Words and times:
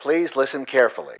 Please 0.00 0.36
listen 0.36 0.64
carefully. 0.64 1.16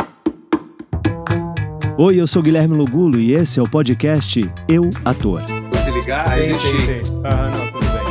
Oi, 1.98 2.20
eu 2.20 2.28
sou 2.28 2.40
Guilherme 2.40 2.76
Lugulo 2.76 3.18
e 3.18 3.34
esse 3.34 3.58
é 3.58 3.62
o 3.62 3.68
podcast 3.68 4.38
Eu, 4.68 4.88
Ator. 5.04 5.40
Se 5.42 5.90
ligar, 5.90 6.28
aí 6.28 6.50
a 6.50 6.58
gente... 6.58 6.86
sim, 6.86 7.04
sim. 7.04 7.22
Ah, 7.24 7.50
não, 7.50 7.72
tudo 7.72 7.86
bem. 7.90 8.06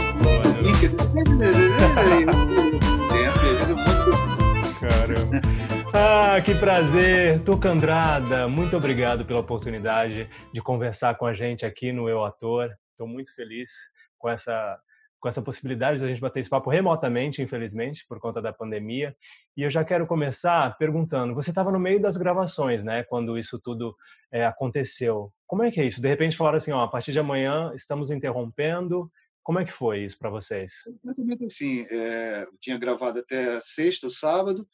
Caramba. 4.78 5.42
Ah, 5.94 6.42
que 6.42 6.54
prazer. 6.54 7.42
Tuca 7.44 7.70
Andrada, 7.70 8.48
muito 8.50 8.76
obrigado 8.76 9.24
pela 9.24 9.40
oportunidade 9.40 10.30
de 10.54 10.62
conversar 10.62 11.16
com 11.16 11.26
a 11.26 11.34
gente 11.34 11.66
aqui 11.66 11.94
no 11.94 12.10
Eu 12.10 12.26
Ator. 12.26 12.70
Estou 12.92 13.08
muito 13.08 13.34
feliz 13.34 13.72
com 14.20 14.30
essa 14.30 14.78
com 15.20 15.28
essa 15.28 15.42
possibilidade 15.42 16.00
de 16.00 16.06
a 16.06 16.08
gente 16.08 16.22
bater 16.22 16.40
esse 16.40 16.50
papo 16.50 16.70
remotamente, 16.70 17.42
infelizmente, 17.42 18.06
por 18.08 18.20
conta 18.20 18.42
da 18.42 18.54
pandemia. 18.54 19.16
E 19.56 19.64
eu 19.64 19.72
já 19.72 19.84
quero 19.84 20.06
começar 20.06 20.78
perguntando: 20.78 21.34
você 21.34 21.50
estava 21.50 21.72
no 21.72 21.80
meio 21.80 22.02
das 22.02 22.18
gravações, 22.18 22.84
né? 22.84 23.04
Quando 23.04 23.38
isso 23.38 23.60
tudo 23.60 23.96
é, 24.32 24.46
aconteceu. 24.46 25.32
Como 25.46 25.64
é 25.64 25.72
que 25.72 25.80
é 25.80 25.86
isso? 25.86 26.02
De 26.02 26.08
repente 26.08 26.38
falaram 26.38 26.58
assim: 26.58 26.72
ó, 26.72 26.84
a 26.84 26.88
partir 26.88 27.12
de 27.12 27.20
amanhã 27.20 27.72
estamos 27.76 28.12
interrompendo. 28.12 29.12
Como 29.44 29.60
é 29.60 29.66
que 29.66 29.72
foi 29.72 30.04
isso 30.04 30.20
para 30.20 30.30
vocês? 30.30 30.74
Exatamente 31.04 31.46
assim. 31.46 31.86
É, 31.90 32.46
tinha 32.60 32.78
gravado 32.78 33.20
até 33.20 33.60
sexta 33.62 34.08
ou 34.08 34.12
sábado. 34.12 34.68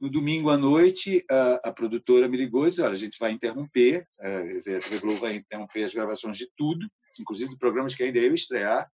No 0.00 0.10
domingo 0.10 0.50
à 0.50 0.56
noite, 0.56 1.24
a, 1.30 1.68
a, 1.68 1.72
produtora 1.72 2.28
me 2.28 2.36
ligou 2.36 2.66
e 2.66 2.70
disse: 2.70 2.82
Olha, 2.82 2.94
a 2.94 2.98
gente 2.98 3.18
vai 3.18 3.32
interromper, 3.32 4.04
é, 4.20 4.58
a 4.76 4.80
TV 4.80 4.98
Globo 5.00 5.20
vai 5.20 5.36
interromper 5.36 5.84
as 5.84 5.94
gravações 5.94 6.36
de 6.36 6.48
tudo, 6.56 6.86
inclusive 7.18 7.50
de 7.50 7.58
programas 7.58 7.94
que 7.94 8.02
ainda 8.02 8.18
eu 8.18 8.34
estrear, 8.34 8.88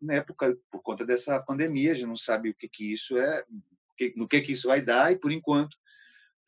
na 0.00 0.14
época, 0.14 0.56
por 0.70 0.82
conta 0.82 1.04
dessa 1.04 1.40
pandemia, 1.42 1.92
a 1.92 1.94
gente 1.94 2.06
não 2.06 2.16
sabe 2.16 2.50
o 2.50 2.54
que, 2.54 2.68
que 2.68 2.92
isso 2.92 3.16
é, 3.16 3.44
no 4.16 4.28
que, 4.28 4.40
que 4.40 4.52
isso 4.52 4.68
vai 4.68 4.82
dar, 4.82 5.12
e 5.12 5.16
por 5.16 5.32
enquanto 5.32 5.76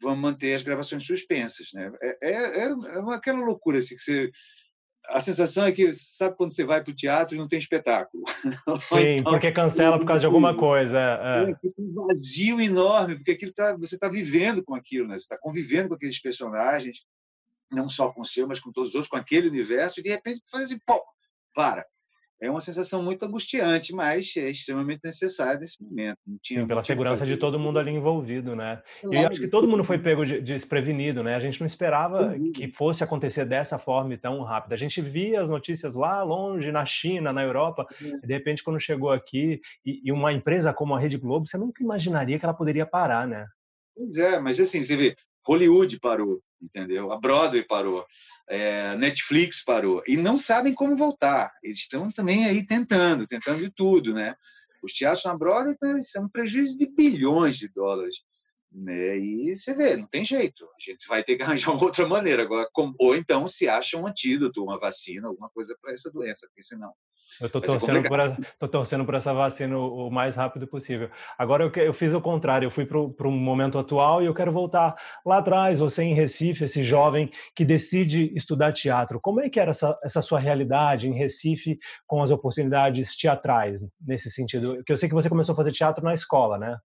vamos 0.00 0.20
manter 0.20 0.54
as 0.54 0.62
gravações 0.62 1.04
suspensas. 1.06 1.68
Né? 1.72 1.90
É, 2.02 2.30
é, 2.30 2.68
é 2.68 3.14
aquela 3.14 3.44
loucura 3.44 3.78
assim, 3.78 3.94
que 3.94 4.00
você. 4.00 4.30
A 5.08 5.20
sensação 5.20 5.64
é 5.64 5.70
que, 5.70 5.92
sabe 5.92 6.36
quando 6.36 6.52
você 6.52 6.64
vai 6.64 6.82
para 6.82 6.90
o 6.90 6.94
teatro 6.94 7.36
e 7.36 7.38
não 7.38 7.46
tem 7.46 7.60
espetáculo? 7.60 8.24
Sim, 8.88 9.14
então, 9.18 9.32
porque 9.32 9.52
cancela 9.52 10.00
por 10.00 10.04
causa 10.04 10.20
de 10.20 10.26
alguma 10.26 10.56
coisa. 10.56 10.98
É, 10.98 11.50
é. 11.50 11.56
um 11.78 11.94
vazio 11.94 12.60
enorme, 12.60 13.14
porque 13.14 13.30
aquilo 13.30 13.52
tá, 13.52 13.76
você 13.76 13.94
está 13.94 14.08
vivendo 14.08 14.64
com 14.64 14.74
aquilo, 14.74 15.06
né? 15.06 15.14
você 15.14 15.22
está 15.22 15.38
convivendo 15.38 15.90
com 15.90 15.94
aqueles 15.94 16.20
personagens, 16.20 17.04
não 17.70 17.88
só 17.88 18.10
com 18.10 18.22
o 18.22 18.24
seu, 18.24 18.48
mas 18.48 18.58
com 18.58 18.72
todos 18.72 18.90
os 18.90 18.94
outros, 18.96 19.08
com 19.08 19.16
aquele 19.16 19.48
universo, 19.48 20.00
e 20.00 20.02
de 20.02 20.10
repente 20.10 20.42
faz 20.50 20.64
assim, 20.64 20.78
pô, 20.84 21.00
para 21.54 21.86
é 22.40 22.50
uma 22.50 22.60
sensação 22.60 23.02
muito 23.02 23.24
angustiante, 23.24 23.94
mas 23.94 24.36
é 24.36 24.50
extremamente 24.50 25.00
necessária 25.02 25.58
nesse 25.58 25.82
momento. 25.82 26.18
Sim, 26.44 26.66
pela 26.66 26.82
segurança 26.82 27.24
de 27.24 27.36
todo 27.36 27.58
mundo 27.58 27.78
ali 27.78 27.90
envolvido, 27.90 28.54
né? 28.54 28.82
Claro. 29.00 29.16
E 29.16 29.22
eu 29.22 29.28
acho 29.28 29.40
que 29.40 29.48
todo 29.48 29.66
mundo 29.66 29.82
foi 29.82 29.98
pego 29.98 30.24
de, 30.24 30.40
desprevenido, 30.40 31.22
né? 31.22 31.34
A 31.34 31.40
gente 31.40 31.60
não 31.60 31.66
esperava 31.66 32.34
que 32.54 32.68
fosse 32.68 33.02
acontecer 33.02 33.46
dessa 33.46 33.78
forma 33.78 34.14
e 34.14 34.18
tão 34.18 34.42
rápida. 34.42 34.74
A 34.74 34.78
gente 34.78 35.00
via 35.00 35.40
as 35.40 35.48
notícias 35.48 35.94
lá 35.94 36.22
longe, 36.22 36.70
na 36.70 36.84
China, 36.84 37.32
na 37.32 37.42
Europa, 37.42 37.86
e 38.00 38.26
de 38.26 38.34
repente 38.34 38.62
quando 38.62 38.78
chegou 38.78 39.10
aqui, 39.10 39.60
e, 39.84 40.02
e 40.04 40.12
uma 40.12 40.32
empresa 40.32 40.74
como 40.74 40.94
a 40.94 41.00
Rede 41.00 41.16
Globo, 41.16 41.46
você 41.46 41.56
nunca 41.56 41.82
imaginaria 41.82 42.38
que 42.38 42.44
ela 42.44 42.54
poderia 42.54 42.84
parar, 42.84 43.26
né? 43.26 43.46
Pois 43.94 44.16
é, 44.18 44.38
mas 44.38 44.60
assim, 44.60 44.82
você 44.82 44.94
vê, 44.94 45.16
Hollywood 45.46 45.98
parou, 46.00 46.40
entendeu? 46.60 47.12
A 47.12 47.18
Broadway 47.18 47.62
parou 47.62 48.04
é, 48.48 48.96
Netflix 48.96 49.62
parou 49.62 50.02
e 50.06 50.16
não 50.16 50.38
sabem 50.38 50.74
como 50.74 50.96
voltar. 50.96 51.52
Eles 51.62 51.78
estão 51.78 52.10
também 52.10 52.46
aí 52.46 52.64
tentando, 52.64 53.26
tentando 53.26 53.60
de 53.60 53.70
tudo, 53.70 54.14
né? 54.14 54.34
Os 54.82 54.92
teatros 54.92 55.24
na 55.24 55.36
Broadway 55.36 55.76
são 56.02 56.24
um 56.24 56.28
prejuízo 56.28 56.78
de 56.78 56.86
bilhões 56.86 57.56
de 57.56 57.68
dólares. 57.68 58.16
Né? 58.76 59.16
E 59.16 59.56
você 59.56 59.74
vê, 59.74 59.96
não 59.96 60.06
tem 60.06 60.22
jeito. 60.22 60.64
A 60.64 60.90
gente 60.90 61.08
vai 61.08 61.24
ter 61.24 61.36
que 61.36 61.42
arranjar 61.44 61.72
uma 61.72 61.82
outra 61.82 62.06
maneira 62.06 62.42
agora. 62.42 62.68
Ou 63.00 63.16
então 63.16 63.48
se 63.48 63.68
acha 63.68 63.96
um 63.96 64.06
antídoto, 64.06 64.62
uma 64.62 64.78
vacina, 64.78 65.28
alguma 65.28 65.48
coisa 65.48 65.74
para 65.80 65.94
essa 65.94 66.10
doença, 66.10 66.46
porque 66.46 66.62
senão 66.62 66.92
eu 67.40 67.48
estou 67.48 67.60
torcendo, 67.60 68.08
por 68.08 68.68
torcendo 68.68 69.04
por 69.04 69.14
essa 69.14 69.34
vacina 69.34 69.76
o, 69.76 70.06
o 70.06 70.10
mais 70.10 70.36
rápido 70.36 70.66
possível. 70.66 71.10
Agora 71.36 71.64
eu, 71.64 71.82
eu 71.82 71.92
fiz 71.92 72.14
o 72.14 72.20
contrário, 72.20 72.66
eu 72.66 72.70
fui 72.70 72.86
para 72.86 72.98
o 72.98 73.30
momento 73.30 73.78
atual 73.78 74.22
e 74.22 74.26
eu 74.26 74.32
quero 74.32 74.50
voltar 74.50 74.94
lá 75.24 75.38
atrás, 75.38 75.78
você 75.78 76.02
em 76.02 76.14
Recife, 76.14 76.64
esse 76.64 76.82
jovem 76.82 77.30
que 77.54 77.64
decide 77.64 78.32
estudar 78.34 78.72
teatro. 78.72 79.20
Como 79.20 79.40
é 79.40 79.50
que 79.50 79.60
era 79.60 79.70
essa, 79.70 79.98
essa 80.02 80.22
sua 80.22 80.38
realidade 80.38 81.08
em 81.08 81.14
Recife 81.14 81.78
com 82.06 82.22
as 82.22 82.30
oportunidades 82.30 83.14
teatrais, 83.14 83.80
nesse 84.00 84.30
sentido? 84.30 84.76
Porque 84.76 84.92
eu 84.92 84.96
sei 84.96 85.08
que 85.08 85.14
você 85.14 85.28
começou 85.28 85.52
a 85.52 85.56
fazer 85.56 85.72
teatro 85.72 86.02
na 86.02 86.14
escola, 86.14 86.58
né? 86.58 86.78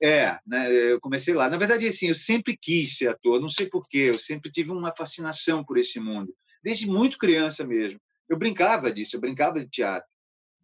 É, 0.00 0.38
né, 0.46 0.70
eu 0.72 1.00
comecei 1.00 1.34
lá. 1.34 1.50
Na 1.50 1.56
verdade, 1.56 1.86
assim, 1.86 2.06
eu 2.08 2.14
sempre 2.14 2.56
quis 2.56 2.96
ser 2.96 3.08
ator, 3.08 3.40
não 3.40 3.48
sei 3.48 3.68
porquê, 3.68 4.10
eu 4.10 4.18
sempre 4.18 4.50
tive 4.50 4.70
uma 4.70 4.92
fascinação 4.92 5.64
por 5.64 5.76
esse 5.76 5.98
mundo, 5.98 6.32
desde 6.62 6.86
muito 6.86 7.18
criança 7.18 7.66
mesmo 7.66 8.00
eu 8.28 8.36
brincava 8.36 8.92
disso, 8.92 9.16
eu 9.16 9.20
brincava 9.20 9.58
de 9.58 9.68
teatro. 9.68 10.08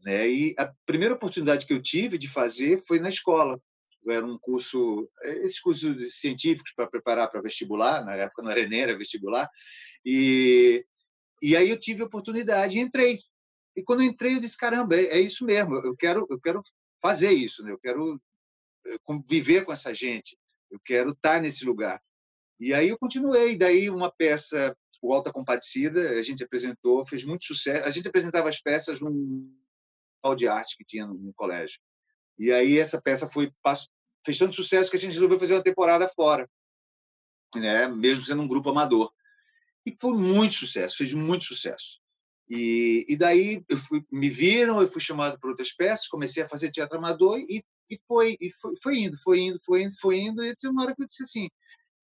Né? 0.05 0.29
E 0.29 0.55
a 0.59 0.71
primeira 0.85 1.15
oportunidade 1.15 1.67
que 1.67 1.73
eu 1.73 1.81
tive 1.81 2.19
de 2.19 2.29
fazer 2.29 2.83
foi 2.87 3.01
na 3.01 3.09
escola. 3.09 3.59
Era 4.07 4.25
um 4.25 4.39
curso, 4.39 5.09
esses 5.23 5.59
cursos 5.59 6.21
científicos 6.21 6.73
para 6.77 6.87
preparar 6.87 7.31
para 7.31 7.41
vestibular, 7.41 8.05
na 8.05 8.15
época 8.15 8.43
não 8.43 8.51
era 8.51 8.61
Enem, 8.61 8.83
era 8.83 8.99
vestibular. 8.99 9.49
E, 10.05 10.85
e 11.41 11.57
aí 11.57 11.71
eu 11.71 11.81
tive 11.81 12.03
a 12.03 12.07
oportunidade 12.07 12.77
e 12.77 12.83
entrei. 12.83 13.19
E 13.75 13.83
quando 13.83 14.03
eu 14.03 14.07
entrei, 14.07 14.35
eu 14.35 14.41
disse: 14.41 14.59
caramba, 14.59 14.95
é, 14.95 15.07
é 15.07 15.21
isso 15.21 15.43
mesmo, 15.47 15.77
eu 15.77 15.97
quero, 15.97 16.27
eu 16.29 16.39
quero 16.39 16.63
fazer 17.01 17.31
isso, 17.31 17.63
né? 17.63 17.73
eu 17.73 17.79
quero 17.79 18.21
conviver 19.03 19.65
com 19.65 19.73
essa 19.73 19.95
gente, 19.95 20.37
eu 20.71 20.79
quero 20.85 21.11
estar 21.11 21.41
nesse 21.41 21.65
lugar. 21.65 22.01
E 22.59 22.73
aí 22.73 22.89
eu 22.89 22.99
continuei. 22.99 23.57
Daí 23.57 23.91
uma 23.91 24.11
peça 24.11 24.77
o 25.05 25.13
Alta 25.13 25.31
Compadecida, 25.31 26.19
a 26.19 26.23
gente 26.23 26.43
apresentou, 26.43 27.07
fez 27.07 27.25
muito 27.25 27.45
sucesso. 27.45 27.87
A 27.87 27.91
gente 27.91 28.09
apresentava 28.09 28.49
as 28.49 28.59
peças 28.59 29.01
num 29.01 29.55
hall 30.25 30.35
de 30.35 30.49
arte 30.49 30.79
que 30.79 30.85
tinha 30.85 31.07
no, 31.07 31.15
no 31.15 31.35
colégio. 31.35 31.79
E 32.39 32.51
aí 32.51 32.79
essa 32.79 33.01
peça 33.01 33.29
foi 33.29 33.53
fez 34.25 34.39
tanto 34.39 34.57
sucesso 34.57 34.91
que 34.91 34.97
a 34.97 35.01
gente 35.01 35.13
resolveu 35.13 35.39
fazer 35.39 35.53
uma 35.53 35.63
temporada 35.63 36.09
fora, 36.09 36.49
né? 37.55 37.87
Mesmo 37.87 38.25
sendo 38.25 38.41
um 38.41 38.49
grupo 38.49 38.71
amador. 38.71 39.13
E 39.85 39.95
foi 40.01 40.15
muito 40.15 40.55
sucesso, 40.55 40.97
fez 40.97 41.13
muito 41.13 41.45
sucesso. 41.45 42.01
E, 42.49 43.05
e 43.07 43.17
daí 43.17 43.63
eu 43.69 43.79
fui, 43.79 44.03
me 44.11 44.31
viram, 44.31 44.81
eu 44.81 44.89
fui 44.91 45.03
chamado 45.03 45.39
para 45.39 45.51
outras 45.51 45.73
peças, 45.73 46.09
comecei 46.09 46.43
a 46.43 46.49
fazer 46.49 46.71
teatro 46.71 46.97
amador 46.97 47.39
e, 47.39 47.63
e, 47.91 47.99
foi, 48.07 48.37
e 48.41 48.51
foi, 48.61 48.75
foi 48.83 48.99
indo, 48.99 49.19
foi 49.23 49.41
indo, 49.41 49.61
foi 49.65 49.83
indo, 49.83 49.95
foi 50.01 50.19
indo. 50.19 50.45
E 50.45 50.55
uma 50.67 50.83
hora 50.83 50.95
que 50.95 51.03
eu 51.03 51.07
disse 51.07 51.23
assim, 51.23 51.49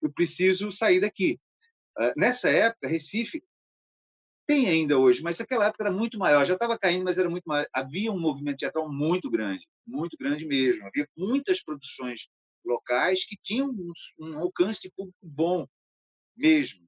eu 0.02 0.12
preciso 0.12 0.70
sair 0.70 1.00
daqui. 1.00 1.38
Ah, 1.98 2.12
nessa 2.16 2.48
época, 2.48 2.88
Recife 2.88 3.42
tem 4.46 4.69
ainda 4.69 4.98
hoje, 4.98 5.22
mas 5.22 5.38
naquela 5.38 5.66
época 5.66 5.84
era 5.84 5.92
muito 5.92 6.19
maior, 6.19 6.44
já 6.44 6.54
estava 6.54 6.76
caindo, 6.78 7.04
mas 7.04 7.19
era 7.19 7.30
muito 7.30 7.44
maior. 7.44 7.66
Havia 7.72 8.10
um 8.10 8.19
movimento 8.19 8.58
teatral 8.58 8.90
muito 8.90 9.30
grande, 9.30 9.66
muito 9.86 10.16
grande 10.19 10.44
mesmo. 10.44 10.84
Havia 10.86 11.08
muitas 11.16 11.62
produções 11.62 12.28
locais 12.64 13.24
que 13.24 13.36
tinham 13.42 13.69
um, 13.69 13.92
um 14.19 14.38
alcance 14.38 14.80
de 14.80 14.90
público 14.90 15.19
bom 15.22 15.66
mesmo. 16.36 16.84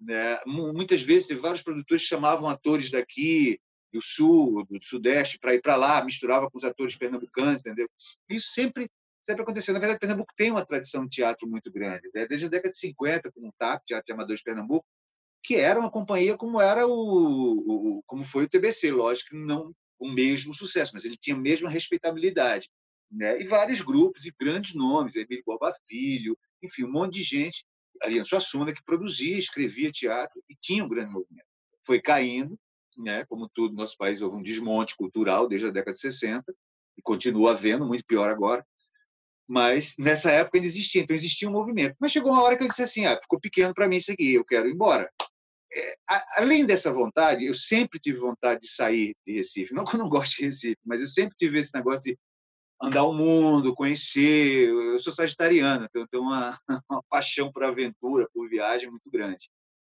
Né? 0.00 0.40
Muitas 0.46 1.02
vezes, 1.02 1.28
vários 1.40 1.62
produtores 1.62 2.02
chamavam 2.02 2.48
atores 2.48 2.90
daqui, 2.90 3.60
do 3.92 4.00
sul, 4.02 4.64
do 4.66 4.82
sudeste, 4.82 5.38
para 5.38 5.54
ir 5.54 5.60
para 5.60 5.76
lá, 5.76 6.04
misturava 6.04 6.50
com 6.50 6.58
os 6.58 6.64
atores 6.64 6.96
pernambucanos, 6.96 7.60
entendeu? 7.60 7.88
Isso 8.28 8.50
sempre 8.50 8.88
sempre 9.24 9.42
aconteceu. 9.42 9.74
Na 9.74 9.80
verdade, 9.80 10.00
Pernambuco 10.00 10.32
tem 10.36 10.50
uma 10.50 10.64
tradição 10.64 11.04
de 11.04 11.10
teatro 11.10 11.48
muito 11.48 11.70
grande, 11.70 12.08
né? 12.14 12.26
desde 12.26 12.46
a 12.46 12.48
década 12.48 12.72
de 12.72 12.78
50, 12.78 13.30
com 13.30 13.48
o 13.48 13.52
TAP, 13.58 13.84
Teatro 13.86 14.06
de 14.06 14.12
Amadores 14.12 14.40
de 14.40 14.44
Pernambuco, 14.44 14.86
que 15.42 15.56
era 15.56 15.78
uma 15.78 15.90
companhia 15.90 16.36
como 16.36 16.60
era 16.60 16.86
o, 16.86 17.98
o 17.98 18.02
como 18.06 18.24
foi 18.24 18.44
o 18.44 18.48
TBC, 18.48 18.90
lógico 18.90 19.30
que 19.30 19.36
não 19.36 19.74
o 19.98 20.10
mesmo 20.10 20.54
sucesso, 20.54 20.92
mas 20.94 21.04
ele 21.04 21.16
tinha 21.16 21.36
a 21.36 21.38
mesma 21.38 21.68
respeitabilidade, 21.68 22.70
né? 23.10 23.40
E 23.40 23.46
vários 23.46 23.82
grupos 23.82 24.24
e 24.24 24.34
grandes 24.38 24.74
nomes, 24.74 25.14
Emílio 25.14 25.42
Borba 25.44 25.74
Filho, 25.86 26.38
enfim, 26.62 26.84
um 26.84 26.90
monte 26.90 27.14
de 27.14 27.22
gente, 27.22 27.64
Ariano 28.02 28.24
Suassuna, 28.24 28.72
que 28.72 28.82
produzia, 28.82 29.38
escrevia 29.38 29.92
teatro 29.92 30.42
e 30.48 30.54
tinha 30.54 30.84
um 30.84 30.88
grande 30.88 31.12
movimento. 31.12 31.46
Foi 31.84 32.00
caindo, 32.00 32.58
né? 32.98 33.24
Como 33.26 33.48
tudo 33.48 33.72
no 33.72 33.80
nosso 33.80 33.96
país 33.96 34.20
houve 34.20 34.36
um 34.36 34.42
desmonte 34.42 34.96
cultural 34.96 35.48
desde 35.48 35.66
a 35.66 35.70
década 35.70 35.92
de 35.94 36.00
60 36.00 36.52
e 36.96 37.02
continua 37.02 37.52
havendo, 37.52 37.86
muito 37.86 38.04
pior 38.04 38.30
agora. 38.30 38.64
Mas 39.48 39.94
nessa 39.98 40.30
época 40.30 40.58
ainda 40.58 40.68
existia, 40.68 41.02
então 41.02 41.16
existia 41.16 41.48
um 41.48 41.52
movimento. 41.52 41.96
Mas 41.98 42.12
chegou 42.12 42.32
uma 42.32 42.42
hora 42.42 42.56
que 42.56 42.62
eu 42.62 42.68
disse 42.68 42.82
assim: 42.82 43.04
ah, 43.06 43.18
ficou 43.20 43.40
pequeno 43.40 43.74
para 43.74 43.88
mim 43.88 43.98
seguir, 43.98 44.34
eu 44.34 44.44
quero 44.44 44.68
ir 44.68 44.72
embora. 44.72 45.10
É, 45.72 45.94
além 46.36 46.66
dessa 46.66 46.92
vontade, 46.92 47.46
eu 47.46 47.54
sempre 47.54 48.00
tive 48.00 48.18
vontade 48.18 48.60
de 48.60 48.68
sair 48.68 49.14
de 49.26 49.34
Recife. 49.34 49.74
Não 49.74 49.84
que 49.84 49.94
eu 49.96 49.98
não 49.98 50.08
goste 50.08 50.38
de 50.38 50.46
Recife, 50.46 50.80
mas 50.84 51.00
eu 51.00 51.06
sempre 51.06 51.36
tive 51.36 51.58
esse 51.58 51.74
negócio 51.74 52.02
de 52.02 52.18
andar 52.82 53.04
o 53.04 53.12
mundo, 53.12 53.74
conhecer. 53.74 54.68
Eu 54.68 54.98
sou 55.00 55.12
sagitariano, 55.12 55.84
então 55.84 56.02
eu 56.02 56.08
tenho 56.08 56.22
uma, 56.22 56.58
uma 56.90 57.02
paixão 57.08 57.52
por 57.52 57.64
aventura, 57.64 58.28
por 58.32 58.48
viagem 58.48 58.90
muito 58.90 59.10
grande. 59.10 59.48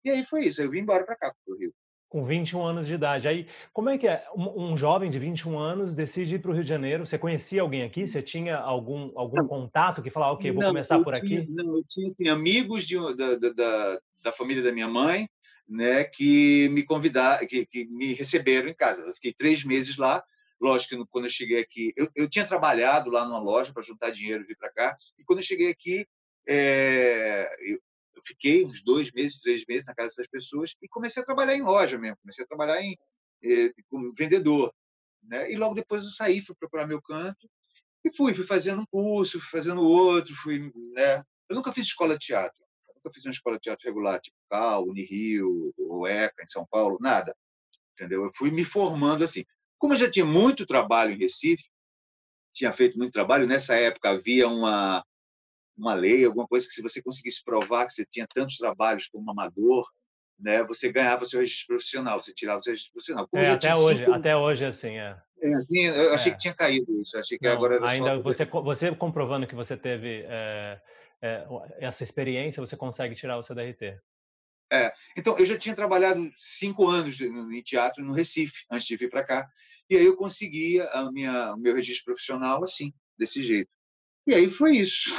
E 0.04 0.10
aí 0.10 0.24
foi 0.24 0.46
isso, 0.46 0.60
eu 0.60 0.70
vim 0.70 0.80
embora 0.80 1.04
para 1.04 1.16
cá, 1.16 1.32
para 1.44 1.54
o 1.54 1.58
Rio. 1.58 1.72
Com 2.12 2.26
21 2.26 2.62
anos 2.62 2.86
de 2.86 2.92
idade. 2.92 3.26
Aí, 3.26 3.46
como 3.72 3.88
é 3.88 3.96
que 3.96 4.06
é? 4.06 4.22
Um, 4.36 4.72
um 4.72 4.76
jovem 4.76 5.10
de 5.10 5.18
21 5.18 5.58
anos 5.58 5.94
decide 5.94 6.34
ir 6.34 6.40
para 6.40 6.50
o 6.50 6.54
Rio 6.54 6.62
de 6.62 6.68
Janeiro. 6.68 7.06
Você 7.06 7.16
conhecia 7.16 7.62
alguém 7.62 7.84
aqui? 7.84 8.06
Você 8.06 8.20
tinha 8.20 8.58
algum, 8.58 9.10
algum 9.18 9.46
contato 9.46 10.02
que 10.02 10.10
falava, 10.10 10.34
ok, 10.34 10.52
vou 10.52 10.60
não, 10.60 10.68
começar 10.68 11.02
por 11.02 11.18
tinha, 11.18 11.40
aqui? 11.40 11.50
Não, 11.50 11.78
eu 11.78 11.82
tinha 11.88 12.08
assim, 12.08 12.28
amigos 12.28 12.86
de, 12.86 12.98
da, 13.16 13.36
da, 13.36 13.98
da, 14.24 14.32
família 14.32 14.62
da 14.62 14.70
minha 14.70 14.86
mãe, 14.86 15.26
né, 15.66 16.04
que 16.04 16.68
me 16.68 16.82
convidaram, 16.82 17.46
que, 17.46 17.64
que 17.64 17.86
me 17.86 18.12
receberam 18.12 18.68
em 18.68 18.74
casa. 18.74 19.00
Eu 19.00 19.14
fiquei 19.14 19.32
três 19.32 19.64
meses 19.64 19.96
lá. 19.96 20.22
Lógico 20.60 20.94
que 20.94 21.10
quando 21.10 21.24
eu 21.24 21.30
cheguei 21.30 21.60
aqui, 21.60 21.94
eu, 21.96 22.10
eu 22.14 22.28
tinha 22.28 22.44
trabalhado 22.44 23.10
lá 23.10 23.24
numa 23.24 23.40
loja 23.40 23.72
para 23.72 23.82
juntar 23.82 24.10
dinheiro 24.10 24.42
e 24.42 24.46
vir 24.48 24.58
para 24.58 24.70
cá. 24.70 24.98
E 25.18 25.24
quando 25.24 25.38
eu 25.38 25.46
cheguei 25.46 25.70
aqui, 25.70 26.06
é, 26.46 27.48
eu, 27.62 27.78
eu 28.22 28.26
fiquei 28.26 28.64
uns 28.64 28.82
dois 28.82 29.10
meses, 29.12 29.40
três 29.40 29.64
meses 29.68 29.86
na 29.86 29.94
casa 29.94 30.08
dessas 30.08 30.28
pessoas 30.28 30.74
e 30.80 30.88
comecei 30.88 31.22
a 31.22 31.26
trabalhar 31.26 31.54
em 31.54 31.62
loja 31.62 31.98
mesmo, 31.98 32.16
comecei 32.18 32.44
a 32.44 32.46
trabalhar 32.46 32.80
em, 32.80 32.96
eh, 33.44 33.72
como 33.88 34.12
vendedor. 34.14 34.72
Né? 35.22 35.50
E 35.52 35.56
logo 35.56 35.74
depois 35.74 36.04
eu 36.04 36.10
saí, 36.10 36.40
fui 36.40 36.54
procurar 36.58 36.86
meu 36.86 37.00
canto 37.02 37.48
e 38.04 38.14
fui, 38.14 38.34
fui 38.34 38.44
fazendo 38.44 38.82
um 38.82 38.86
curso, 38.86 39.40
fui 39.40 39.48
fazendo 39.50 39.82
outro, 39.82 40.34
fui, 40.36 40.72
né? 40.94 41.22
Eu 41.48 41.56
nunca 41.56 41.72
fiz 41.72 41.86
escola 41.86 42.14
de 42.14 42.26
teatro, 42.26 42.60
eu 42.88 42.94
nunca 42.96 43.12
fiz 43.12 43.24
uma 43.24 43.30
escola 43.30 43.56
de 43.56 43.62
teatro 43.62 43.84
regular, 43.86 44.20
tipo 44.20 44.36
CAL, 44.50 44.84
Unirio, 44.84 45.72
ou 45.78 46.08
em 46.08 46.28
São 46.48 46.66
Paulo, 46.68 46.98
nada, 47.00 47.36
entendeu? 47.92 48.24
Eu 48.24 48.32
fui 48.34 48.50
me 48.50 48.64
formando 48.64 49.22
assim. 49.22 49.44
Como 49.78 49.94
eu 49.94 49.98
já 49.98 50.10
tinha 50.10 50.24
muito 50.24 50.66
trabalho 50.66 51.12
em 51.12 51.18
Recife, 51.18 51.70
tinha 52.52 52.72
feito 52.72 52.98
muito 52.98 53.12
trabalho, 53.12 53.46
nessa 53.46 53.74
época 53.74 54.10
havia 54.10 54.48
uma, 54.48 55.04
uma 55.76 55.94
lei, 55.94 56.24
alguma 56.24 56.46
coisa 56.46 56.66
que 56.66 56.72
se 56.72 56.82
você 56.82 57.02
conseguisse 57.02 57.42
provar 57.44 57.86
que 57.86 57.92
você 57.92 58.04
tinha 58.04 58.26
tantos 58.32 58.56
trabalhos 58.56 59.08
como 59.08 59.30
amador, 59.30 59.86
né, 60.38 60.62
você 60.64 60.90
ganhava 60.90 61.24
seu 61.24 61.40
registro 61.40 61.68
profissional, 61.68 62.20
você 62.20 62.32
tirava 62.34 62.58
o 62.58 62.62
seu 62.62 62.72
registro 62.72 62.92
profissional. 62.92 63.28
É, 63.34 63.50
até 63.50 63.74
hoje, 63.74 64.00
cinco... 64.00 64.12
até 64.12 64.36
hoje 64.36 64.64
assim 64.64 64.98
é. 64.98 65.16
é 65.40 65.54
assim, 65.54 65.80
eu 65.84 66.14
achei 66.14 66.32
é. 66.32 66.34
que 66.34 66.40
tinha 66.40 66.54
caído 66.54 67.00
isso, 67.00 67.16
achei 67.16 67.38
que 67.38 67.46
Não, 67.46 67.52
agora 67.52 67.76
era 67.76 67.88
ainda 67.88 68.16
só... 68.16 68.22
você 68.22 68.44
você 68.44 68.94
comprovando 68.94 69.46
que 69.46 69.54
você 69.54 69.76
teve 69.76 70.24
é, 70.26 70.80
é, 71.22 71.46
essa 71.78 72.02
experiência, 72.02 72.60
você 72.60 72.76
consegue 72.76 73.14
tirar 73.14 73.38
o 73.38 73.42
seu 73.42 73.54
DRT. 73.54 73.98
É, 74.72 74.92
então 75.16 75.36
eu 75.38 75.44
já 75.46 75.58
tinha 75.58 75.76
trabalhado 75.76 76.32
cinco 76.36 76.88
anos 76.88 77.20
em 77.20 77.62
teatro 77.62 78.02
no 78.02 78.12
Recife 78.12 78.64
antes 78.70 78.86
de 78.86 78.96
vir 78.96 79.10
para 79.10 79.24
cá, 79.24 79.48
e 79.88 79.96
aí 79.96 80.04
eu 80.04 80.16
conseguia 80.16 80.84
a 80.86 81.12
minha 81.12 81.54
o 81.54 81.58
meu 81.58 81.74
registro 81.74 82.06
profissional 82.06 82.62
assim, 82.62 82.92
desse 83.16 83.42
jeito. 83.42 83.70
E 84.26 84.34
aí 84.34 84.48
foi 84.48 84.76
isso. 84.76 85.10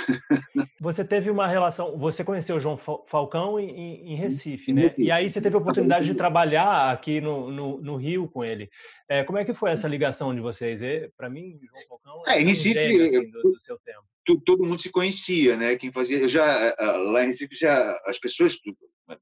Você 0.80 1.04
teve 1.04 1.30
uma 1.30 1.46
relação, 1.46 1.98
você 1.98 2.24
conheceu 2.24 2.56
o 2.56 2.60
João 2.60 2.78
Falcão 2.78 3.60
em, 3.60 4.14
em 4.14 4.16
Recife, 4.16 4.72
né? 4.72 4.90
E 4.98 5.12
aí 5.12 5.30
você 5.30 5.42
teve 5.42 5.56
a 5.56 5.60
oportunidade 5.60 6.06
de 6.06 6.16
trabalhar 6.16 6.92
aqui 6.92 7.20
no, 7.20 7.52
no, 7.52 7.82
no 7.82 7.96
Rio 7.98 8.30
com 8.30 8.46
ele. 8.46 8.70
É, 9.10 9.24
como 9.24 9.38
é 9.38 9.44
que 9.44 9.54
foi 9.54 9.72
essa 9.72 9.88
ligação 9.88 10.34
de 10.34 10.40
vocês? 10.40 10.82
Para 11.18 11.30
mim, 11.30 11.60
João 11.62 11.88
Falcão 11.88 12.24
é, 12.28 12.42
é 12.42 12.44
Recife, 12.44 13.02
assim, 13.02 13.30
do, 13.30 13.42
do, 13.42 13.60
seu 13.60 13.78
tempo. 13.80 14.04
Todo 14.46 14.64
mundo 14.64 14.82
se 14.82 14.90
conhecia, 14.90 15.58
né? 15.58 15.76
Quem 15.76 15.92
fazia, 15.92 16.20
eu 16.20 16.30
já 16.30 16.74
lá 16.80 17.24
em 17.24 17.28
Recife 17.28 17.56
já 17.56 18.02
as 18.06 18.18
pessoas 18.18 18.58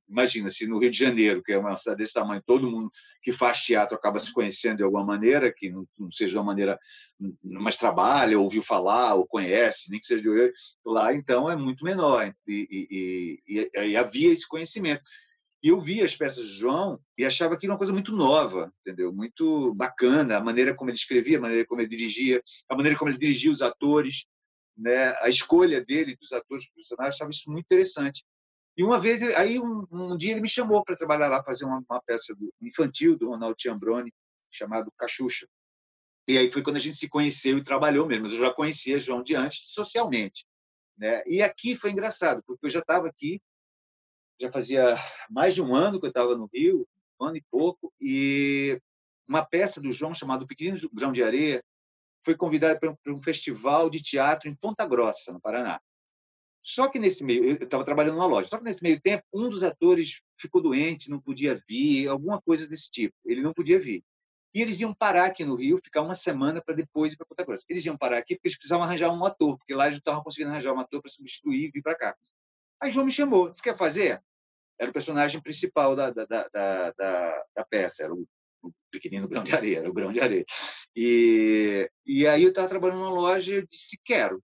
Imagina, 0.08 0.50
se 0.50 0.68
no 0.68 0.78
Rio 0.78 0.92
de 0.92 0.98
Janeiro, 0.98 1.42
que 1.42 1.52
é 1.52 1.58
uma 1.58 1.76
cidade 1.76 2.00
desse 2.00 2.14
tamanho, 2.14 2.44
todo 2.46 2.70
mundo 2.70 2.92
que 3.24 3.32
faz 3.32 3.62
teatro 3.62 3.96
acaba 3.96 4.20
se 4.20 4.32
conhecendo 4.32 4.78
de 4.78 4.84
alguma 4.84 5.04
maneira, 5.04 5.52
que 5.52 5.70
não, 5.70 5.88
não 5.98 6.12
seja 6.12 6.32
de 6.32 6.38
uma 6.38 6.44
maneira, 6.44 6.80
mas 7.42 7.78
trabalha, 7.78 8.40
ouviu 8.40 8.62
falar, 8.62 9.16
ou 9.16 9.26
conhece, 9.26 9.90
nem 9.90 10.00
que 10.00 10.06
seja 10.06 10.22
de 10.22 10.54
lá, 10.86 11.14
então 11.14 11.50
é 11.50 11.56
muito 11.56 11.84
menor. 11.84 12.34
E, 12.48 13.40
e, 13.48 13.62
e, 13.62 13.72
e, 13.74 13.98
havia 13.98 14.32
esse 14.32 14.48
conhecimento. 14.48 15.02
E 15.64 15.70
eu 15.70 15.80
via 15.80 16.06
as 16.06 16.16
peças 16.16 16.48
de 16.48 16.56
João 16.56 17.00
e 17.18 17.24
achava 17.24 17.56
que 17.56 17.66
era 17.66 17.74
uma 17.74 17.78
coisa 17.78 17.94
muito 17.94 18.12
nova, 18.16 18.74
entendeu? 18.82 19.14
Muito 19.14 19.74
bacana, 19.76 20.38
a 20.38 20.44
maneira 20.44 20.76
como 20.76 20.90
ele 20.90 20.98
escrevia, 20.98 21.38
a 21.38 21.42
maneira 21.42 21.66
como 21.66 21.82
ele 21.82 21.90
dirigia, 21.90 22.42
a 22.68 22.76
maneira 22.76 22.98
como 22.98 23.12
ele 23.12 23.18
dirigia 23.18 23.52
os 23.52 23.62
atores, 23.62 24.26
né? 24.76 25.16
a 25.22 25.30
escolha 25.30 25.84
dele 25.84 26.16
dos 26.20 26.32
atores 26.32 26.68
profissionais, 26.70 27.16
achava 27.16 27.30
isso 27.30 27.50
muito 27.50 27.66
interessante. 27.66 28.24
E 28.78 28.84
uma 28.84 29.00
vez, 29.00 29.22
aí 29.22 29.60
um, 29.60 29.86
um 29.92 30.18
dia 30.18 30.32
ele 30.32 30.42
me 30.42 30.50
chamou 30.50 30.84
para 30.84 30.96
trabalhar 30.96 31.28
lá, 31.28 31.44
fazer 31.44 31.66
uma, 31.66 31.84
uma, 31.90 32.02
peça 32.02 32.34
do, 32.34 32.54
infantil 32.62 33.18
do 33.18 33.30
Ronaldo 33.30 33.56
Tiambroni, 33.56 34.14
chamado 34.50 34.92
Cachucha. 34.98 35.48
E 36.28 36.38
aí 36.38 36.52
foi 36.52 36.62
quando 36.62 36.78
a 36.78 36.80
gente 36.80 36.98
se 36.98 37.10
conheceu 37.10 37.58
e 37.58 37.64
trabalhou 37.64 38.08
mesmo. 38.08 38.28
Eu 38.28 38.40
já 38.40 38.54
conhecia 38.54 39.00
João 39.00 39.24
de 39.24 39.36
antes, 39.36 39.64
socialmente. 39.74 40.46
Né? 40.98 41.24
E 41.26 41.42
aqui 41.42 41.76
foi 41.76 41.92
engraçado, 41.92 42.44
porque 42.46 42.66
eu 42.66 42.70
já 42.70 42.80
estava 42.80 43.08
aqui, 43.08 43.42
já 44.40 44.52
fazia 44.52 44.96
mais 45.30 45.54
de 45.54 45.62
um 45.62 45.76
ano 45.76 46.00
que 46.00 46.06
eu 46.06 46.10
estava 46.10 46.36
no 46.36 46.50
Rio, 46.54 46.88
um 47.20 47.26
ano 47.26 47.38
e 47.38 47.46
pouco, 47.52 47.94
e 48.00 48.80
uma 49.28 49.46
peça 49.46 49.80
do 49.80 49.92
João 49.92 50.14
chamada 50.14 50.46
Pequeno 50.46 50.78
Grão 50.94 51.12
de 51.12 51.24
Areia 51.24 51.64
foi 52.24 52.36
convidada 52.36 52.80
para 52.80 53.14
um 53.14 53.22
festival 53.22 53.90
de 53.90 54.02
teatro 54.02 54.48
em 54.50 54.56
Ponta 54.56 54.86
Grossa, 54.86 55.32
no 55.32 55.42
Paraná. 55.42 55.80
Só 56.64 56.88
que 56.88 57.00
nesse 57.00 57.24
meio, 57.24 57.44
eu 57.46 57.56
estava 57.56 57.84
trabalhando 57.84 58.18
na 58.18 58.26
loja, 58.26 58.48
só 58.48 58.58
que 58.58 58.64
nesse 58.64 58.84
meio 58.84 59.00
tempo, 59.02 59.24
um 59.34 59.50
dos 59.50 59.64
atores 59.64 60.22
ficou 60.40 60.62
doente, 60.62 61.10
não 61.10 61.20
podia 61.20 61.62
vir, 61.68 62.08
alguma 62.08 62.40
coisa 62.42 62.68
desse 62.68 62.90
tipo. 62.92 63.16
Ele 63.26 63.42
não 63.42 63.54
podia 63.54 63.80
vir. 63.80 64.04
E 64.54 64.62
eles 64.62 64.80
iam 64.80 64.94
parar 64.94 65.26
aqui 65.26 65.46
no 65.46 65.56
Rio, 65.56 65.80
ficar 65.84 66.02
uma 66.02 66.14
semana 66.14 66.62
para 66.62 66.76
depois 66.76 67.14
ir 67.14 67.18
para 67.18 67.26
Ponta 67.26 67.44
Grossa. 67.46 67.64
Eles 67.70 67.86
iam 67.86 67.98
parar 67.98 68.18
aqui 68.18 68.36
porque 68.36 68.50
eles 68.50 68.58
precisavam 68.58 68.84
arranjar 68.84 69.10
um 69.10 69.26
ator, 69.26 69.58
porque 69.58 69.74
lá 69.74 69.86
eles 69.86 69.96
não 69.96 70.00
estavam 70.00 70.24
conseguindo 70.24 70.52
arranjar 70.52 70.74
um 70.74 70.80
ator 70.80 71.02
para 71.02 71.12
substituir 71.12 71.68
e 71.68 71.72
vir 71.72 71.82
para 71.82 71.96
cá. 71.96 72.16
Aí 72.82 72.92
João 72.92 73.06
me 73.06 73.12
chamou, 73.12 73.50
disse: 73.50 73.64
quer 73.64 73.78
fazer? 73.78 74.22
Era 74.78 74.90
o 74.90 74.94
personagem 74.94 75.42
principal 75.42 75.96
da, 75.96 76.10
da, 76.10 76.26
da, 76.26 76.50
da, 76.50 77.46
da 77.56 77.66
peça, 77.66 78.04
era 78.04 78.14
o, 78.14 78.28
o 78.62 78.72
pequenino 78.92 79.28
grão 79.28 79.44
de 79.44 79.54
areia, 79.54 79.78
era 79.80 79.90
o 79.90 79.94
grão 79.94 80.12
de 80.12 80.20
areia. 80.20 80.46
E, 80.96 81.90
e 82.06 82.28
aí 82.28 82.44
eu 82.44 82.50
estava 82.50 82.68
trabalhando 82.68 83.00
numa 83.00 83.10
loja 83.10 83.56
e 83.56 83.68
disse: 83.68 83.98
quero. 84.04 84.44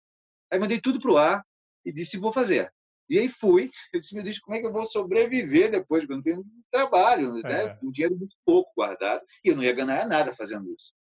Aí 0.51 0.59
mandei 0.59 0.79
tudo 0.79 0.99
para 0.99 1.11
o 1.11 1.17
ar, 1.17 1.43
e 1.85 1.91
disse: 1.91 2.17
vou 2.17 2.31
fazer. 2.31 2.71
E 3.09 3.17
aí 3.17 3.27
fui. 3.27 3.69
Eu 3.93 3.99
disse: 3.99 4.13
meu 4.13 4.23
Deus, 4.23 4.39
como 4.39 4.55
é 4.55 4.59
que 4.59 4.67
eu 4.67 4.73
vou 4.73 4.85
sobreviver 4.85 5.71
depois, 5.71 6.05
quando 6.05 6.17
não 6.17 6.23
tenho 6.23 6.45
trabalho, 6.71 7.33
né? 7.33 7.65
É. 7.65 7.79
um 7.81 7.91
dinheiro 7.91 8.15
muito 8.17 8.35
pouco 8.45 8.71
guardado, 8.75 9.23
e 9.43 9.49
eu 9.49 9.55
não 9.55 9.63
ia 9.63 9.73
ganhar 9.73 10.07
nada 10.07 10.33
fazendo 10.35 10.71
isso. 10.73 10.93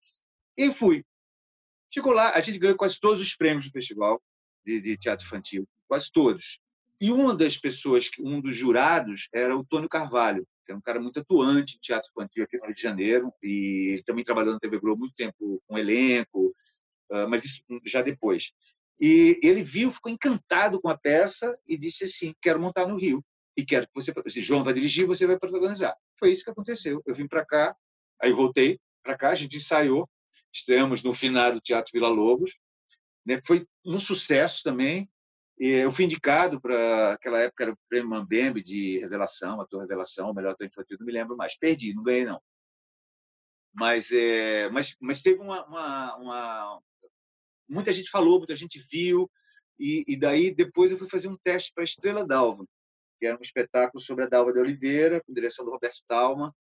E 0.58 0.74
fui. 0.74 1.04
Chegou 1.94 2.14
lá, 2.14 2.32
a 2.32 2.42
gente 2.42 2.60
ganhou 2.60 2.78
quase 2.78 3.00
todos 3.00 3.22
os 3.22 3.36
prêmios 3.36 3.66
do 3.66 3.72
festival 3.72 4.22
de, 4.66 4.82
de 4.82 4.98
teatro 4.98 5.26
infantil, 5.26 5.68
quase 5.88 6.12
todos. 6.12 6.60
E 7.00 7.12
uma 7.12 7.36
das 7.36 7.58
pessoas, 7.58 8.10
um 8.20 8.42
dos 8.42 8.56
jurados, 8.56 9.30
era 9.34 9.56
o 9.56 9.66
Tônio 9.66 9.88
Carvalho, 9.88 10.48
que 10.66 10.72
é 10.72 10.76
um 10.76 10.82
cara 10.82 11.00
muito 11.00 11.20
atuante 11.20 11.76
em 11.76 11.80
teatro 11.80 12.10
infantil 12.10 12.44
aqui 12.44 12.58
no 12.58 12.66
Rio 12.66 12.76
de 12.76 12.82
Janeiro, 12.82 13.32
e 13.42 13.90
ele 13.94 14.04
também 14.04 14.24
trabalhou 14.24 14.54
na 14.54 14.60
TV 14.60 14.80
Globo 14.80 15.02
muito 15.02 15.16
tempo 15.16 15.62
com 15.68 15.78
elenco, 15.78 16.54
ah, 17.12 17.28
mas 17.28 17.46
isso 17.46 17.62
já 17.86 18.02
depois. 18.02 18.52
E 19.00 19.40
ele 19.44 19.64
viu, 19.64 19.92
ficou 19.92 20.12
encantado 20.12 20.82
com 20.82 20.90
a 20.90 20.98
peça 20.98 21.58
e 21.68 21.78
disse 21.78 22.06
assim: 22.06 22.34
quero 22.42 22.60
montar 22.60 22.88
no 22.88 22.98
Rio 22.98 23.24
e 23.56 23.66
quero 23.66 23.88
que 23.88 23.94
você, 23.94 24.14
se 24.30 24.42
João 24.42 24.64
vai 24.64 24.74
dirigir, 24.74 25.06
você 25.08 25.26
vai 25.26 25.38
protagonizar. 25.38 25.96
Foi 26.20 26.32
isso 26.32 26.44
que 26.44 26.50
aconteceu. 26.50 27.02
Eu 27.06 27.16
vim 27.16 27.28
para 27.28 27.46
cá, 27.46 27.76
aí 28.22 28.32
voltei 28.32 28.80
para 29.04 29.18
cá, 29.18 29.30
a 29.30 29.36
gente 29.36 29.58
ensaiou, 29.58 30.08
estreamos 30.54 31.02
no 31.02 31.14
finado 31.14 31.62
Teatro 31.62 31.92
Vila 31.92 32.10
Lobos, 32.10 32.52
né? 33.26 33.42
Foi 33.46 33.68
um 33.86 34.00
sucesso 34.00 34.62
também. 34.64 35.10
Eu 35.60 35.92
fui 35.92 36.06
indicado 36.06 36.62
para 36.62 37.14
aquela 37.14 37.40
época 37.40 37.64
era 37.64 37.74
o 37.74 37.78
Prêmio 37.90 38.10
Mambembe 38.10 38.62
de 38.62 39.00
revelação, 39.00 39.60
ator 39.60 39.82
revelação, 39.82 40.34
melhor 40.34 40.52
ator 40.52 40.68
infantil, 40.68 40.98
não 41.00 41.06
me 41.06 41.12
lembro 41.12 41.36
mais. 41.36 41.58
Perdi, 41.58 41.96
não 41.96 42.04
ganhei 42.04 42.26
não. 42.26 42.40
Mas 43.74 44.12
é, 44.12 44.70
mas 44.70 44.96
mas 45.00 45.22
teve 45.22 45.40
uma, 45.42 45.66
uma, 45.66 46.16
uma 46.18 46.82
muita 47.68 47.94
gente 47.94 48.10
falou, 48.10 48.40
muita 48.40 48.56
gente 48.56 48.80
viu, 48.92 49.30
e, 49.80 50.04
e 50.08 50.18
daí 50.18 50.54
depois 50.54 50.92
eu 50.92 50.98
fui 50.98 51.10
fazer 51.10 51.28
um 51.28 51.38
teste 51.38 51.72
para 51.74 51.84
Estrela 51.84 52.26
d'Alva, 52.26 52.66
que 53.20 53.26
era 53.26 53.38
um 53.38 53.42
espetáculo 53.42 54.02
sobre 54.02 54.24
a 54.24 54.28
Dalva 54.28 54.54
de 54.54 54.60
Oliveira, 54.60 55.22
com 55.22 55.34
direção 55.34 55.66
do 55.66 55.72
Roberto 55.72 56.02
Talma, 56.08 56.56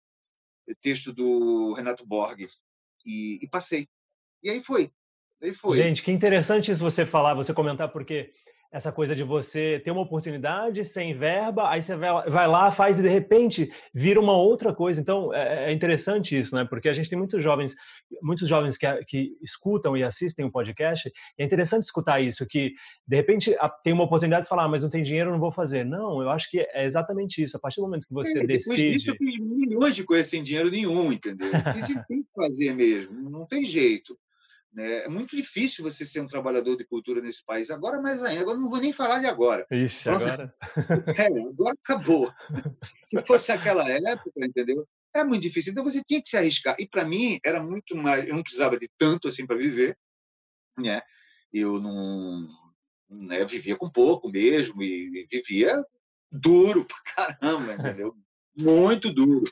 texto 0.81 1.13
do 1.13 1.73
Renato 1.73 2.05
Borg, 2.05 2.47
e, 3.05 3.39
e 3.41 3.49
passei. 3.49 3.87
E 4.43 4.49
aí 4.49 4.61
foi. 4.61 4.91
Aí 5.41 5.53
foi. 5.53 5.77
Gente, 5.77 6.03
que 6.03 6.11
interessante 6.11 6.71
isso 6.71 6.83
você 6.83 7.05
falar, 7.05 7.33
você 7.33 7.53
comentar, 7.53 7.91
porque 7.91 8.33
essa 8.71 8.91
coisa 8.91 9.15
de 9.15 9.23
você 9.23 9.81
ter 9.83 9.91
uma 9.91 10.01
oportunidade 10.01 10.83
sem 10.83 11.17
verba, 11.17 11.69
aí 11.69 11.81
você 11.81 11.95
vai 11.95 12.47
lá, 12.47 12.69
faz 12.69 12.99
e 12.99 13.01
de 13.01 13.07
repente 13.07 13.71
vira 13.93 14.19
uma 14.19 14.35
outra 14.35 14.73
coisa. 14.73 14.99
Então 14.99 15.33
é, 15.33 15.69
é 15.69 15.73
interessante 15.73 16.37
isso, 16.37 16.55
né? 16.55 16.65
Porque 16.65 16.89
a 16.89 16.93
gente 16.93 17.09
tem 17.09 17.17
muitos 17.17 17.41
jovens, 17.41 17.75
muitos 18.21 18.47
jovens 18.47 18.77
que, 18.77 18.87
que 19.05 19.37
escutam 19.41 19.95
e 19.95 20.03
assistem 20.03 20.43
o 20.43 20.49
um 20.49 20.51
podcast. 20.51 21.11
E 21.37 21.41
é 21.41 21.45
interessante 21.45 21.83
escutar 21.83 22.19
isso, 22.19 22.45
que 22.45 22.73
de 23.07 23.15
repente 23.15 23.55
tem 23.83 23.93
uma 23.93 24.03
oportunidade 24.03 24.43
de 24.43 24.49
falar, 24.49 24.65
ah, 24.65 24.69
mas 24.69 24.83
não 24.83 24.89
tem 24.89 25.03
dinheiro, 25.03 25.31
não 25.31 25.39
vou 25.39 25.51
fazer. 25.51 25.85
Não, 25.85 26.21
eu 26.21 26.29
acho 26.29 26.49
que 26.49 26.59
é 26.59 26.85
exatamente 26.85 27.41
isso. 27.41 27.55
A 27.55 27.59
partir 27.59 27.77
do 27.77 27.83
momento 27.83 28.07
que 28.07 28.13
você 28.13 28.39
é, 28.39 28.45
decide. 28.45 28.93
Disso, 28.93 29.11
eu 29.11 29.15
fiz 29.15 29.39
milhões 29.39 29.95
de 29.95 30.03
coisas 30.03 30.27
sem 30.27 30.43
dinheiro 30.43 30.69
nenhum, 30.69 31.11
entendeu? 31.11 31.49
Isso 31.77 32.01
tem 32.07 32.21
que 32.21 32.29
fazer 32.35 32.73
mesmo, 32.73 33.29
não 33.29 33.45
tem 33.45 33.65
jeito. 33.65 34.17
Né? 34.73 35.05
É 35.05 35.07
muito 35.07 35.35
difícil 35.35 35.83
você 35.83 36.05
ser 36.05 36.19
um 36.19 36.27
trabalhador 36.27 36.75
de 36.75 36.85
cultura 36.85 37.21
nesse 37.21 37.43
país 37.43 37.69
agora, 37.69 38.01
mais 38.01 38.21
ainda. 38.23 38.41
Agora 38.41 38.57
não 38.57 38.69
vou 38.69 38.79
nem 38.79 38.91
falar 38.93 39.19
de 39.19 39.25
agora. 39.25 39.65
Ixi, 39.71 40.09
agora. 40.09 40.53
É, 41.17 41.27
agora 41.27 41.75
acabou. 41.83 42.31
Se 43.07 43.21
fosse 43.25 43.51
aquela 43.51 43.89
época, 43.89 44.45
entendeu? 44.45 44.87
É 45.15 45.23
muito 45.23 45.41
difícil. 45.41 45.71
Então 45.71 45.83
você 45.83 46.01
tinha 46.03 46.21
que 46.21 46.29
se 46.29 46.37
arriscar. 46.37 46.75
E 46.79 46.87
para 46.87 47.05
mim 47.05 47.39
era 47.43 47.61
muito 47.61 47.95
mais. 47.95 48.27
Eu 48.27 48.35
não 48.35 48.43
precisava 48.43 48.77
de 48.77 48.89
tanto 48.97 49.27
assim 49.27 49.45
para 49.45 49.57
viver, 49.57 49.97
né? 50.77 51.01
Eu 51.51 51.79
não. 51.79 52.47
Né, 53.09 53.45
vivia 53.45 53.77
com 53.77 53.89
pouco 53.89 54.29
mesmo 54.29 54.83
e, 54.83 55.23
e 55.23 55.27
vivia 55.31 55.81
duro 56.29 56.85
pra 56.85 57.37
caramba, 57.39 57.73
entendeu? 57.73 58.13
muito 58.57 59.13
duro. 59.13 59.49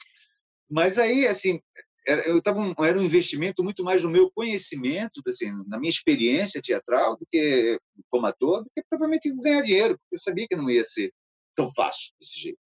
Mas 0.69 0.97
aí, 0.97 1.27
assim, 1.27 1.61
era, 2.05 2.27
eu 2.27 2.41
tava, 2.41 2.73
era 2.85 2.99
um 2.99 3.03
investimento 3.03 3.63
muito 3.63 3.83
mais 3.83 4.03
no 4.03 4.09
meu 4.09 4.29
conhecimento, 4.31 5.21
assim, 5.27 5.51
na 5.67 5.79
minha 5.79 5.89
experiência 5.89 6.61
teatral, 6.61 7.17
do 7.17 7.25
que 7.25 7.79
como 8.09 8.25
ator, 8.27 8.63
do 8.63 8.69
que 8.73 8.83
provavelmente 8.89 9.33
ganhar 9.33 9.61
dinheiro, 9.61 9.97
porque 9.97 10.15
eu 10.15 10.19
sabia 10.19 10.47
que 10.47 10.55
não 10.55 10.69
ia 10.69 10.83
ser 10.83 11.11
tão 11.55 11.71
fácil 11.73 12.13
desse 12.19 12.39
jeito. 12.39 12.59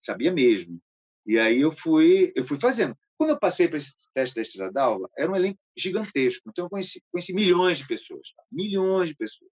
Sabia 0.00 0.32
mesmo. 0.32 0.80
E 1.26 1.38
aí 1.38 1.60
eu 1.60 1.72
fui, 1.72 2.32
eu 2.36 2.44
fui 2.44 2.58
fazendo. 2.58 2.96
Quando 3.16 3.30
eu 3.30 3.38
passei 3.38 3.68
para 3.68 3.78
esse 3.78 3.92
teste 4.12 4.34
da 4.34 4.42
Estrela 4.42 4.72
d'Alva, 4.72 5.08
era 5.16 5.30
um 5.30 5.36
elenco 5.36 5.58
gigantesco. 5.76 6.48
Então 6.50 6.66
eu 6.66 6.70
conheci, 6.70 7.02
conheci 7.10 7.32
milhões 7.32 7.78
de 7.78 7.86
pessoas, 7.86 8.32
tá? 8.36 8.42
milhões 8.50 9.10
de 9.10 9.16
pessoas. 9.16 9.50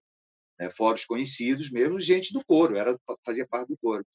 Né? 0.59 0.69
Fora 0.69 0.95
os 0.95 1.05
conhecidos 1.05 1.71
mesmo, 1.71 1.99
gente 1.99 2.31
do 2.33 2.43
coro, 2.45 2.77
era, 2.77 2.97
fazia 3.25 3.47
parte 3.47 3.69
do 3.69 3.77
coro. 3.77 4.05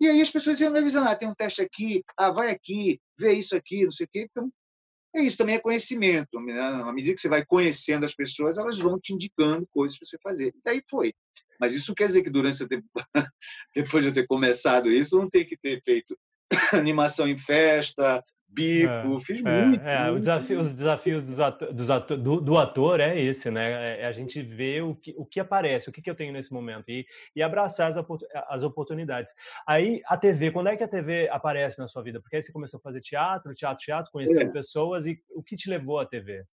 E 0.00 0.06
aí 0.06 0.20
as 0.20 0.30
pessoas 0.30 0.60
iam 0.60 0.70
me 0.70 0.78
avisando, 0.78 1.08
ah, 1.08 1.16
tem 1.16 1.28
um 1.28 1.34
teste 1.34 1.60
aqui, 1.60 2.04
ah, 2.16 2.30
vai 2.30 2.50
aqui, 2.50 3.00
vê 3.18 3.32
isso 3.34 3.56
aqui, 3.56 3.84
não 3.84 3.90
sei 3.90 4.06
o 4.06 4.08
quê. 4.10 4.26
Então, 4.28 4.50
é 5.14 5.22
isso 5.22 5.36
também 5.36 5.56
é 5.56 5.60
conhecimento. 5.60 6.40
Né? 6.40 6.60
À 6.60 6.92
medida 6.92 7.14
que 7.14 7.20
você 7.20 7.28
vai 7.28 7.44
conhecendo 7.44 8.04
as 8.04 8.14
pessoas, 8.14 8.58
elas 8.58 8.78
vão 8.78 8.98
te 8.98 9.12
indicando 9.12 9.66
coisas 9.70 9.98
para 9.98 10.06
você 10.06 10.18
fazer. 10.22 10.48
E 10.48 10.60
daí 10.64 10.82
foi. 10.88 11.14
Mas 11.60 11.72
isso 11.72 11.94
quer 11.94 12.06
dizer 12.06 12.22
que 12.22 12.30
durante 12.30 12.66
tempo, 12.68 12.86
depois 13.74 14.04
de 14.04 14.10
eu 14.10 14.14
ter 14.14 14.26
começado 14.26 14.90
isso, 14.90 15.18
não 15.18 15.28
tem 15.28 15.46
que 15.46 15.56
ter 15.56 15.82
feito 15.84 16.16
animação 16.72 17.26
em 17.26 17.36
festa, 17.36 18.22
bico, 18.48 19.16
é, 19.16 19.20
fiz 19.20 19.44
é, 19.44 19.66
muito, 19.66 19.84
é, 19.84 20.04
muito, 20.06 20.20
desafio, 20.20 20.60
Os 20.60 20.74
desafios 20.74 21.24
dos 21.24 21.38
ator, 21.38 21.72
dos 21.72 21.90
ator, 21.90 22.16
do, 22.16 22.40
do, 22.40 22.56
ator 22.56 23.00
é 23.00 23.20
esse, 23.20 23.50
né? 23.50 23.96
É, 23.96 24.02
é 24.02 24.06
a 24.06 24.12
gente 24.12 24.42
ver 24.42 24.82
o 24.82 24.94
que, 24.94 25.14
o 25.16 25.26
que 25.26 25.38
aparece, 25.38 25.88
o 25.88 25.92
que, 25.92 26.00
que 26.00 26.10
eu 26.10 26.14
tenho 26.14 26.32
nesse 26.32 26.52
momento 26.52 26.90
e, 26.90 27.06
e 27.36 27.42
abraçar 27.42 27.90
as, 27.90 28.04
as 28.48 28.62
oportunidades. 28.62 29.34
Aí, 29.66 30.02
a 30.06 30.16
TV, 30.16 30.50
quando 30.50 30.68
é 30.68 30.76
que 30.76 30.82
a 30.82 30.88
TV 30.88 31.28
aparece 31.28 31.78
na 31.78 31.86
sua 31.86 32.02
vida? 32.02 32.20
Porque 32.20 32.36
aí 32.36 32.42
você 32.42 32.52
começou 32.52 32.78
a 32.78 32.82
fazer 32.82 33.00
teatro, 33.00 33.54
teatro, 33.54 33.84
teatro, 33.84 34.10
conhecendo 34.10 34.50
é. 34.50 34.52
pessoas 34.52 35.06
e 35.06 35.20
o 35.30 35.42
que 35.42 35.56
te 35.56 35.68
levou 35.68 36.00
à 36.00 36.06
TV? 36.06 36.44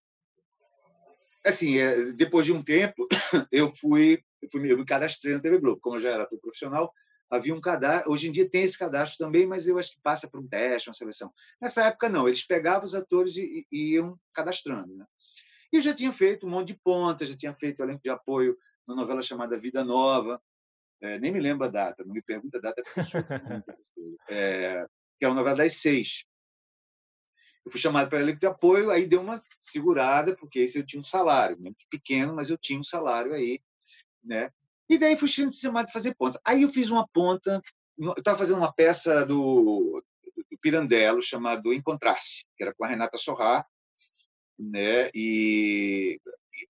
Assim, 1.46 1.78
é, 1.78 2.12
depois 2.12 2.46
de 2.46 2.52
um 2.52 2.62
tempo, 2.64 3.08
eu 3.52 3.72
fui, 3.76 4.20
eu 4.42 4.50
fui 4.50 4.72
eu 4.72 4.78
me 4.78 4.86
cadastrei 4.86 5.34
na 5.34 5.40
TV 5.40 5.60
Globo. 5.60 5.80
Como 5.80 5.96
eu 5.96 6.00
já 6.00 6.10
era 6.10 6.24
ator 6.24 6.40
profissional, 6.40 6.92
havia 7.30 7.54
um 7.54 7.62
cadastro. 7.62 8.12
Hoje 8.12 8.28
em 8.28 8.32
dia 8.32 8.50
tem 8.50 8.64
esse 8.64 8.78
cadastro 8.78 9.18
também, 9.18 9.46
mas 9.46 9.68
eu 9.68 9.78
acho 9.78 9.92
que 9.92 10.02
passa 10.02 10.30
por 10.30 10.40
um 10.40 10.48
teste, 10.48 10.90
uma 10.90 10.94
seleção. 10.94 11.32
Nessa 11.62 11.84
época, 11.86 12.10
não. 12.10 12.28
Eles 12.28 12.46
pegavam 12.46 12.86
os 12.86 12.96
atores 12.96 13.36
e, 13.38 13.66
e 13.72 13.94
iam 13.94 14.20
cadastrando. 14.34 14.96
Né? 14.96 15.06
E 15.72 15.78
eu 15.78 15.82
já 15.82 15.94
tinha 15.94 16.12
feito 16.14 16.46
um 16.46 16.50
monte 16.50 16.70
de 16.70 16.80
pontas, 16.84 17.30
já 17.30 17.38
tinha 17.38 17.54
feito 17.54 17.82
elenco 17.82 18.02
de 18.04 18.10
apoio 18.10 18.58
na 18.88 18.96
novela 18.96 19.22
chamada 19.22 19.60
Vida 19.60 19.84
Nova. 19.84 20.42
É, 21.02 21.20
nem 21.20 21.32
me 21.32 21.40
lembro 21.40 21.66
a 21.66 21.70
data, 21.70 22.04
não 22.06 22.14
me 22.14 22.22
pergunta 22.22 22.58
a 22.58 22.62
data, 22.62 22.82
é, 24.30 24.88
que 25.20 25.26
é 25.26 25.28
uma 25.28 25.36
novela 25.36 25.58
das 25.58 25.74
seis. 25.74 26.24
Eu 27.66 27.72
fui 27.72 27.80
chamado 27.80 28.10
para 28.10 28.22
elenco 28.22 28.40
de 28.40 28.46
apoio, 28.46 28.92
aí 28.92 29.06
deu 29.06 29.20
uma 29.20 29.44
segurada, 29.62 30.36
porque 30.36 30.60
esse 30.60 30.78
eu 30.78 30.86
tinha 30.86 31.00
um 31.00 31.04
salário, 31.04 31.58
pequeno, 31.90 32.34
mas 32.34 32.50
eu 32.50 32.58
tinha 32.58 32.80
um 32.80 32.84
salário 32.84 33.34
aí, 33.34 33.60
né? 34.24 34.52
E 34.90 34.98
daí 34.98 35.18
fui 35.18 35.28
chamado 35.28 35.88
de 35.88 35.94
fazer 35.94 36.16
pontas. 36.16 36.40
Aí 36.46 36.62
eu 36.62 36.70
fiz 36.70 36.90
uma 36.90 37.08
ponta, 37.08 37.62
eu 37.98 38.14
estava 38.14 38.38
fazendo 38.38 38.58
uma 38.58 38.74
peça 38.74 39.26
do, 39.26 40.04
do 40.36 40.58
Pirandello 40.60 41.22
chamado 41.22 41.74
Encontrar-se, 41.74 42.46
que 42.56 42.64
era 42.64 42.74
com 42.74 42.86
a 42.86 42.88
Renata 42.88 43.18
Sorrá, 43.18 43.66
né? 44.58 45.10
E, 45.14 46.20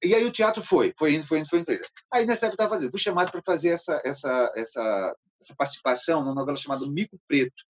e 0.03 0.15
aí 0.15 0.23
o 0.25 0.31
teatro 0.31 0.63
foi, 0.63 0.93
foi 0.97 1.13
indo, 1.13 1.27
foi 1.27 1.39
indo, 1.39 1.49
foi 1.49 1.59
indo. 1.59 1.67
Aí 2.11 2.25
nessa 2.25 2.45
época 2.45 2.61
eu 2.61 2.65
estava 2.65 2.75
fazendo, 2.75 2.91
fui 2.91 2.99
chamado 2.99 3.31
para 3.31 3.41
fazer 3.43 3.69
essa, 3.69 4.01
essa, 4.05 4.53
essa, 4.55 5.15
essa 5.41 5.55
participação 5.55 6.21
numa 6.21 6.35
novela 6.35 6.57
chamada 6.57 6.89
Mico 6.89 7.19
Preto, 7.27 7.63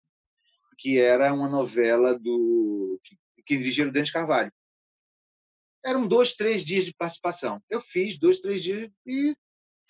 que 0.78 1.00
era 1.00 1.34
uma 1.34 1.48
novela 1.48 2.18
do 2.18 3.00
que, 3.04 3.18
que 3.46 3.58
dirigiu 3.58 3.88
o 3.88 3.92
Dante 3.92 4.12
Carvalho. 4.12 4.52
Eram 5.86 6.08
dois, 6.08 6.34
três 6.34 6.64
dias 6.64 6.86
de 6.86 6.94
participação. 6.94 7.62
Eu 7.70 7.82
fiz 7.82 8.18
dois, 8.18 8.40
três 8.40 8.64
dias 8.64 8.90
e 9.06 9.36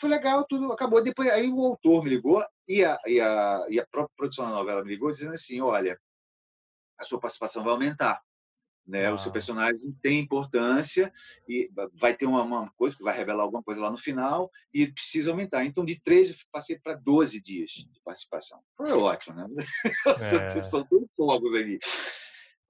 foi 0.04 0.10
legal, 0.10 0.46
tudo 0.46 0.70
acabou. 0.72 1.02
Depois, 1.02 1.30
aí 1.30 1.50
o 1.50 1.62
autor 1.62 2.04
me 2.04 2.10
ligou 2.10 2.44
e 2.68 2.84
a, 2.84 3.00
e 3.08 3.22
a, 3.22 3.66
e 3.70 3.80
a 3.80 3.88
própria 3.88 4.14
produção 4.18 4.46
da 4.46 4.52
novela 4.52 4.84
me 4.84 4.90
ligou 4.90 5.10
dizendo 5.10 5.32
assim: 5.32 5.62
olha, 5.62 5.98
a 7.00 7.04
sua 7.06 7.22
participação 7.22 7.64
vai 7.64 7.72
aumentar. 7.72 8.22
Né? 8.86 9.06
Ah. 9.06 9.14
O 9.14 9.18
seu 9.18 9.30
ah. 9.30 9.34
personagem 9.34 9.98
tem 10.02 10.20
importância 10.20 11.10
e 11.48 11.72
vai 11.94 12.14
ter 12.14 12.26
uma, 12.26 12.44
uma, 12.44 12.70
coisa 12.72 12.98
que 12.98 13.04
vai 13.04 13.16
revelar 13.16 13.44
alguma 13.44 13.64
coisa 13.64 13.82
lá 13.82 13.90
no 13.90 13.98
final 13.98 14.52
e 14.74 14.86
precisa 14.88 15.32
aumentar. 15.32 15.64
Então, 15.64 15.86
de 15.86 16.02
três, 16.02 16.30
eu 16.30 16.36
passei 16.52 16.78
para 16.78 16.96
12 16.96 17.42
dias 17.42 17.72
de 17.72 18.02
participação. 18.04 18.62
Foi 18.76 18.92
ótimo, 18.92 19.38
né? 19.38 19.48
É. 20.58 20.60
São 20.60 20.84
todos 20.86 21.08
fogos 21.16 21.56
aqui. 21.56 21.80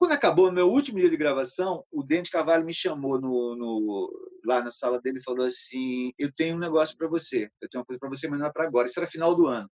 Quando 0.04 0.12
acabou 0.12 0.52
meu 0.52 0.68
último 0.68 1.00
dia 1.00 1.10
de 1.10 1.16
gravação, 1.16 1.86
o 1.90 2.04
Dente 2.04 2.30
Cavalho 2.30 2.66
me 2.66 2.74
chamou 2.74 3.22
no, 3.22 3.56
no, 3.56 4.12
lá 4.46 4.62
na 4.62 4.70
sala 4.70 5.00
dele 5.00 5.20
e 5.20 5.24
falou 5.24 5.46
assim: 5.46 6.12
Eu 6.20 6.30
tenho 6.36 6.58
um 6.58 6.60
negócio 6.60 6.98
para 6.98 7.08
você. 7.08 7.50
Eu 7.62 7.70
tenho 7.70 7.80
uma 7.80 7.86
coisa 7.86 8.02
para 8.02 8.10
você, 8.10 8.28
mas 8.28 8.38
não 8.38 8.48
é 8.48 8.52
para 8.52 8.66
agora. 8.66 8.86
Isso 8.86 9.00
era 9.00 9.08
final 9.08 9.34
do 9.34 9.48
ano. 9.48 9.72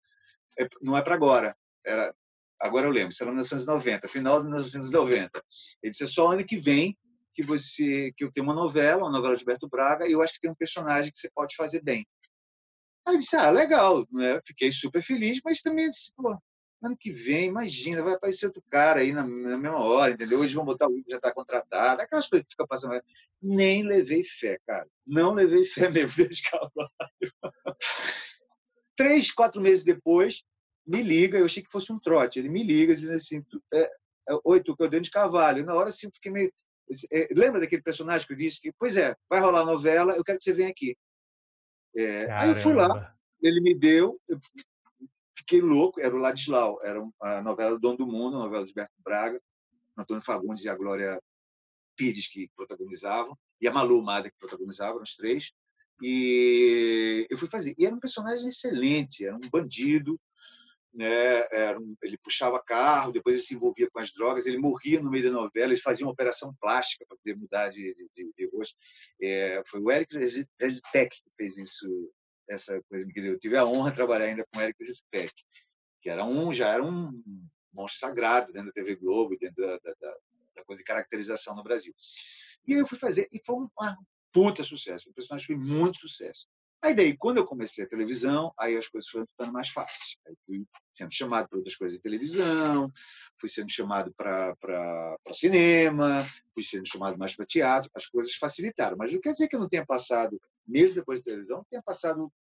É, 0.59 0.67
não 0.81 0.97
é 0.97 1.03
para 1.03 1.15
agora. 1.15 1.55
Era, 1.85 2.15
agora 2.59 2.87
eu 2.87 2.91
lembro, 2.91 3.13
isso 3.13 3.23
era 3.23 3.31
1990, 3.33 4.09
final 4.09 4.39
de 4.39 4.47
1990. 4.47 5.31
Ele 5.83 5.91
disse: 5.91 6.05
É 6.05 6.07
só 6.07 6.29
ano 6.29 6.43
que 6.43 6.57
vem 6.57 6.97
que 7.35 7.43
você 7.43 8.11
que 8.17 8.25
eu 8.25 8.33
tenho 8.33 8.47
uma 8.47 8.55
novela, 8.55 9.03
uma 9.03 9.13
novela 9.13 9.37
de 9.37 9.43
Alberto 9.43 9.69
Braga, 9.69 10.09
e 10.09 10.13
eu 10.13 10.23
acho 10.23 10.33
que 10.33 10.41
tem 10.41 10.51
um 10.51 10.55
personagem 10.55 11.13
que 11.13 11.19
você 11.19 11.29
pode 11.35 11.55
fazer 11.55 11.83
bem. 11.83 12.07
Aí 13.07 13.15
eu 13.15 13.19
disse: 13.19 13.37
Ah, 13.37 13.51
legal. 13.51 14.09
Né? 14.11 14.41
Fiquei 14.47 14.73
super 14.73 15.03
feliz, 15.03 15.39
mas 15.45 15.61
também 15.61 15.91
disse: 15.91 16.11
Pô, 16.17 16.35
ano 16.87 16.97
que 16.97 17.13
vem, 17.13 17.47
imagina, 17.47 18.03
vai 18.03 18.15
aparecer 18.15 18.47
outro 18.47 18.63
cara 18.71 19.01
aí 19.01 19.13
na, 19.13 19.23
na 19.23 19.59
mesma 19.59 19.79
hora, 19.79 20.13
entendeu? 20.13 20.41
Hoje 20.41 20.55
vão 20.55 20.65
botar 20.65 20.87
o 20.87 20.95
que 20.95 21.11
já 21.11 21.17
está 21.17 21.33
contratado, 21.33 22.03
aquelas 22.03 22.29
coisas 22.29 22.47
que 22.47 22.53
fica 22.53 22.67
passando. 22.67 23.01
Nem 23.41 23.83
levei 23.83 24.23
fé, 24.25 24.59
cara. 24.67 24.89
Não 25.07 25.35
levei 25.35 25.65
fé 25.67 25.89
mesmo 25.91 26.17
desde 26.17 26.43
cavalo. 26.43 26.91
Três, 28.97 29.31
quatro 29.31 29.61
meses 29.61 29.85
depois, 29.85 30.45
me 30.87 31.03
liga, 31.03 31.39
eu 31.39 31.45
achei 31.45 31.63
que 31.63 31.71
fosse 31.71 31.93
um 31.93 31.99
trote. 31.99 32.39
Ele 32.39 32.49
me 32.49 32.63
liga, 32.63 32.95
dizendo 32.95 33.15
assim: 33.15 33.45
é, 33.73 33.83
é, 33.83 34.39
Oi, 34.45 34.63
tu 34.63 34.77
que 34.77 34.83
eu 34.83 34.89
dentro 34.89 35.05
de 35.05 35.11
cavalo. 35.11 35.65
na 35.65 35.75
hora, 35.75 35.89
assim, 35.89 36.11
fiquei 36.13 36.31
meio. 36.31 36.53
É, 37.11 37.29
lembra 37.33 37.61
daquele 37.61 37.83
personagem 37.83 38.27
que 38.27 38.33
eu 38.35 38.37
disse 38.37 38.61
que, 38.61 38.73
pois 38.79 38.97
é, 38.97 39.17
vai 39.29 39.41
rolar 39.41 39.61
a 39.61 39.67
novela, 39.67 40.15
eu 40.15 40.23
quero 40.23 40.39
que 40.39 40.45
você 40.45 40.53
venha 40.53 40.69
aqui. 40.69 40.97
É, 41.97 42.31
aí 42.33 42.51
eu 42.51 42.57
fui 42.57 42.75
lá, 42.75 43.15
ele 43.41 43.61
me 43.61 43.75
deu, 43.75 44.21
eu 44.29 44.39
fiquei 45.37 45.61
louco, 45.61 46.01
era 46.01 46.15
o 46.15 46.19
Ladislau, 46.19 46.79
era 46.83 47.01
a 47.23 47.43
novela 47.43 47.73
do 47.73 47.81
Dom 47.81 47.97
do 47.97 48.07
Mundo, 48.07 48.37
a 48.37 48.45
novela 48.45 48.67
de 48.67 48.73
Berto 48.73 48.95
Braga, 49.03 49.41
Antônio 49.97 50.23
Fagundes 50.23 50.65
e 50.65 50.69
a 50.69 50.75
Glória 50.75 51.21
Pires 51.97 52.29
que 52.29 52.51
protagonizavam, 52.57 53.37
e 53.61 53.69
a 53.69 53.73
Malu 53.73 54.03
Mada 54.03 54.31
que 54.31 54.39
protagonizavam, 54.39 55.03
os 55.03 55.15
três. 55.15 55.53
E 56.03 57.27
eu 57.31 57.39
fui 57.39 57.49
fazer. 57.49 57.75
E 57.79 57.87
era 57.87 57.95
um 57.95 58.01
personagem 58.01 58.49
excelente, 58.49 59.25
era 59.25 59.37
um 59.37 59.49
bandido, 59.51 60.21
né? 60.93 61.47
Era 61.51 61.79
um, 61.79 61.97
ele 62.03 62.19
puxava 62.19 62.63
carro, 62.63 63.13
depois 63.13 63.37
ele 63.37 63.45
se 63.45 63.55
envolvia 63.55 63.89
com 63.91 63.99
as 63.99 64.13
drogas, 64.13 64.47
ele 64.47 64.59
morria 64.59 65.01
no 65.01 65.11
meio 65.11 65.25
da 65.25 65.31
novela, 65.31 65.73
ele 65.73 65.81
fazia 65.81 66.07
uma 66.07 66.13
operação 66.13 66.55
plástica 66.61 67.05
para 67.07 67.17
poder 67.17 67.37
mudar 67.37 67.69
de, 67.69 67.95
de, 67.95 68.33
de 68.37 68.51
rosto. 68.53 68.77
É, 69.21 69.63
foi 69.67 69.81
o 69.81 69.91
Eric 69.91 70.17
Rezitek 70.17 71.17
que 71.23 71.31
fez 71.37 71.57
isso 71.57 72.13
essa 72.49 72.81
coisa. 72.89 73.07
Quer 73.07 73.21
dizer, 73.21 73.33
eu 73.33 73.39
tive 73.39 73.57
a 73.57 73.65
honra 73.65 73.91
de 73.91 73.97
trabalhar 73.97 74.27
ainda 74.27 74.47
com 74.53 74.61
Eric 74.61 74.95
Speck, 74.95 75.33
que 76.01 76.11
era 76.11 76.25
um, 76.25 76.53
já 76.53 76.69
era 76.69 76.83
um 76.83 77.23
monstro 77.73 78.01
sagrado 78.01 78.53
dentro 78.53 78.69
da 78.69 78.73
TV 78.73 78.97
Globo, 78.97 79.37
dentro 79.39 79.67
da, 79.67 79.79
da, 79.79 80.17
da 80.57 80.65
coisa 80.65 80.79
de 80.79 80.85
caracterização 80.85 81.55
no 81.55 81.65
Brasil. 81.65 81.95
E 82.67 82.75
aí 82.75 82.81
eu 82.81 82.87
fui 82.87 82.99
fazer, 82.99 83.29
e 83.33 83.41
foi 83.45 83.57
um 83.57 83.69
puta 84.33 84.65
sucesso. 84.65 85.11
O 85.11 85.15
personagem 85.15 85.47
foi 85.47 85.57
muito 85.57 86.01
sucesso. 86.01 86.47
Aí 86.85 86.95
daí, 86.95 87.17
quando 87.17 87.39
eu 87.39 87.47
comecei 87.47 87.83
a 87.83 87.89
televisão, 87.89 88.53
aí 88.59 88.77
as 88.77 88.87
coisas 88.87 89.11
foram 89.11 89.27
ficando 89.27 89.51
mais 89.51 89.71
fáceis. 89.71 90.19
Aí 90.27 90.35
fui 90.45 90.67
sendo 90.93 91.15
chamado 91.15 91.49
para 91.49 91.57
outras 91.57 91.77
coisas 91.77 91.97
de 91.97 92.03
televisão, 92.03 92.93
fui 93.41 93.49
sendo 93.49 93.71
chamado 93.71 94.13
para 94.15 94.55
cinema, 95.33 96.27
fui 96.53 96.63
sendo 96.63 96.87
chamado 96.87 97.17
mais 97.17 97.35
para 97.35 97.47
teatro, 97.47 97.91
as 97.95 98.05
coisas 98.05 98.35
facilitaram. 98.35 98.99
Mas 98.99 99.15
não 99.15 99.21
quer 99.23 99.33
dizer 99.33 99.49
que 99.49 99.57
eu 99.57 99.61
não 99.61 99.69
tenha 99.69 99.87
passado 99.87 100.39
mesmo 100.67 100.95
depois 100.95 101.21
da 101.21 101.25
televisão, 101.25 101.65
tenha 101.71 101.83
passado 101.83 102.31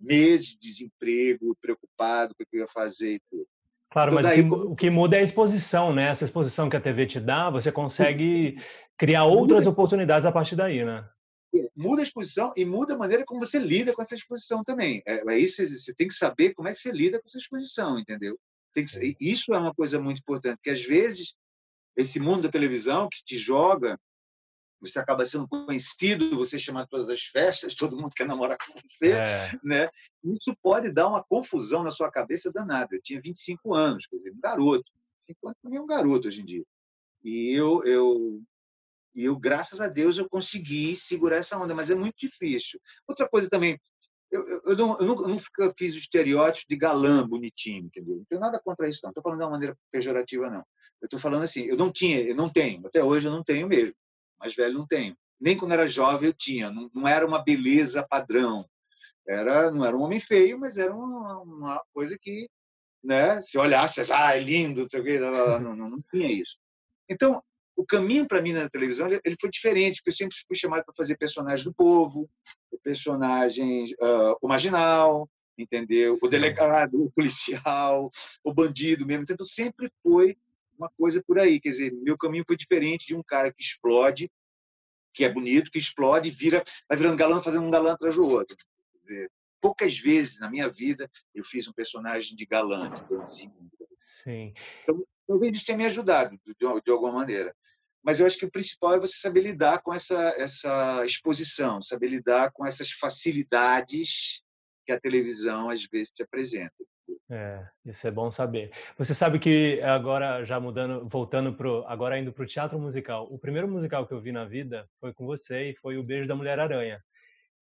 meses 0.00 0.48
de 0.48 0.58
desemprego, 0.58 1.56
preocupado 1.60 2.34
com 2.34 2.42
o 2.42 2.46
que 2.46 2.56
eu 2.56 2.60
ia 2.60 2.68
fazer 2.68 3.14
e 3.14 3.22
tudo. 3.30 3.46
Claro, 3.90 4.12
então, 4.12 4.22
mas 4.22 4.30
daí, 4.30 4.40
o, 4.40 4.48
que, 4.48 4.54
o 4.54 4.76
que 4.76 4.90
muda 4.90 5.16
é 5.16 5.20
a 5.20 5.24
exposição, 5.24 5.92
né? 5.92 6.08
Essa 6.08 6.24
exposição 6.24 6.70
que 6.70 6.76
a 6.76 6.80
TV 6.80 7.06
te 7.06 7.20
dá, 7.20 7.50
você 7.50 7.72
consegue 7.72 8.56
criar 8.96 9.24
outras 9.24 9.64
muda, 9.64 9.70
oportunidades 9.70 10.26
a 10.26 10.32
partir 10.32 10.54
daí, 10.54 10.84
né? 10.84 11.08
É, 11.54 11.68
muda 11.76 12.00
a 12.00 12.04
exposição 12.04 12.52
e 12.56 12.64
muda 12.64 12.94
a 12.94 12.98
maneira 12.98 13.24
como 13.24 13.44
você 13.44 13.58
lida 13.58 13.92
com 13.92 14.00
essa 14.00 14.14
exposição 14.14 14.62
também. 14.62 15.02
É, 15.06 15.28
é 15.28 15.38
isso, 15.38 15.66
você 15.66 15.92
tem 15.92 16.06
que 16.06 16.14
saber 16.14 16.54
como 16.54 16.68
é 16.68 16.72
que 16.72 16.78
você 16.78 16.92
lida 16.92 17.18
com 17.18 17.26
essa 17.26 17.38
exposição, 17.38 17.98
entendeu? 17.98 18.38
Que, 18.72 18.84
isso 19.20 19.52
é 19.52 19.58
uma 19.58 19.74
coisa 19.74 20.00
muito 20.00 20.20
importante, 20.20 20.56
porque 20.56 20.70
às 20.70 20.82
vezes 20.82 21.34
esse 21.96 22.20
mundo 22.20 22.42
da 22.42 22.48
televisão 22.48 23.08
que 23.10 23.24
te 23.24 23.36
joga, 23.36 23.98
você 24.80 24.98
acaba 24.98 25.26
sendo 25.26 25.46
conhecido, 25.46 26.36
você 26.36 26.58
chama 26.58 26.86
todas 26.86 27.10
as 27.10 27.22
festas, 27.22 27.74
todo 27.76 27.96
mundo 27.96 28.14
quer 28.14 28.26
namorar 28.26 28.56
com 28.58 28.72
você, 28.80 29.12
é. 29.12 29.52
né? 29.62 29.88
Isso 30.24 30.56
pode 30.62 30.90
dar 30.90 31.08
uma 31.08 31.22
confusão 31.22 31.82
na 31.82 31.90
sua 31.90 32.10
cabeça 32.10 32.52
danada. 32.52 32.94
Eu 32.94 33.02
tinha 33.02 33.20
25 33.20 33.74
anos, 33.74 34.06
quer 34.06 34.16
dizer, 34.16 34.32
um 34.32 34.40
garoto. 34.40 34.90
25 35.20 35.48
anos 35.48 35.58
também 35.62 35.78
é 35.78 35.82
um 35.82 35.86
garoto 35.86 36.28
hoje 36.28 36.40
em 36.40 36.44
dia. 36.44 36.64
E 37.22 37.52
eu, 37.52 37.84
eu, 37.84 38.42
eu, 39.14 39.38
graças 39.38 39.80
a 39.80 39.88
Deus, 39.88 40.16
eu 40.16 40.28
consegui 40.28 40.96
segurar 40.96 41.36
essa 41.36 41.58
onda, 41.58 41.74
mas 41.74 41.90
é 41.90 41.94
muito 41.94 42.16
difícil. 42.18 42.80
Outra 43.06 43.28
coisa 43.28 43.48
também, 43.48 43.78
eu, 44.30 44.46
eu, 44.46 44.60
eu, 44.64 44.76
não, 44.76 44.98
eu 44.98 45.06
nunca 45.06 45.74
fiz 45.76 45.94
o 45.94 45.98
estereótipo 45.98 46.66
de 46.68 46.76
galã 46.76 47.26
bonitinho, 47.26 47.86
entendeu? 47.86 48.16
Não 48.16 48.24
tenho 48.24 48.40
nada 48.40 48.60
contra 48.62 48.88
isso, 48.88 49.00
não. 49.02 49.10
Estou 49.10 49.22
falando 49.22 49.40
de 49.40 49.44
uma 49.44 49.50
maneira 49.50 49.76
pejorativa, 49.90 50.48
não. 50.48 50.64
Eu 51.00 51.06
estou 51.06 51.18
falando 51.18 51.42
assim, 51.42 51.64
eu 51.64 51.76
não 51.76 51.92
tinha, 51.92 52.20
eu 52.20 52.34
não 52.34 52.48
tenho, 52.48 52.86
até 52.86 53.02
hoje 53.02 53.26
eu 53.26 53.32
não 53.32 53.42
tenho 53.42 53.66
mesmo. 53.66 53.94
Mais 54.40 54.54
velho 54.54 54.74
não 54.74 54.86
tenho. 54.86 55.16
Nem 55.40 55.56
quando 55.56 55.72
era 55.72 55.88
jovem 55.88 56.28
eu 56.28 56.34
tinha. 56.34 56.70
Não, 56.70 56.90
não 56.94 57.06
era 57.06 57.26
uma 57.26 57.42
beleza 57.42 58.06
padrão. 58.08 58.66
Era, 59.26 59.70
não 59.70 59.84
era 59.84 59.96
um 59.96 60.02
homem 60.02 60.20
feio, 60.20 60.58
mas 60.58 60.76
era 60.76 60.94
uma, 60.94 61.40
uma 61.40 61.82
coisa 61.92 62.18
que, 62.20 62.48
né? 63.02 63.40
Se 63.42 63.58
olhasse, 63.58 64.00
ah, 64.12 64.36
é 64.36 64.40
lindo, 64.40 64.86
não, 65.60 65.76
não, 65.76 65.90
não 65.90 66.02
tinha 66.10 66.30
isso. 66.30 66.56
Então, 67.08 67.42
o 67.76 67.84
caminho 67.84 68.26
para 68.26 68.42
mim 68.42 68.52
na 68.52 68.68
televisão 68.68 69.08
ele 69.08 69.36
foi 69.40 69.50
diferente, 69.50 69.96
porque 69.96 70.10
eu 70.10 70.14
sempre 70.14 70.36
fui 70.46 70.56
chamado 70.56 70.84
para 70.84 70.94
fazer 70.94 71.16
personagens 71.16 71.64
do 71.64 71.72
povo, 71.72 72.28
personagens 72.82 73.92
uh, 73.92 74.36
o 74.42 74.48
marginal, 74.48 75.28
entendeu? 75.56 76.14
O 76.20 76.28
delegado, 76.28 76.94
o 77.04 77.10
policial, 77.10 78.10
o 78.44 78.52
bandido 78.52 79.06
mesmo. 79.06 79.24
Então 79.28 79.46
sempre 79.46 79.90
foi 80.02 80.36
uma 80.80 80.90
coisa 80.96 81.22
por 81.26 81.38
aí, 81.38 81.60
quer 81.60 81.70
dizer, 81.70 81.92
meu 81.92 82.16
caminho 82.16 82.44
foi 82.46 82.56
diferente 82.56 83.06
de 83.06 83.14
um 83.14 83.22
cara 83.22 83.52
que 83.52 83.62
explode, 83.62 84.30
que 85.12 85.24
é 85.24 85.32
bonito, 85.32 85.70
que 85.70 85.78
explode, 85.78 86.30
vira, 86.30 86.62
vai 86.88 86.96
virando 86.96 87.16
galã, 87.16 87.40
fazendo 87.40 87.64
um 87.64 87.70
galã 87.70 87.92
atrás 87.92 88.16
do 88.16 88.26
outro. 88.26 88.56
Dizer, 89.02 89.30
poucas 89.60 89.98
vezes 89.98 90.38
na 90.38 90.50
minha 90.50 90.68
vida 90.68 91.10
eu 91.34 91.44
fiz 91.44 91.68
um 91.68 91.72
personagem 91.72 92.36
de 92.36 92.46
galã, 92.46 92.90
de 92.90 93.04
bonzinho. 93.04 93.52
Sim. 94.00 94.54
Então, 94.82 95.04
talvez 95.26 95.54
isso 95.54 95.66
tenha 95.66 95.78
me 95.78 95.84
ajudado 95.84 96.38
de, 96.46 96.54
de 96.54 96.90
alguma 96.90 97.12
maneira 97.12 97.54
mas 98.02 98.18
eu 98.18 98.26
acho 98.26 98.38
que 98.38 98.46
o 98.46 98.50
principal 98.50 98.94
é 98.94 99.00
você 99.00 99.16
saber 99.18 99.42
lidar 99.42 99.82
com 99.82 99.92
essa, 99.92 100.34
essa 100.38 101.04
exposição, 101.04 101.82
saber 101.82 102.08
lidar 102.08 102.50
com 102.52 102.64
essas 102.64 102.90
facilidades 102.92 104.42
que 104.86 104.92
a 104.92 105.00
televisão 105.00 105.68
às 105.68 105.84
vezes 105.84 106.10
te 106.10 106.22
apresenta. 106.22 106.74
É, 107.30 107.64
isso 107.86 108.06
é 108.06 108.10
bom 108.10 108.30
saber. 108.30 108.72
Você 108.98 109.14
sabe 109.14 109.38
que 109.38 109.80
agora 109.82 110.44
já 110.44 110.58
mudando, 110.58 111.08
voltando 111.08 111.54
pro, 111.54 111.84
agora 111.86 112.18
indo 112.18 112.32
para 112.32 112.44
o 112.44 112.46
teatro 112.46 112.78
musical. 112.78 113.26
O 113.30 113.38
primeiro 113.38 113.68
musical 113.68 114.06
que 114.06 114.12
eu 114.12 114.20
vi 114.20 114.32
na 114.32 114.44
vida 114.44 114.88
foi 115.00 115.12
com 115.12 115.26
você 115.26 115.70
e 115.70 115.76
foi 115.76 115.96
o 115.96 116.02
Beijo 116.02 116.28
da 116.28 116.34
Mulher 116.34 116.58
Aranha. 116.58 117.00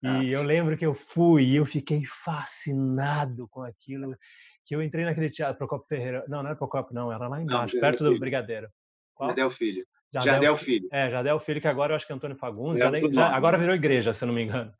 E 0.02 0.08
ah. 0.08 0.22
eu 0.24 0.42
lembro 0.42 0.76
que 0.76 0.86
eu 0.86 0.94
fui 0.94 1.44
e 1.44 1.56
eu 1.56 1.66
fiquei 1.66 2.02
fascinado 2.24 3.48
com 3.48 3.62
aquilo. 3.62 4.16
Que 4.64 4.74
eu 4.74 4.82
entrei 4.82 5.04
naquele 5.04 5.30
teatro, 5.30 5.58
Procopio 5.58 5.88
Ferreira. 5.88 6.24
Não, 6.28 6.42
não 6.42 6.50
era 6.50 6.56
Procopio, 6.56 6.94
não, 6.94 7.12
era 7.12 7.26
lá 7.26 7.40
embaixo, 7.40 7.74
não, 7.74 7.80
perto 7.80 8.04
do 8.04 8.18
Brigadeiro. 8.18 8.68
Qual? 9.14 9.34
Del 9.34 9.50
Filho. 9.50 9.84
Jardel, 10.12 10.56
Filho. 10.56 10.88
É, 10.90 11.10
Jardel 11.10 11.38
Filho, 11.38 11.60
que 11.60 11.68
agora 11.68 11.92
eu 11.92 11.96
acho 11.96 12.06
que 12.06 12.12
é 12.12 12.16
Antônio 12.16 12.36
Fagundes, 12.36 12.80
já, 12.80 12.90
já, 13.12 13.28
agora 13.28 13.58
virou 13.58 13.74
igreja, 13.74 14.14
se 14.14 14.24
eu 14.24 14.26
não 14.26 14.34
me 14.34 14.42
engano. 14.42 14.72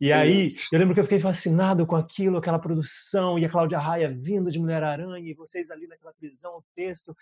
E 0.00 0.12
aí, 0.12 0.54
eu 0.72 0.78
lembro 0.78 0.94
que 0.94 1.00
eu 1.00 1.04
fiquei 1.04 1.18
fascinado 1.18 1.84
com 1.84 1.96
aquilo, 1.96 2.38
aquela 2.38 2.58
produção, 2.58 3.36
e 3.38 3.44
a 3.44 3.48
Cláudia 3.48 3.78
Raia 3.78 4.08
vindo 4.08 4.50
de 4.50 4.58
Mulher-Aranha, 4.60 5.28
e 5.28 5.34
vocês 5.34 5.70
ali 5.70 5.88
naquela 5.88 6.12
prisão, 6.14 6.58
o 6.58 6.64
texto. 6.76 7.16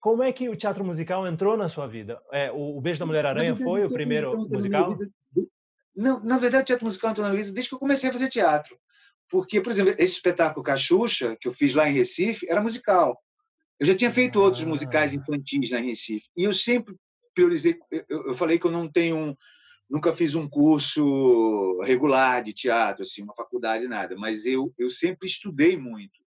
Como 0.00 0.22
é 0.22 0.32
que 0.32 0.48
o 0.48 0.56
teatro 0.56 0.84
musical 0.84 1.26
entrou 1.26 1.56
na 1.56 1.68
sua 1.68 1.86
vida? 1.86 2.20
É, 2.32 2.50
o, 2.50 2.78
o 2.78 2.80
Beijo 2.80 2.98
da 2.98 3.06
Mulher-Aranha 3.06 3.54
foi 3.56 3.84
o 3.84 3.90
primeiro 3.90 4.36
musical? 4.48 4.98
Não, 5.94 6.18
na 6.24 6.38
verdade, 6.38 6.62
o 6.62 6.66
teatro 6.66 6.84
musical 6.84 7.10
entrou 7.10 7.24
na 7.24 7.32
minha 7.32 7.44
vida 7.44 7.54
desde 7.54 7.68
que 7.68 7.74
eu 7.74 7.78
comecei 7.78 8.10
a 8.10 8.12
fazer 8.12 8.28
teatro. 8.28 8.76
Porque, 9.28 9.60
por 9.60 9.70
exemplo, 9.70 9.94
esse 9.96 10.14
espetáculo 10.14 10.64
Cachucha, 10.64 11.36
que 11.40 11.46
eu 11.46 11.52
fiz 11.52 11.74
lá 11.74 11.88
em 11.88 11.92
Recife, 11.92 12.50
era 12.50 12.60
musical. 12.60 13.22
Eu 13.80 13.86
já 13.86 13.94
tinha 13.94 14.12
feito 14.12 14.38
ah. 14.38 14.42
outros 14.42 14.62
musicais 14.64 15.12
infantis 15.12 15.70
na 15.70 15.78
Recife 15.78 16.28
e 16.36 16.44
eu 16.44 16.52
sempre 16.52 16.94
priorizei. 17.34 17.78
Eu, 17.90 18.26
eu 18.26 18.34
falei 18.34 18.58
que 18.58 18.66
eu 18.66 18.70
não 18.70 18.86
tenho, 18.86 19.16
um, 19.16 19.36
nunca 19.88 20.12
fiz 20.12 20.34
um 20.34 20.46
curso 20.46 21.80
regular 21.80 22.42
de 22.42 22.52
teatro, 22.52 23.02
assim, 23.02 23.22
uma 23.22 23.34
faculdade 23.34 23.88
nada, 23.88 24.14
mas 24.16 24.44
eu 24.44 24.72
eu 24.78 24.90
sempre 24.90 25.26
estudei 25.26 25.78
muito. 25.78 26.20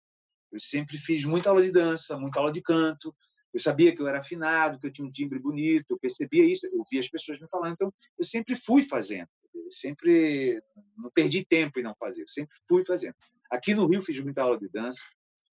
Eu 0.52 0.60
sempre 0.60 0.98
fiz 0.98 1.24
muita 1.24 1.50
aula 1.50 1.64
de 1.64 1.72
dança, 1.72 2.18
muita 2.18 2.40
aula 2.40 2.52
de 2.52 2.62
canto. 2.62 3.16
Eu 3.54 3.60
sabia 3.60 3.96
que 3.96 4.02
eu 4.02 4.08
era 4.08 4.20
afinado, 4.20 4.80
que 4.80 4.88
eu 4.88 4.92
tinha 4.92 5.08
um 5.08 5.12
timbre 5.12 5.38
bonito, 5.38 5.92
eu 5.92 6.00
percebia 6.00 6.44
isso, 6.44 6.66
eu 6.66 6.84
via 6.90 7.00
as 7.00 7.10
pessoas 7.10 7.40
me 7.40 7.48
falando. 7.48 7.74
Então, 7.74 7.94
eu 8.18 8.26
sempre 8.26 8.56
fui 8.56 8.84
fazendo. 8.84 9.28
Eu 9.54 9.72
sempre 9.72 10.60
não 10.98 11.12
perdi 11.12 11.46
tempo 11.46 11.80
em 11.80 11.84
não 11.84 11.96
fazer, 11.96 12.24
eu 12.24 12.28
sempre 12.28 12.56
fui 12.68 12.84
fazendo. 12.84 13.16
Aqui 13.52 13.76
no 13.76 13.88
Rio 13.88 14.02
fiz 14.02 14.20
muita 14.20 14.42
aula 14.42 14.58
de 14.58 14.68
dança, 14.70 15.00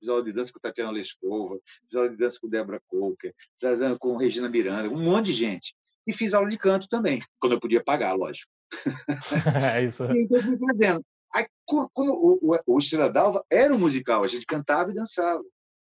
fiz 0.01 0.09
aula 0.09 0.25
de 0.25 0.33
dança 0.33 0.53
com 0.53 0.59
Tatiana 0.59 0.91
Lescova, 0.91 1.61
fiz 1.83 1.95
aula 1.95 2.09
de 2.09 2.17
dança 2.17 2.39
com 2.41 2.49
Débora 2.49 2.81
Coker, 2.89 3.35
fiz 3.37 3.65
aula 3.65 3.77
de 3.77 3.83
dança 3.83 3.99
com 3.99 4.17
Regina 4.17 4.49
Miranda, 4.49 4.89
um 4.89 5.03
monte 5.03 5.27
de 5.27 5.33
gente. 5.35 5.75
E 6.07 6.13
fiz 6.13 6.33
aula 6.35 6.49
de 6.49 6.59
canto 6.59 6.89
também, 6.89 7.21
quando 7.39 7.53
eu 7.53 7.61
podia 7.61 7.85
pagar, 7.85 8.15
lógico. 8.15 8.51
é 9.77 9.85
isso. 9.85 10.03
então, 10.11 10.39
eu 10.39 10.43
fui 10.43 10.59
fazendo. 10.59 11.05
Aí, 11.33 11.47
o, 11.71 11.89
o, 11.97 12.59
o 12.67 12.79
Estrela 12.79 13.11
d'Alva 13.11 13.45
era 13.49 13.73
um 13.73 13.79
musical, 13.79 14.25
a 14.25 14.29
gente 14.29 14.47
cantava 14.47 14.91
e 14.91 14.95
dançava, 14.95 15.45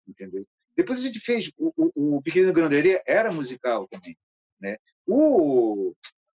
entendeu? 0.09 0.47
Depois 0.77 0.99
a 0.99 1.03
gente 1.03 1.21
fez 1.21 1.51
o, 1.59 1.73
o, 1.77 2.17
o 2.17 2.23
Pequeno 2.23 2.53
Granderia 2.53 3.03
era 3.07 3.31
musical 3.33 3.87
também, 3.89 4.17
né? 4.61 4.79
O, 5.07 5.93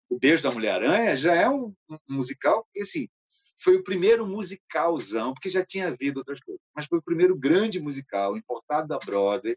o 0.08 0.18
Beijo 0.18 0.42
da 0.42 0.52
Mulher-Aranha 0.52 1.16
já 1.16 1.34
é 1.34 1.48
um, 1.48 1.74
um 1.88 1.98
musical, 2.08 2.66
e 2.74 2.82
assim, 2.82 3.08
foi 3.62 3.76
o 3.76 3.84
primeiro 3.84 4.26
musicalzão, 4.26 5.34
porque 5.34 5.50
já 5.50 5.64
tinha 5.64 5.88
havido 5.88 6.20
outras 6.20 6.40
coisas, 6.40 6.62
mas 6.74 6.86
foi 6.86 6.98
o 6.98 7.02
primeiro 7.02 7.36
grande 7.36 7.78
musical 7.78 8.36
importado 8.36 8.88
da 8.88 8.98
Broadway 8.98 9.56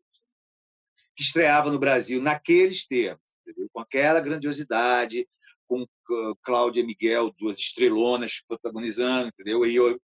que 1.15 1.23
estreava 1.23 1.71
no 1.71 1.79
Brasil 1.79 2.21
naqueles 2.21 2.85
termos, 2.85 3.23
entendeu? 3.41 3.69
com 3.71 3.79
aquela 3.79 4.19
grandiosidade, 4.19 5.27
com 5.67 5.83
uh, 5.83 6.35
Cláudia 6.43 6.81
e 6.81 6.85
Miguel, 6.85 7.31
duas 7.37 7.57
estrelonas 7.57 8.41
protagonizando, 8.47 9.29
entendeu? 9.29 9.65
E 9.65 9.75
eu 9.75 9.99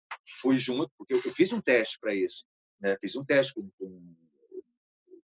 fui 0.41 0.57
junto, 0.57 0.91
porque 0.97 1.13
eu, 1.13 1.21
fiz 1.33 1.53
um 1.53 1.61
teste 1.61 1.97
para 1.99 2.13
isso. 2.13 2.43
Né? 2.81 2.97
Fiz 2.99 3.15
um 3.15 3.23
teste 3.23 3.53
com, 3.53 3.69
com, 3.77 4.15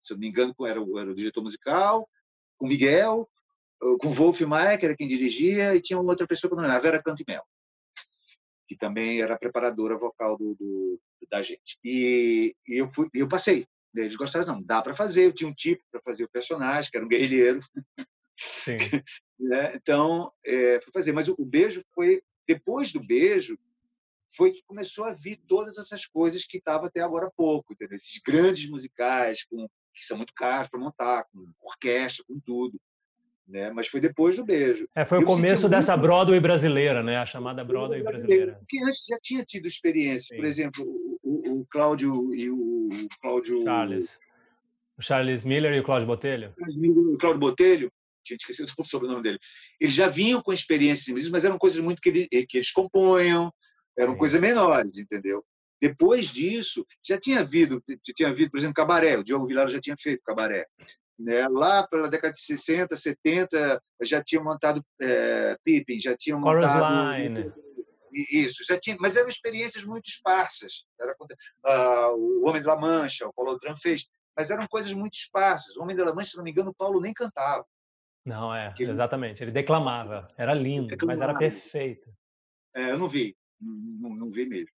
se 0.03 0.11
eu 0.11 0.15
não 0.15 0.21
me 0.21 0.27
engano, 0.27 0.53
era 0.61 0.79
era 0.79 1.11
o 1.11 1.15
diretor 1.15 1.41
musical, 1.41 2.09
com 2.57 2.67
Miguel, 2.67 3.29
uh, 3.81 3.97
com 3.99 4.11
Wolf 4.11 4.41
Maia, 4.41 4.77
que 4.77 4.85
era 4.85 4.97
quem 4.97 5.07
dirigia, 5.07 5.75
e 5.75 5.81
tinha 5.81 5.99
uma 5.99 6.11
outra 6.11 6.27
pessoa 6.27 6.49
que 6.49 6.57
não 6.57 6.65
era, 6.65 6.75
a 6.75 6.79
Vera 6.79 7.01
Cantimel 7.01 7.43
que 8.69 8.75
também 8.75 9.19
era 9.19 9.35
preparadora 9.35 9.97
vocal 9.97 10.37
do, 10.37 10.53
do 10.53 11.01
da 11.27 11.41
gente. 11.41 11.77
E, 11.83 12.55
e, 12.67 12.77
eu 12.79 12.87
fui, 12.91 13.09
eu 13.15 13.27
passei. 13.27 13.67
Eles 13.95 14.15
gostaram, 14.15 14.45
não, 14.45 14.61
dá 14.61 14.79
para 14.79 14.93
fazer. 14.93 15.25
Eu 15.25 15.33
tinha 15.33 15.49
um 15.49 15.53
tipo 15.53 15.83
para 15.91 15.99
fazer 16.01 16.23
o 16.23 16.29
personagem, 16.29 16.91
que 16.91 16.95
era 16.95 17.05
um 17.05 17.09
guerrilheiro. 17.09 17.59
Sim. 18.37 18.77
né? 19.39 19.73
Então, 19.73 20.31
é, 20.45 20.79
fui 20.81 20.93
fazer. 20.93 21.11
Mas 21.11 21.27
o, 21.27 21.35
o 21.39 21.45
beijo 21.45 21.83
foi 21.95 22.21
depois 22.47 22.93
do 22.93 23.03
beijo 23.03 23.57
foi 24.37 24.51
que 24.51 24.63
começou 24.67 25.05
a 25.05 25.13
vir 25.13 25.41
todas 25.47 25.79
essas 25.79 26.05
coisas 26.05 26.45
que 26.45 26.57
estava 26.57 26.85
até 26.85 27.01
agora 27.01 27.25
há 27.25 27.31
pouco, 27.31 27.73
entendeu? 27.73 27.95
esses 27.95 28.21
grandes 28.23 28.69
musicais 28.69 29.43
com, 29.45 29.67
que 29.91 30.05
são 30.05 30.17
muito 30.17 30.33
caros 30.35 30.69
para 30.69 30.79
montar, 30.79 31.25
com 31.31 31.51
orquestra, 31.59 32.23
com 32.27 32.39
tudo 32.39 32.79
né? 33.49 33.71
Mas 33.71 33.87
foi 33.87 33.99
depois 33.99 34.35
do 34.35 34.45
beijo. 34.45 34.87
É, 34.95 35.03
foi 35.03 35.17
o 35.17 35.25
começo 35.25 35.67
dessa 35.67 35.93
muito... 35.93 36.07
Broadway 36.07 36.39
brasileira, 36.39 37.01
né? 37.01 37.17
A 37.17 37.25
chamada 37.25 37.63
Broadway 37.63 38.03
brasileira. 38.03 38.55
Porque 38.59 38.79
antes 38.83 39.05
já 39.09 39.17
tinha 39.21 39.43
tido 39.43 39.67
experiência. 39.67 40.35
Sim. 40.35 40.35
Por 40.35 40.45
exemplo, 40.45 40.85
o, 41.23 41.59
o, 41.59 41.65
Cláudio 41.69 42.33
e 42.33 42.49
o 42.49 42.89
Cláudio... 43.21 43.63
Charles. 43.63 44.19
O 44.97 45.01
Charles 45.01 45.43
Miller 45.43 45.73
e 45.73 45.79
o 45.79 45.83
Cláudio 45.83 46.07
Botelho. 46.07 46.53
O 46.57 47.17
Cláudio 47.17 47.39
Botelho, 47.39 47.91
tinha 48.23 48.37
esquecido 48.37 48.71
o 48.77 48.83
sobrenome 48.85 49.23
dele. 49.23 49.39
Eles 49.79 49.95
já 49.95 50.07
vinham 50.07 50.41
com 50.41 50.53
experiência, 50.53 51.13
mas 51.31 51.43
eram 51.43 51.57
coisas 51.57 51.79
muito 51.79 52.01
que, 52.01 52.09
ele, 52.09 52.27
que 52.27 52.57
eles 52.57 52.71
componham, 52.71 53.51
eram 53.97 54.13
Sim. 54.13 54.19
coisas 54.19 54.39
menores, 54.39 54.97
entendeu? 54.97 55.43
Depois 55.81 56.27
disso, 56.27 56.85
já 57.01 57.17
tinha 57.17 57.39
havido, 57.39 57.81
tinha 58.15 58.29
havido, 58.29 58.51
por 58.51 58.59
exemplo, 58.59 58.73
cabaré. 58.73 59.17
O 59.17 59.23
Diogo 59.23 59.47
Vilar 59.47 59.69
já 59.69 59.79
tinha 59.79 59.95
feito 59.97 60.21
cabaré. 60.23 60.65
Né? 61.19 61.47
Lá 61.49 61.85
pela 61.85 62.09
década 62.09 62.31
de 62.31 62.41
60, 62.41 62.95
70, 62.95 63.81
já 64.03 64.23
tinham 64.23 64.43
montado 64.43 64.83
é, 65.01 65.57
Pippin, 65.63 65.99
já 65.99 66.15
tinham 66.15 66.39
montado... 66.39 67.53
Isso, 68.11 68.63
já 68.67 68.79
tinha, 68.79 68.97
mas 68.99 69.15
eram 69.15 69.29
experiências 69.29 69.85
muito 69.85 70.07
esparsas. 70.07 70.83
Era, 70.99 71.13
uh, 71.13 72.15
o 72.15 72.49
Homem 72.49 72.61
da 72.61 72.75
Mancha, 72.75 73.27
o 73.27 73.33
Paulo 73.33 73.59
Dran 73.59 73.75
fez, 73.75 74.07
mas 74.35 74.49
eram 74.49 74.67
coisas 74.67 74.91
muito 74.93 75.13
esparsas. 75.13 75.77
O 75.77 75.83
Homem 75.83 75.95
da 75.95 76.13
Mancha, 76.13 76.31
se 76.31 76.37
não 76.37 76.43
me 76.43 76.49
engano, 76.49 76.71
o 76.71 76.75
Paulo 76.75 76.99
nem 76.99 77.13
cantava. 77.13 77.63
Não, 78.25 78.53
é, 78.53 78.73
ele, 78.79 78.91
exatamente. 78.91 79.43
Ele 79.43 79.51
declamava. 79.51 80.27
Era 80.37 80.53
lindo, 80.53 80.87
declamava. 80.87 81.19
mas 81.19 81.29
era 81.29 81.37
perfeito. 81.37 82.09
É, 82.75 82.91
eu 82.91 82.97
não 82.97 83.07
vi, 83.07 83.35
não, 83.59 84.15
não 84.15 84.31
vi 84.31 84.45
mesmo. 84.45 84.78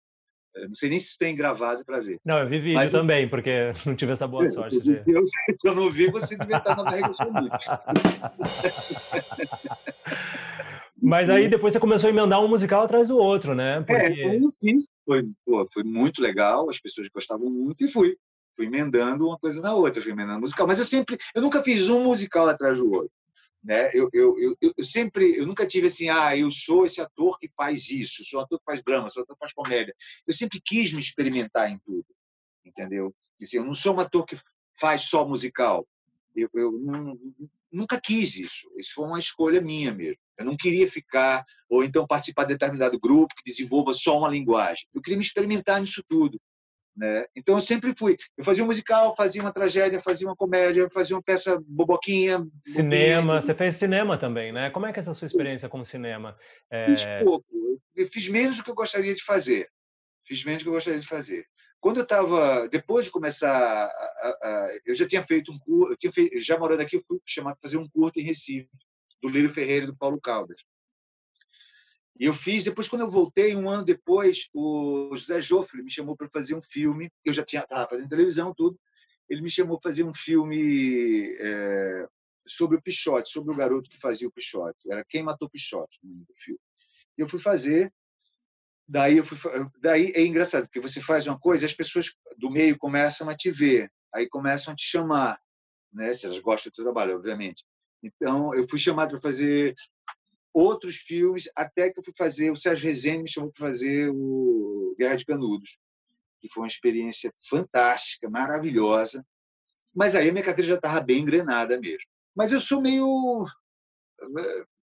Eu 0.55 0.67
não 0.67 0.75
sei 0.75 0.89
nem 0.89 0.99
se 0.99 1.17
tem 1.17 1.35
gravado 1.35 1.85
para 1.85 1.99
ver. 1.99 2.19
Não, 2.25 2.39
eu 2.39 2.47
vi 2.47 2.57
vídeo 2.59 2.75
Mas, 2.75 2.91
também, 2.91 3.29
porque 3.29 3.71
não 3.85 3.95
tive 3.95 4.11
essa 4.13 4.27
boa 4.27 4.47
sorte. 4.49 4.81
De... 4.81 5.01
Eu, 5.05 5.23
eu 5.63 5.75
não 5.75 5.91
vi, 5.91 6.09
você 6.09 6.35
devia 6.35 6.57
estar 6.57 6.75
na 6.75 6.83
barriga 6.83 7.11
Mas 11.01 11.29
aí 11.29 11.47
depois 11.47 11.73
você 11.73 11.79
começou 11.79 12.07
a 12.07 12.11
emendar 12.11 12.43
um 12.43 12.47
musical 12.47 12.83
atrás 12.83 13.07
do 13.07 13.17
outro, 13.17 13.55
né? 13.55 13.77
É, 13.77 13.81
porque... 13.81 14.21
É, 14.21 14.35
eu 14.37 14.53
fiz. 14.59 14.85
Foi, 15.05 15.23
pô, 15.45 15.67
foi 15.71 15.83
muito 15.83 16.21
legal, 16.21 16.69
as 16.69 16.79
pessoas 16.79 17.07
gostavam 17.07 17.49
muito 17.49 17.85
e 17.85 17.87
fui. 17.87 18.17
Fui 18.55 18.65
emendando 18.65 19.27
uma 19.27 19.37
coisa 19.39 19.61
na 19.61 19.73
outra, 19.73 20.01
fui 20.01 20.11
emendando 20.11 20.41
musical. 20.41 20.67
Mas 20.67 20.79
eu 20.79 20.85
sempre, 20.85 21.17
eu 21.33 21.41
nunca 21.41 21.63
fiz 21.63 21.87
um 21.87 22.03
musical 22.03 22.49
atrás 22.49 22.77
do 22.77 22.91
outro. 22.91 23.11
Né? 23.63 23.91
Eu, 23.93 24.09
eu, 24.13 24.35
eu, 24.39 24.73
eu, 24.77 24.85
sempre, 24.85 25.37
eu 25.37 25.45
nunca 25.45 25.67
tive 25.67 25.87
assim, 25.87 26.07
ah, 26.09 26.35
eu 26.35 26.49
sou 26.49 26.85
esse 26.85 27.01
ator 27.01 27.37
que 27.37 27.49
faz 27.49 27.89
isso, 27.89 28.23
sou 28.23 28.39
ator 28.39 28.57
que 28.57 28.65
faz 28.65 28.81
drama, 28.81 29.09
sou 29.09 29.23
ator 29.23 29.35
que 29.35 29.39
faz 29.39 29.53
comédia. 29.53 29.93
Eu 30.25 30.33
sempre 30.33 30.61
quis 30.63 30.93
me 30.93 30.99
experimentar 31.01 31.69
em 31.69 31.77
tudo, 31.79 32.05
entendeu? 32.65 33.13
Assim, 33.41 33.57
eu 33.57 33.65
não 33.65 33.75
sou 33.75 33.95
um 33.95 33.99
ator 33.99 34.25
que 34.25 34.39
faz 34.79 35.01
só 35.01 35.27
musical. 35.27 35.85
Eu, 36.33 36.49
eu 36.53 36.71
não, 36.71 37.19
nunca 37.71 37.99
quis 37.99 38.35
isso. 38.37 38.69
Isso 38.77 38.93
foi 38.93 39.05
uma 39.05 39.19
escolha 39.19 39.61
minha 39.61 39.93
mesmo. 39.93 40.21
Eu 40.37 40.45
não 40.45 40.55
queria 40.55 40.89
ficar 40.89 41.45
ou 41.69 41.83
então 41.83 42.07
participar 42.07 42.43
de 42.43 42.53
determinado 42.53 42.99
grupo 42.99 43.35
que 43.35 43.43
desenvolva 43.43 43.93
só 43.93 44.17
uma 44.17 44.29
linguagem. 44.29 44.87
Eu 44.93 45.01
queria 45.01 45.17
me 45.17 45.23
experimentar 45.23 45.81
nisso 45.81 46.03
tudo. 46.07 46.39
Né? 46.99 47.25
Então 47.33 47.55
eu 47.55 47.61
sempre 47.61 47.95
fui. 47.97 48.17
Eu 48.37 48.43
fazia 48.43 48.61
um 48.61 48.67
musical, 48.67 49.15
fazia 49.15 49.41
uma 49.41 49.53
tragédia, 49.53 50.01
fazia 50.01 50.27
uma 50.27 50.35
comédia, 50.35 50.89
fazia 50.93 51.15
uma 51.15 51.23
peça 51.23 51.57
boboquinha. 51.65 52.45
Cinema, 52.67 53.41
você 53.41 53.55
fez 53.55 53.77
cinema 53.77 54.17
também, 54.17 54.51
né? 54.51 54.69
Como 54.69 54.85
é 54.85 54.91
que 54.91 54.99
é 54.99 55.01
essa 55.01 55.13
sua 55.13 55.25
experiência 55.25 55.69
com 55.69 55.85
cinema? 55.85 56.37
É... 56.69 56.85
Fiz 56.87 57.23
pouco. 57.23 57.45
Eu 57.95 58.07
fiz 58.07 58.27
menos 58.27 58.57
do 58.57 58.65
que 58.65 58.69
eu 58.69 58.75
gostaria 58.75 59.15
de 59.15 59.23
fazer. 59.23 59.69
Fiz 60.27 60.43
menos 60.43 60.61
do 60.61 60.65
que 60.65 60.69
eu 60.69 60.73
gostaria 60.73 60.99
de 60.99 61.07
fazer. 61.07 61.45
Quando 61.79 61.97
eu 61.97 62.03
estava, 62.03 62.67
depois 62.67 63.05
de 63.05 63.11
começar, 63.11 63.49
a, 63.49 63.85
a, 63.85 64.37
a, 64.43 64.79
eu 64.85 64.93
já 64.93 65.07
tinha 65.07 65.25
feito 65.25 65.53
um 65.53 65.57
curso, 65.57 65.95
já 66.35 66.59
morando 66.59 66.81
aqui, 66.81 66.97
eu 66.97 67.03
fui 67.07 67.17
chamado 67.25 67.57
para 67.57 67.69
fazer 67.69 67.77
um 67.77 67.87
curto 67.87 68.19
em 68.19 68.23
Recife, 68.23 68.67
do 69.21 69.29
Lírio 69.29 69.49
Ferreira 69.49 69.85
e 69.85 69.87
do 69.87 69.95
Paulo 69.95 70.19
Caldas. 70.19 70.61
E 72.19 72.25
eu 72.25 72.33
fiz, 72.33 72.65
depois, 72.65 72.89
quando 72.89 73.03
eu 73.03 73.09
voltei, 73.09 73.55
um 73.55 73.69
ano 73.69 73.85
depois, 73.85 74.49
o 74.53 75.15
José 75.15 75.39
Joffre 75.39 75.81
me 75.81 75.89
chamou 75.89 76.17
para 76.17 76.27
fazer 76.27 76.53
um 76.53 76.61
filme. 76.61 77.09
Eu 77.23 77.31
já 77.31 77.45
tinha 77.45 77.61
estava 77.61 77.87
fazendo 77.89 78.09
televisão, 78.09 78.53
tudo. 78.53 78.77
Ele 79.29 79.41
me 79.41 79.49
chamou 79.49 79.79
para 79.79 79.89
fazer 79.89 80.03
um 80.03 80.13
filme 80.13 81.33
é, 81.39 82.07
sobre 82.45 82.75
o 82.75 82.81
Pichote, 82.81 83.29
sobre 83.29 83.53
o 83.53 83.55
garoto 83.55 83.89
que 83.89 83.97
fazia 83.99 84.27
o 84.27 84.31
Pichote. 84.31 84.79
Era 84.91 85.05
Quem 85.07 85.23
Matou 85.23 85.47
o 85.47 85.51
Pichote, 85.51 85.97
o 86.03 86.07
nome 86.07 86.25
do 86.25 86.33
filme. 86.33 86.59
E 87.17 87.21
eu 87.21 87.27
fui 87.27 87.39
fazer. 87.39 87.93
Daí, 88.85 89.17
eu 89.17 89.23
fui, 89.23 89.37
daí 89.79 90.11
é 90.15 90.25
engraçado, 90.25 90.63
porque 90.63 90.79
você 90.81 90.99
faz 90.99 91.27
uma 91.27 91.39
coisa, 91.39 91.65
as 91.65 91.73
pessoas 91.73 92.11
do 92.37 92.49
meio 92.49 92.75
começam 92.75 93.29
a 93.29 93.37
te 93.37 93.51
ver, 93.51 93.87
aí 94.11 94.27
começam 94.27 94.73
a 94.73 94.75
te 94.75 94.83
chamar, 94.83 95.39
né? 95.93 96.11
se 96.11 96.25
elas 96.25 96.39
gostam 96.39 96.71
do 96.71 96.75
seu 96.75 96.85
trabalho, 96.85 97.15
obviamente. 97.15 97.63
Então, 98.01 98.51
eu 98.55 98.67
fui 98.67 98.79
chamado 98.79 99.11
para 99.11 99.21
fazer 99.21 99.75
outros 100.53 100.95
filmes, 100.95 101.49
até 101.55 101.89
que 101.89 101.99
eu 101.99 102.03
fui 102.03 102.13
fazer, 102.17 102.51
o 102.51 102.55
Sérgio 102.55 102.87
Rezende 102.87 103.23
me 103.23 103.29
chamou 103.29 103.51
para 103.51 103.67
fazer 103.67 104.09
o 104.09 104.95
Guerra 104.97 105.15
de 105.15 105.25
Canudos, 105.25 105.77
que 106.39 106.49
foi 106.49 106.63
uma 106.63 106.67
experiência 106.67 107.33
fantástica, 107.49 108.29
maravilhosa. 108.29 109.25
Mas 109.95 110.15
aí 110.15 110.29
a 110.29 110.31
minha 110.31 110.43
carteira 110.43 110.69
já 110.69 110.75
estava 110.75 111.01
bem 111.01 111.19
engrenada 111.21 111.79
mesmo. 111.79 112.09
Mas 112.35 112.51
eu 112.51 112.61
sou 112.61 112.81
meio 112.81 113.45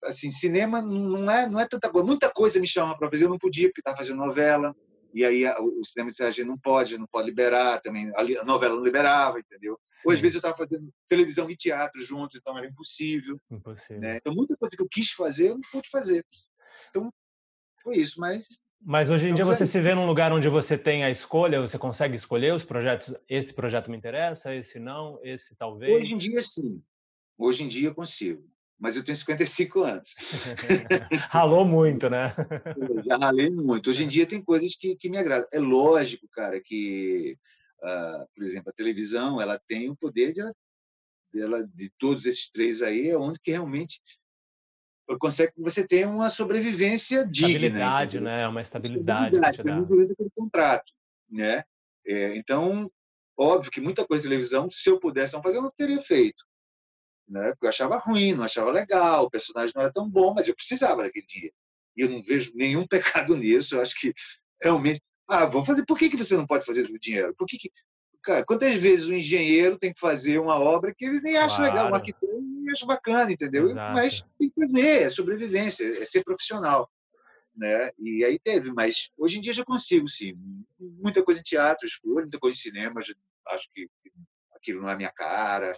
assim, 0.04 0.32
cinema 0.32 0.82
não 0.82 1.32
é 1.32 1.50
não 1.50 1.60
é 1.60 1.68
tanta 1.68 1.90
coisa, 1.90 2.06
muita 2.06 2.30
coisa 2.30 2.60
me 2.60 2.68
chama 2.68 2.98
para 2.98 3.10
fazer, 3.10 3.26
eu 3.26 3.30
não 3.30 3.38
podia 3.38 3.68
porque 3.68 3.82
estava 3.82 3.98
fazendo 3.98 4.18
novela 4.18 4.76
e 5.14 5.24
aí 5.24 5.46
o 5.46 5.86
cinema 5.86 6.12
de 6.12 6.18
gente 6.18 6.44
não 6.44 6.58
pode, 6.58 6.98
não 6.98 7.08
pode 7.08 7.28
liberar 7.28 7.80
também, 7.82 8.12
a 8.16 8.44
novela 8.44 8.76
não 8.76 8.84
liberava, 8.84 9.40
entendeu? 9.40 9.80
Sim. 9.92 10.02
Ou 10.06 10.14
às 10.14 10.20
vezes 10.20 10.36
eu 10.36 10.40
estava 10.40 10.58
fazendo 10.58 10.90
televisão 11.08 11.50
e 11.50 11.56
teatro 11.56 12.02
junto, 12.04 12.38
então 12.38 12.58
era 12.58 12.68
impossível. 12.68 13.40
impossível. 13.52 14.02
Né? 14.02 14.18
Então 14.18 14.34
muita 14.34 14.58
coisa 14.58 14.76
que 14.76 14.82
eu 14.82 14.90
quis 14.90 15.12
fazer, 15.12 15.50
eu 15.50 15.56
não 15.56 15.62
pude 15.72 15.90
fazer. 15.90 16.26
Então 16.90 17.12
foi 17.84 17.98
isso, 17.98 18.20
mas 18.20 18.48
mas 18.86 19.10
hoje 19.10 19.30
em 19.30 19.34
dia 19.34 19.46
você 19.46 19.66
se 19.66 19.80
vê 19.80 19.96
num 19.96 20.06
lugar 20.06 20.34
onde 20.34 20.50
você 20.50 20.78
tem 20.78 21.06
a 21.06 21.10
escolha, 21.10 21.62
você 21.62 21.78
consegue 21.78 22.18
escolher 22.18 22.54
os 22.54 22.66
projetos, 22.66 23.16
esse 23.30 23.54
projeto 23.54 23.90
me 23.90 23.96
interessa, 23.96 24.54
esse 24.54 24.78
não, 24.78 25.18
esse 25.24 25.56
talvez? 25.56 26.02
Hoje 26.02 26.12
em 26.12 26.18
dia 26.18 26.44
sim. 26.44 26.84
Hoje 27.38 27.64
em 27.64 27.68
dia 27.70 27.88
eu 27.88 27.96
consigo 27.96 28.53
mas 28.80 28.96
eu 28.96 29.04
tenho 29.04 29.16
55 29.16 29.84
anos. 29.84 30.14
Ralou 31.30 31.66
muito, 31.66 32.10
né? 32.10 32.34
já 33.06 33.18
ralei 33.18 33.50
muito. 33.50 33.90
Hoje 33.90 34.04
em 34.04 34.08
dia 34.08 34.26
tem 34.26 34.42
coisas 34.42 34.76
que, 34.76 34.96
que 34.96 35.10
me 35.10 35.18
agradam. 35.18 35.48
É 35.54 35.60
lógico, 35.60 36.28
cara, 36.30 36.60
que, 36.62 37.38
uh, 37.82 38.28
por 38.36 38.44
exemplo, 38.44 38.70
a 38.70 38.76
televisão 38.76 39.40
ela 39.42 39.60
tem 39.68 39.90
o 39.90 39.96
poder 39.96 40.34
de, 40.34 40.42
ela, 41.42 41.66
de 41.66 41.92
todos 41.98 42.26
esses 42.26 42.50
três 42.50 42.82
aí, 42.82 43.10
é 43.10 43.18
onde 43.18 43.40
que 43.40 43.52
realmente 43.52 44.02
consegue 45.20 45.54
que 45.54 45.62
você 45.62 45.86
tenha 45.86 46.10
uma 46.10 46.30
sobrevivência 46.30 47.26
digna. 47.26 47.50
Estabilidade, 47.50 48.20
né? 48.20 48.42
É 48.44 48.48
uma 48.48 48.62
estabilidade. 48.62 49.36
estabilidade 49.36 49.86
durante 49.86 50.12
aquele 50.14 50.32
contrato, 50.36 50.92
né? 51.30 51.64
É, 52.06 52.36
então, 52.36 52.92
óbvio 53.38 53.72
que 53.72 53.80
muita 53.80 54.06
coisa 54.06 54.24
de 54.24 54.30
televisão, 54.30 54.70
se 54.72 54.90
eu 54.90 55.00
pudesse 55.00 55.34
não 55.34 55.44
fazer, 55.44 55.58
eu 55.58 55.62
não 55.62 55.72
teria 55.78 56.02
feito 56.02 56.44
né? 57.34 57.50
Porque 57.50 57.66
eu 57.66 57.70
achava 57.70 57.98
ruim, 57.98 58.34
não 58.34 58.44
achava 58.44 58.72
legal, 58.72 59.26
o 59.26 59.30
personagem 59.30 59.74
não 59.76 59.82
era 59.82 59.92
tão 59.92 60.08
bom, 60.08 60.34
mas 60.34 60.48
eu 60.48 60.56
precisava 60.56 61.02
daquele 61.02 61.26
dia. 61.26 61.52
E 61.98 62.02
eu 62.02 62.10
não 62.10 62.22
vejo 62.22 62.52
nenhum 62.54 62.86
pecado 62.88 63.36
nisso. 63.36 63.76
Eu 63.76 63.82
acho 63.82 64.00
que 64.00 64.14
realmente, 64.62 65.02
ah, 65.28 65.46
vamos 65.46 65.66
fazer. 65.66 65.84
Por 65.86 65.98
que, 65.98 66.10
que 66.10 66.18
você 66.18 66.38
não 66.38 66.46
pode 66.46 66.64
fazer 66.64 66.88
do 66.88 67.00
dinheiro? 67.00 67.34
Por 67.36 67.48
que, 67.48 67.58
que 67.58 67.72
cara, 68.22 68.46
quantas 68.46 68.76
vezes 68.76 69.08
o 69.08 69.14
engenheiro 69.14 69.78
tem 69.78 69.92
que 69.92 70.00
fazer 70.00 70.40
uma 70.40 70.56
obra 70.56 70.94
que 70.96 71.06
ele 71.06 71.20
nem 71.22 71.36
acha 71.36 71.58
claro. 71.58 71.72
legal, 71.72 71.92
o 71.92 71.96
arquiteto 71.96 72.40
nem 72.40 72.72
acha 72.72 72.86
bacana, 72.86 73.32
entendeu? 73.32 73.66
Exato. 73.66 73.94
Mas 73.94 74.24
tem 74.40 74.50
que 74.50 74.62
fazer, 74.62 75.02
é 75.02 75.10
sobrevivência, 75.10 76.02
é 76.02 76.06
ser 76.06 76.24
profissional. 76.24 76.90
Né? 77.56 77.92
E 78.00 78.24
aí 78.24 78.40
teve, 78.40 78.72
mas 78.72 79.12
hoje 79.18 79.38
em 79.38 79.42
dia 79.42 79.54
já 79.54 79.66
consigo, 79.66 80.08
sim. 80.08 80.34
Muita 80.80 81.22
coisa 81.24 81.40
em 81.40 81.44
teatro, 81.44 81.86
escolho, 81.86 82.24
muita 82.24 82.40
coisa 82.40 82.58
em 82.58 82.62
cinema, 82.62 83.00
acho 83.00 83.70
que 83.74 83.88
aquilo 84.64 84.82
não 84.82 84.90
é 84.90 84.96
minha 84.96 85.12
cara 85.12 85.78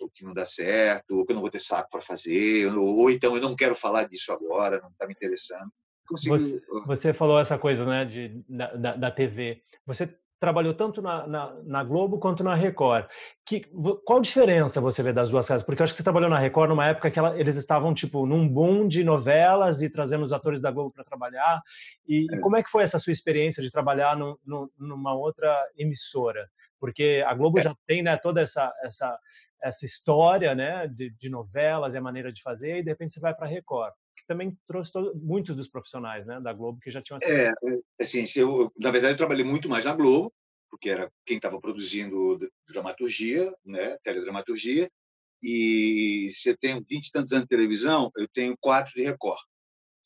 ou 0.00 0.10
que 0.10 0.24
não 0.24 0.32
dá 0.32 0.44
certo, 0.44 1.16
ou 1.16 1.24
que 1.24 1.32
eu 1.32 1.34
não 1.34 1.40
vou 1.40 1.50
ter 1.50 1.60
saco 1.60 1.88
para 1.90 2.00
fazer, 2.00 2.66
ou, 2.74 2.96
ou, 2.96 3.10
então 3.10 3.36
eu 3.36 3.42
não 3.42 3.54
quero 3.54 3.76
falar 3.76 4.08
disso 4.08 4.32
agora, 4.32 4.80
não 4.80 4.90
está 4.90 5.06
me 5.06 5.12
interessando. 5.12 5.70
Consigo... 6.06 6.36
Você, 6.36 6.60
você, 6.86 7.12
falou 7.12 7.38
essa 7.38 7.56
coisa 7.56 7.86
né, 7.86 8.04
de, 8.04 8.44
da, 8.48 8.96
da 8.96 9.10
TV. 9.10 9.62
Você 9.86 10.12
trabalhou 10.42 10.74
tanto 10.74 11.00
na, 11.00 11.24
na, 11.24 11.54
na, 11.62 11.84
Globo 11.84 12.18
quanto 12.18 12.42
na 12.42 12.52
Record. 12.52 13.06
Que, 13.46 13.60
qual 14.04 14.20
diferença 14.20 14.80
você 14.80 15.00
vê 15.00 15.12
das 15.12 15.30
duas 15.30 15.46
casas? 15.46 15.64
Porque 15.64 15.80
eu 15.80 15.84
acho 15.84 15.92
que 15.92 15.98
você 15.98 16.02
trabalhou 16.02 16.28
na 16.28 16.36
Record 16.36 16.68
numa 16.68 16.88
época 16.88 17.12
que 17.12 17.18
ela, 17.20 17.38
eles 17.38 17.54
estavam 17.56 17.94
tipo 17.94 18.26
num 18.26 18.48
boom 18.48 18.88
de 18.88 19.04
novelas 19.04 19.82
e 19.82 19.88
trazendo 19.88 20.24
os 20.24 20.32
atores 20.32 20.60
da 20.60 20.72
Globo 20.72 20.90
para 20.90 21.04
trabalhar. 21.04 21.62
E, 22.08 22.26
é. 22.28 22.36
e, 22.36 22.40
como 22.40 22.56
é 22.56 22.62
que 22.62 22.70
foi 22.70 22.82
essa 22.82 22.98
sua 22.98 23.12
experiência 23.12 23.62
de 23.62 23.70
trabalhar 23.70 24.16
no, 24.16 24.36
no, 24.44 24.68
numa 24.76 25.14
outra 25.14 25.56
emissora? 25.78 26.48
Porque 26.80 27.22
a 27.24 27.32
Globo 27.34 27.60
é. 27.60 27.62
já 27.62 27.76
tem 27.86 28.02
né, 28.02 28.16
toda 28.16 28.40
essa, 28.40 28.72
essa 28.82 29.16
essa 29.62 29.86
história 29.86 30.56
né, 30.56 30.88
de, 30.88 31.10
de 31.10 31.28
novelas 31.28 31.94
e 31.94 31.98
a 31.98 32.00
maneira 32.00 32.32
de 32.32 32.42
fazer, 32.42 32.78
e 32.78 32.82
de 32.82 32.90
repente 32.90 33.14
você 33.14 33.20
vai 33.20 33.32
para 33.32 33.46
a 33.46 33.48
Record, 33.48 33.92
que 34.22 34.26
também 34.26 34.56
trouxe 34.66 34.92
todo, 34.92 35.14
muitos 35.16 35.54
dos 35.56 35.68
profissionais 35.68 36.24
né, 36.26 36.40
da 36.40 36.52
Globo 36.52 36.80
que 36.80 36.90
já 36.90 37.02
tinham 37.02 37.18
essa. 37.20 37.30
É, 37.30 37.48
é, 37.48 38.02
assim, 38.02 38.24
eu, 38.36 38.72
na 38.78 38.90
verdade, 38.90 39.14
eu 39.14 39.18
trabalhei 39.18 39.44
muito 39.44 39.68
mais 39.68 39.84
na 39.84 39.94
Globo, 39.94 40.32
porque 40.70 40.88
era 40.88 41.10
quem 41.26 41.36
estava 41.36 41.60
produzindo 41.60 42.38
dramaturgia, 42.66 43.52
né, 43.64 43.98
teledramaturgia, 44.02 44.90
e 45.42 46.28
se 46.30 46.48
eu 46.48 46.56
tenho 46.56 46.84
20 46.88 47.06
e 47.06 47.10
tantos 47.10 47.32
anos 47.32 47.44
de 47.44 47.48
televisão, 47.48 48.10
eu 48.16 48.28
tenho 48.28 48.56
quatro 48.58 48.94
de 48.94 49.02
Record, 49.02 49.40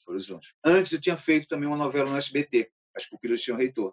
Horizonte. 0.08 0.54
Antes 0.64 0.92
eu 0.92 1.00
tinha 1.00 1.16
feito 1.16 1.48
também 1.48 1.68
uma 1.68 1.76
novela 1.76 2.10
no 2.10 2.16
SBT, 2.16 2.70
As 2.96 3.06
Pupilas 3.06 3.40
do 3.40 3.44
Senhor 3.44 3.58
Reitor. 3.58 3.92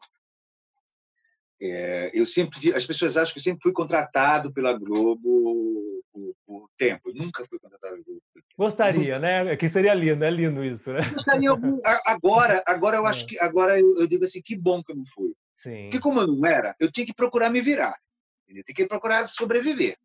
É, 1.61 2.11
eu 2.13 2.25
sempre, 2.25 2.73
as 2.73 2.85
pessoas 2.85 3.17
acham 3.17 3.33
que 3.33 3.39
eu 3.39 3.43
sempre 3.43 3.61
fui 3.63 3.71
contratado 3.71 4.53
pela 4.53 4.77
Globo 4.77 6.03
por, 6.11 6.35
por 6.45 6.69
tempo. 6.77 7.09
Eu 7.09 7.15
nunca 7.15 7.45
fui 7.45 7.57
contratado 7.57 7.93
pela 7.93 8.03
Globo. 8.03 8.12
Gostaria, 8.57 9.17
né? 9.19 9.55
Que 9.57 9.67
seria 9.67 9.93
lindo, 9.93 10.23
é 10.23 10.29
lindo 10.29 10.63
isso, 10.63 10.93
né? 10.93 11.01
Gostaria 11.13 11.49
agora, 12.05 12.63
agora 12.65 12.97
eu 12.97 13.05
acho 13.07 13.25
é. 13.25 13.27
que 13.27 13.39
agora 13.39 13.79
eu, 13.79 13.97
eu, 13.97 14.07
digo 14.07 14.23
assim, 14.23 14.41
que 14.41 14.55
bom 14.55 14.83
que 14.83 14.91
eu 14.91 14.95
não 14.95 15.05
fui. 15.05 15.33
Sim. 15.55 15.83
Porque 15.83 15.99
como 15.99 16.19
eu 16.21 16.27
não 16.27 16.45
era, 16.45 16.75
eu 16.79 16.91
tinha 16.91 17.05
que 17.05 17.13
procurar 17.13 17.49
me 17.49 17.61
virar. 17.61 17.97
Eu 18.47 18.63
tinha 18.63 18.75
que 18.75 18.85
procurar 18.85 19.27
sobreviver. 19.27 19.97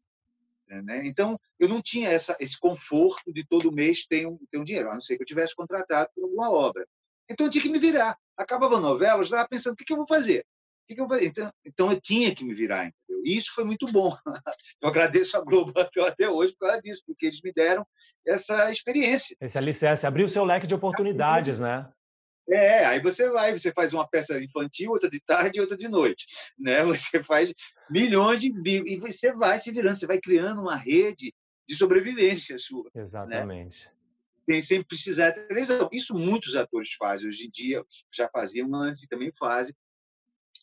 Né? 0.66 1.02
Então, 1.06 1.38
eu 1.58 1.68
não 1.68 1.82
tinha 1.82 2.08
essa, 2.08 2.36
esse 2.40 2.58
conforto 2.58 3.32
de 3.32 3.46
todo 3.46 3.72
mês 3.72 4.06
ter 4.06 4.26
um, 4.26 4.38
ter 4.50 4.58
um 4.58 4.64
dinheiro, 4.64 4.90
a 4.90 4.94
não 4.94 5.00
ser 5.00 5.16
que 5.16 5.22
eu 5.22 5.26
tivesse 5.26 5.54
contratado 5.54 6.10
por 6.14 6.24
alguma 6.24 6.50
obra. 6.50 6.86
Então, 7.28 7.46
eu 7.46 7.50
tinha 7.50 7.62
que 7.62 7.68
me 7.68 7.78
virar. 7.78 8.16
Acabava 8.36 8.76
a 8.76 8.80
novela, 8.80 9.18
eu 9.18 9.22
estava 9.22 9.46
pensando, 9.48 9.74
o 9.74 9.76
que, 9.76 9.84
que 9.84 9.92
eu 9.92 9.98
vou 9.98 10.06
fazer? 10.06 10.44
que, 10.88 10.94
que 10.94 11.00
eu 11.00 11.06
vou 11.06 11.18
então, 11.18 11.52
então 11.64 11.92
eu 11.92 12.00
tinha 12.00 12.34
que 12.34 12.44
me 12.44 12.54
virar, 12.54 12.90
E 13.24 13.36
isso 13.36 13.52
foi 13.54 13.64
muito 13.64 13.86
bom. 13.86 14.14
Eu 14.82 14.88
agradeço 14.88 15.36
a 15.36 15.40
Globo 15.40 15.72
até 16.06 16.28
hoje 16.28 16.54
por 16.58 16.66
causa 16.66 16.80
disso, 16.80 17.02
porque 17.06 17.26
eles 17.26 17.40
me 17.42 17.52
deram 17.52 17.86
essa 18.26 18.70
experiência. 18.70 19.36
Esse 19.40 19.58
alicerce, 19.58 20.06
abriu 20.06 20.26
o 20.26 20.28
seu 20.28 20.44
leque 20.44 20.66
de 20.66 20.74
oportunidades, 20.74 21.58
né? 21.58 21.88
É, 22.50 22.86
aí 22.86 23.00
você 23.00 23.28
vai, 23.30 23.56
você 23.56 23.70
faz 23.72 23.92
uma 23.92 24.08
peça 24.08 24.42
infantil, 24.42 24.92
outra 24.92 25.10
de 25.10 25.20
tarde 25.20 25.58
e 25.58 25.60
outra 25.60 25.76
de 25.76 25.86
noite, 25.86 26.24
né? 26.58 26.82
Você 26.84 27.22
faz 27.22 27.52
milhões 27.90 28.40
de 28.40 28.50
e 28.66 28.96
você 28.96 29.32
vai 29.32 29.58
se 29.58 29.70
virando, 29.70 29.96
você 29.96 30.06
vai 30.06 30.18
criando 30.18 30.62
uma 30.62 30.76
rede 30.76 31.34
de 31.68 31.76
sobrevivência 31.76 32.58
sua. 32.58 32.84
Né? 32.94 33.02
Exatamente. 33.02 33.90
Né? 34.48 34.62
Sem 34.62 34.82
precisar 34.82 35.30
de 35.30 35.40
televisão. 35.40 35.90
Isso 35.92 36.14
muitos 36.14 36.56
atores 36.56 36.94
fazem 36.94 37.28
hoje 37.28 37.46
em 37.46 37.50
dia, 37.50 37.84
já 38.10 38.30
faziam 38.30 38.74
antes 38.74 39.02
e 39.02 39.08
também 39.08 39.30
fazem. 39.38 39.74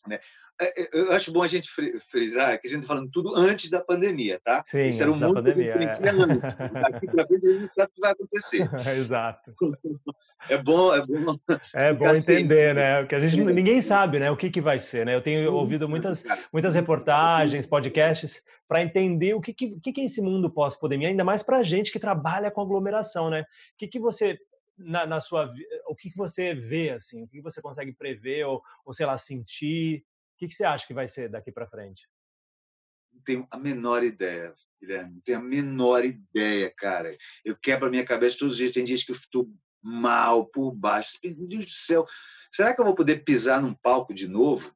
Né? 0.08 0.18
É, 0.60 0.82
é, 0.82 0.88
eu 0.92 1.12
acho 1.12 1.30
bom 1.30 1.42
a 1.42 1.48
gente 1.48 1.68
frisar 2.10 2.58
que 2.58 2.66
a 2.66 2.70
gente 2.70 2.80
está 2.80 2.94
falando 2.94 3.10
tudo 3.10 3.34
antes 3.36 3.68
da 3.68 3.80
pandemia, 3.80 4.40
tá? 4.42 4.64
Sim, 4.66 4.86
Isso 4.86 5.02
era 5.02 5.12
um 5.12 5.16
mundo 5.16 5.34
pandemia, 5.34 5.74
que 5.74 6.06
é. 6.06 6.10
antes. 6.10 6.40
Daqui 6.40 7.06
para 7.06 7.26
frente 7.26 7.46
a 7.46 7.52
gente 7.52 7.72
sabe 7.74 7.90
o 7.90 7.94
que 7.94 8.00
vai 8.00 8.12
acontecer. 8.12 8.70
Exato. 8.96 9.52
É 10.48 10.56
bom, 10.56 10.94
é 10.94 11.04
bom. 11.04 11.36
É 11.74 11.92
bom 11.92 12.06
entender, 12.06 12.72
né? 12.72 13.04
Que 13.06 13.16
a 13.16 13.18
gente 13.18 13.42
ninguém 13.42 13.80
sabe, 13.80 14.20
né? 14.20 14.30
O 14.30 14.36
que 14.36 14.48
que 14.48 14.60
vai 14.60 14.78
ser, 14.78 15.04
né? 15.04 15.12
Eu 15.12 15.20
tenho 15.20 15.52
ouvido 15.52 15.88
muitas 15.88 16.22
muitas 16.52 16.72
reportagens, 16.72 17.66
podcasts 17.66 18.44
para 18.68 18.80
entender 18.80 19.34
o 19.34 19.40
que 19.40 19.52
que, 19.52 19.80
que, 19.80 19.92
que 19.92 20.00
é 20.02 20.04
esse 20.04 20.20
mundo 20.20 20.48
pós-pandemia, 20.48 21.08
ainda 21.08 21.24
mais 21.24 21.42
para 21.42 21.56
a 21.56 21.62
gente 21.64 21.90
que 21.90 21.98
trabalha 21.98 22.48
com 22.48 22.60
aglomeração, 22.60 23.28
né? 23.28 23.40
O 23.40 23.44
que 23.76 23.88
que 23.88 23.98
você 23.98 24.38
na, 24.76 25.06
na 25.06 25.20
sua 25.20 25.52
o 25.86 25.94
que 25.94 26.10
que 26.10 26.16
você 26.16 26.54
vê 26.54 26.90
assim? 26.90 27.22
O 27.22 27.28
que 27.28 27.40
você 27.40 27.60
consegue 27.62 27.92
prever 27.92 28.44
ou, 28.46 28.62
ou 28.84 28.92
sei 28.92 29.06
lá 29.06 29.16
sentir? 29.16 30.04
O 30.34 30.38
que, 30.38 30.48
que 30.48 30.54
você 30.54 30.64
acha 30.64 30.86
que 30.86 30.94
vai 30.94 31.08
ser 31.08 31.30
daqui 31.30 31.50
para 31.50 31.66
frente? 31.66 32.06
Não 33.12 33.22
tenho 33.22 33.48
a 33.50 33.56
menor 33.56 34.04
ideia, 34.04 34.54
Guilherme. 34.80 35.14
Não 35.14 35.20
tenho 35.20 35.38
a 35.38 35.42
menor 35.42 36.04
ideia, 36.04 36.70
cara. 36.76 37.16
Eu 37.44 37.56
quebro 37.56 37.86
a 37.86 37.90
minha 37.90 38.04
cabeça 38.04 38.36
todos 38.38 38.54
os 38.54 38.58
dias. 38.58 38.72
Tem 38.72 38.84
dias 38.84 39.02
que 39.02 39.12
eu 39.12 39.16
estou 39.16 39.50
mal, 39.82 40.46
por 40.46 40.72
baixo. 40.72 41.18
Meu 41.24 41.46
Deus 41.46 41.64
do 41.64 41.70
céu. 41.70 42.06
Será 42.52 42.74
que 42.74 42.80
eu 42.80 42.84
vou 42.84 42.94
poder 42.94 43.24
pisar 43.24 43.62
num 43.62 43.74
palco 43.74 44.12
de 44.12 44.28
novo? 44.28 44.74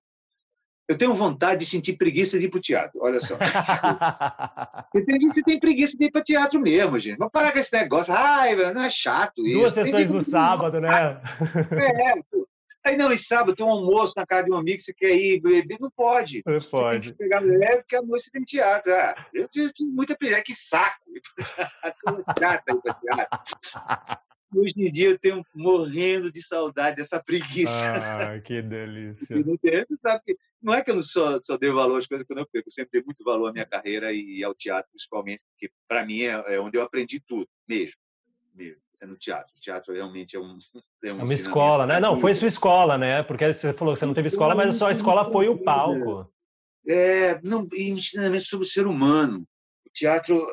Eu 0.91 0.99
tenho 0.99 1.15
vontade 1.15 1.61
de 1.61 1.67
sentir 1.67 1.93
preguiça 1.93 2.37
de 2.37 2.47
ir 2.47 2.49
para 2.49 2.59
o 2.59 2.61
teatro. 2.61 2.99
Olha 3.01 3.21
só. 3.21 3.39
tem 4.93 5.21
gente 5.21 5.35
que 5.35 5.45
tem 5.45 5.61
preguiça 5.61 5.97
de 5.97 6.07
ir 6.07 6.11
para 6.11 6.21
o 6.21 6.25
teatro 6.25 6.61
mesmo, 6.61 6.99
gente. 6.99 7.17
Vamos 7.17 7.31
parar 7.31 7.53
com 7.53 7.61
esse 7.61 7.73
negócio. 7.73 8.13
Ai, 8.13 8.57
não 8.73 8.83
é 8.83 8.91
chato 8.91 9.47
isso. 9.47 9.61
Duas 9.61 9.75
sessões 9.75 10.11
no 10.11 10.21
sábado, 10.21 10.81
né? 10.81 11.23
É, 11.71 12.15
Aí 12.85 12.97
não, 12.97 13.13
e 13.13 13.17
sábado 13.17 13.55
tem 13.55 13.65
um 13.65 13.71
almoço 13.71 14.15
na 14.17 14.27
casa 14.27 14.47
de 14.47 14.51
um 14.51 14.57
amigo 14.57 14.79
que 14.79 14.83
você 14.83 14.93
quer 14.93 15.15
ir 15.15 15.41
beber, 15.41 15.77
não 15.79 15.93
pode. 15.93 16.43
Não 16.45 16.59
pode. 16.59 17.07
Você 17.07 17.13
tem 17.13 17.13
que 17.13 17.19
pegar 17.19 17.39
leve 17.39 17.77
porque 17.83 17.95
a 17.95 18.03
noite 18.03 18.31
tem 18.33 18.43
teatro. 18.43 18.93
Ah, 18.93 19.15
eu 19.33 19.49
tenho 19.49 19.71
muita 19.93 20.17
preguiça, 20.17 20.43
que 20.43 20.55
saco. 20.55 21.05
Chata 22.37 22.75
ir 22.75 22.81
teatro. 22.83 23.39
Hoje 24.53 24.75
em 24.77 24.91
dia 24.91 25.11
eu 25.11 25.19
tenho 25.19 25.45
morrendo 25.55 26.33
de 26.33 26.43
saudade 26.43 26.97
dessa 26.97 27.23
preguiça. 27.23 27.85
Ah, 27.85 28.41
que 28.41 28.61
delícia. 28.61 29.37
Não, 29.37 29.57
tem, 29.57 29.87
sabe 30.03 30.23
que, 30.27 30.37
não 30.63 30.75
é 30.75 30.83
que 30.83 30.91
eu 30.91 30.97
não 30.97 31.03
só, 31.03 31.41
só 31.43 31.57
dei 31.57 31.71
valor 31.71 31.99
às 31.99 32.07
coisas 32.07 32.27
que 32.27 32.33
eu 32.33 32.37
não 32.37 32.47
perco, 32.51 32.69
eu 32.69 32.73
sempre 32.73 32.91
dei 32.93 33.03
muito 33.03 33.25
valor 33.25 33.49
à 33.49 33.53
minha 33.53 33.67
carreira 33.67 34.13
e 34.13 34.43
ao 34.45 34.55
teatro, 34.55 34.91
principalmente, 34.91 35.43
porque 35.53 35.73
para 35.89 36.05
mim 36.05 36.23
é, 36.23 36.55
é 36.55 36.61
onde 36.61 36.77
eu 36.77 36.83
aprendi 36.83 37.21
tudo, 37.27 37.49
mesmo. 37.69 37.97
mesmo 38.55 38.81
é 39.01 39.07
no 39.07 39.17
teatro. 39.17 39.53
O 39.57 39.61
teatro 39.61 39.95
realmente 39.95 40.37
é 40.37 40.41
um. 40.41 40.59
É, 41.03 41.13
um 41.13 41.21
é 41.21 41.25
uma 41.25 41.35
escola, 41.35 41.87
né? 41.87 41.99
Não, 41.99 42.19
foi 42.19 42.35
sua 42.35 42.49
escola, 42.49 42.99
né? 42.99 43.23
Porque 43.23 43.53
você 43.53 43.73
falou 43.73 43.95
que 43.95 44.01
você 44.01 44.07
não 44.07 44.15
teve 44.15 44.29
escola, 44.29 44.55
mas 44.55 44.69
a 44.69 44.79
sua 44.79 44.93
escola 44.93 45.31
foi 45.33 45.49
o 45.49 45.59
palco. 45.59 46.31
É, 46.87 47.41
não, 47.43 47.67
ensinamento 47.75 48.45
sobre 48.45 48.67
o 48.67 48.69
ser 48.69 48.87
humano. 48.87 49.47
O 49.87 49.91
teatro, 49.93 50.47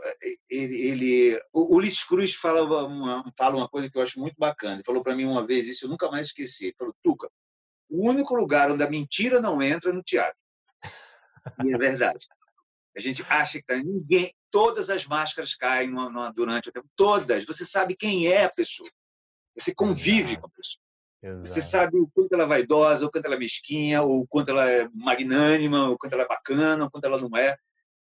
ele. 0.49 0.75
ele 0.75 1.41
o 1.53 1.75
Ulisses 1.75 2.03
Cruz 2.03 2.33
fala 2.33 2.63
uma, 2.85 3.23
fala 3.37 3.57
uma 3.57 3.67
coisa 3.67 3.89
que 3.89 3.97
eu 3.97 4.01
acho 4.01 4.19
muito 4.19 4.35
bacana. 4.37 4.75
Ele 4.75 4.83
falou 4.85 5.03
para 5.03 5.15
mim 5.15 5.25
uma 5.25 5.45
vez 5.45 5.67
isso, 5.67 5.85
eu 5.85 5.89
nunca 5.89 6.09
mais 6.09 6.27
esqueci. 6.27 6.67
Ele 6.67 6.75
falou, 6.77 6.95
Tuca, 7.03 7.29
o 7.89 8.07
único 8.07 8.35
lugar 8.35 8.71
onde 8.71 8.83
a 8.83 8.89
mentira 8.89 9.41
não 9.41 9.61
entra 9.61 9.89
é 9.89 9.93
no 9.93 10.03
teatro. 10.03 10.37
E 11.63 11.73
é 11.73 11.77
verdade. 11.77 12.27
A 12.95 12.99
gente 12.99 13.23
acha 13.29 13.61
que 13.61 13.75
ninguém, 13.75 14.33
todas 14.51 14.89
as 14.89 15.05
máscaras 15.05 15.55
caem 15.55 15.89
no, 15.89 16.09
no, 16.09 16.33
durante 16.33 16.69
o 16.69 16.71
tempo, 16.71 16.87
todas. 16.95 17.45
Você 17.45 17.63
sabe 17.63 17.95
quem 17.95 18.27
é 18.27 18.43
a 18.43 18.49
pessoa. 18.49 18.89
Você 19.55 19.73
convive 19.73 20.31
Exato. 20.31 20.41
com 20.41 20.47
a 20.47 20.49
pessoa. 20.49 20.87
Exato. 21.23 21.47
Você 21.47 21.61
sabe 21.61 21.97
o 21.97 22.09
quanto 22.13 22.33
ela 22.33 22.43
é 22.43 22.47
vaidosa, 22.47 23.05
o 23.05 23.11
quanto 23.11 23.25
ela 23.25 23.35
é 23.35 23.39
mesquinha, 23.39 24.01
ou 24.01 24.21
o 24.21 24.27
quanto 24.27 24.51
ela 24.51 24.69
é 24.69 24.89
magnânima, 24.93 25.89
o 25.89 25.97
quanto 25.97 26.13
ela 26.13 26.23
é 26.23 26.27
bacana, 26.27 26.85
o 26.85 26.91
quanto 26.91 27.05
ela 27.05 27.19
não 27.19 27.35
é 27.37 27.55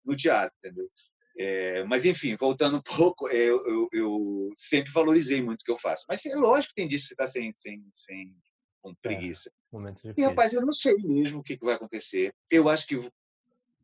no 0.03 0.15
teatro, 0.15 0.55
entendeu? 0.59 0.89
É, 1.37 1.83
mas, 1.83 2.05
enfim, 2.05 2.35
voltando 2.37 2.77
um 2.77 2.81
pouco, 2.81 3.27
é, 3.27 3.35
eu, 3.35 3.65
eu, 3.67 3.89
eu, 3.91 4.53
sempre 4.55 4.91
valorizei 4.91 5.41
muito 5.41 5.61
o 5.61 5.65
que 5.65 5.71
eu 5.71 5.77
faço. 5.77 6.05
Mas 6.07 6.25
é 6.25 6.35
lógico 6.35 6.73
que 6.73 6.81
tem 6.81 6.87
dias 6.87 7.01
que 7.01 7.07
você 7.09 7.13
está 7.13 7.27
sem, 7.27 7.53
sem, 7.53 7.85
sem, 7.93 8.33
com 8.85 8.91
é, 8.91 8.95
preguiça. 9.01 9.49
É, 9.49 10.13
e, 10.15 10.23
rapaz, 10.23 10.53
eu 10.53 10.61
não 10.61 10.73
sei 10.73 10.93
mesmo 10.95 11.39
o 11.39 11.43
que, 11.43 11.57
que 11.57 11.65
vai 11.65 11.73
acontecer. 11.73 12.33
Eu 12.51 12.69
acho 12.69 12.85
que 12.85 13.09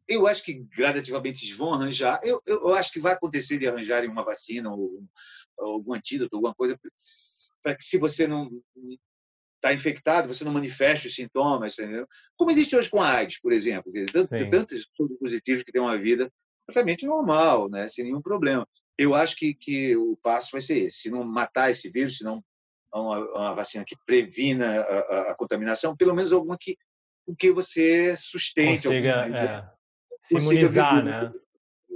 eu 0.08 0.28
acho 0.28 0.44
que 0.44 0.54
gradativamente 0.54 1.46
eles 1.46 1.56
vão 1.56 1.74
arranjar. 1.74 2.20
Eu, 2.24 2.42
eu, 2.46 2.62
eu 2.62 2.76
acho 2.76 2.92
que 2.92 3.00
vai 3.00 3.14
acontecer 3.14 3.58
de 3.58 3.68
arranjarem 3.68 4.10
uma 4.10 4.26
vacina 4.26 4.70
ou, 4.70 5.04
ou 5.58 5.74
algum 5.74 5.94
antídoto, 5.94 6.36
alguma 6.36 6.54
coisa, 6.54 6.78
para 7.64 7.76
que 7.76 7.84
se 7.84 7.98
você 7.98 8.28
não 8.28 8.50
está 9.56 9.74
infectado, 9.74 10.28
você 10.28 10.44
não 10.44 10.52
manifeste 10.52 11.08
os 11.08 11.16
sintomas, 11.16 11.78
entendeu? 11.80 12.08
Como 12.36 12.52
existe 12.52 12.76
hoje 12.76 12.90
com 12.90 13.02
a 13.02 13.10
AIDS, 13.10 13.40
por 13.40 13.54
exemplo. 13.54 13.92
Tem 14.28 14.50
tantos 14.50 14.86
positivos 15.20 15.64
que 15.64 15.72
têm 15.72 15.82
uma 15.82 15.98
vida 15.98 16.32
completamente 16.66 17.06
normal, 17.06 17.70
né? 17.70 17.88
sem 17.88 18.04
nenhum 18.04 18.22
problema. 18.22 18.68
Eu 18.98 19.16
acho 19.16 19.36
que, 19.36 19.54
que 19.54 19.96
o 19.96 20.18
passo 20.18 20.50
vai 20.52 20.62
ser 20.62 20.80
esse. 20.80 21.04
Se 21.04 21.10
não 21.10 21.24
matar 21.24 21.72
esse 21.72 21.90
vírus, 21.90 22.18
se 22.18 22.24
não 22.24 22.44
uma, 23.00 23.20
uma 23.20 23.54
vacina 23.54 23.86
que 23.86 23.96
previna 24.06 24.68
a, 24.68 24.82
a, 24.82 25.32
a, 25.32 25.36
contaminação, 25.36 25.96
pelo 25.96 26.14
menos 26.14 26.34
alguma 26.34 26.58
que, 26.60 26.78
que 27.38 27.52
você 27.52 28.16
sustente. 28.18 28.84
Consiga, 28.84 29.24
alguma, 29.24 29.74
se 30.24 30.38
imunizar, 30.38 31.04
né? 31.04 31.32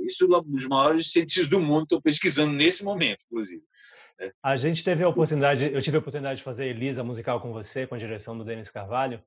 Isso 0.05 0.27
os 0.27 0.67
maiores 0.67 1.12
cientistas 1.12 1.47
do 1.47 1.60
mundo 1.60 1.84
estão 1.84 2.01
pesquisando 2.01 2.53
nesse 2.53 2.84
momento, 2.84 3.25
inclusive. 3.25 3.63
Né? 4.19 4.31
A 4.43 4.55
gente 4.55 4.84
teve 4.84 5.03
a 5.03 5.10
oportunidade, 5.10 5.65
eu 5.65 5.81
tive 5.81 5.97
a 5.97 5.99
oportunidade 5.99 6.38
de 6.38 6.43
fazer 6.43 6.67
Elisa 6.67 7.03
musical 7.03 7.41
com 7.41 7.51
você, 7.51 7.88
com 7.88 7.95
a 7.95 7.97
direção 7.97 8.38
do 8.38 8.43
Denis 8.43 8.69
Carvalho, 8.69 9.21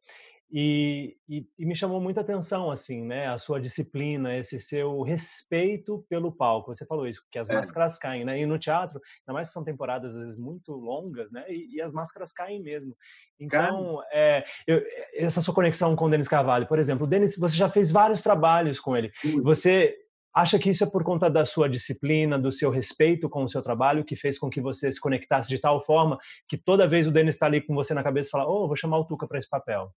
e, 0.51 1.15
e, 1.29 1.47
e, 1.59 1.67
me 1.67 1.77
chamou 1.77 2.01
muita 2.01 2.23
atenção, 2.23 2.71
assim, 2.71 3.05
né? 3.05 3.27
A 3.27 3.37
sua 3.37 3.61
disciplina, 3.61 4.35
esse 4.35 4.59
seu 4.59 5.03
respeito 5.03 6.07
pelo 6.09 6.33
palco. 6.33 6.75
Você 6.75 6.87
falou 6.87 7.07
isso, 7.07 7.23
que 7.31 7.39
as 7.39 7.51
é. 7.51 7.55
máscaras 7.55 7.99
caem, 7.99 8.25
né? 8.25 8.41
E 8.41 8.47
no 8.47 8.59
teatro, 8.59 8.99
ainda 9.21 9.35
mais 9.35 9.49
que 9.49 9.53
são 9.53 9.63
temporadas 9.63 10.15
às 10.15 10.21
vezes 10.21 10.39
muito 10.39 10.73
longas, 10.73 11.31
né? 11.31 11.45
E, 11.51 11.77
e 11.77 11.83
as 11.83 11.93
máscaras 11.93 12.33
caem 12.33 12.63
mesmo. 12.63 12.97
Então, 13.39 14.03
é, 14.11 14.43
eu, 14.67 14.83
essa 15.13 15.43
sua 15.43 15.53
conexão 15.53 15.95
com 15.95 16.07
o 16.07 16.11
Denis 16.11 16.29
Carvalho, 16.29 16.67
por 16.67 16.79
exemplo, 16.79 17.07
o 17.07 17.09
Denis, 17.09 17.37
você 17.37 17.57
já 17.57 17.69
fez 17.69 17.93
vários 17.93 18.23
trabalhos 18.23 18.81
com 18.81 18.97
ele. 18.97 19.13
Você 19.43 19.95
acha 20.35 20.59
que 20.59 20.71
isso 20.71 20.83
é 20.83 20.91
por 20.91 21.05
conta 21.05 21.29
da 21.29 21.45
sua 21.45 21.69
disciplina, 21.69 22.39
do 22.39 22.51
seu 22.51 22.71
respeito 22.71 23.29
com 23.29 23.45
o 23.45 23.49
seu 23.51 23.61
trabalho, 23.61 24.05
que 24.05 24.17
fez 24.17 24.39
com 24.39 24.49
que 24.49 24.63
você 24.63 24.91
se 24.91 25.01
conectasse 25.01 25.51
de 25.51 25.59
tal 25.59 25.83
forma 25.83 26.19
que 26.49 26.57
toda 26.57 26.89
vez 26.89 27.07
o 27.07 27.11
Denis 27.11 27.35
está 27.35 27.45
ali 27.45 27.61
com 27.61 27.75
você 27.75 27.93
na 27.93 28.03
cabeça 28.03 28.29
e 28.29 28.31
fala: 28.31 28.49
Oh, 28.49 28.67
vou 28.67 28.77
chamar 28.77 28.99
o 28.99 29.05
Tuca 29.05 29.27
para 29.29 29.39
esse 29.39 29.49
papel? 29.49 29.93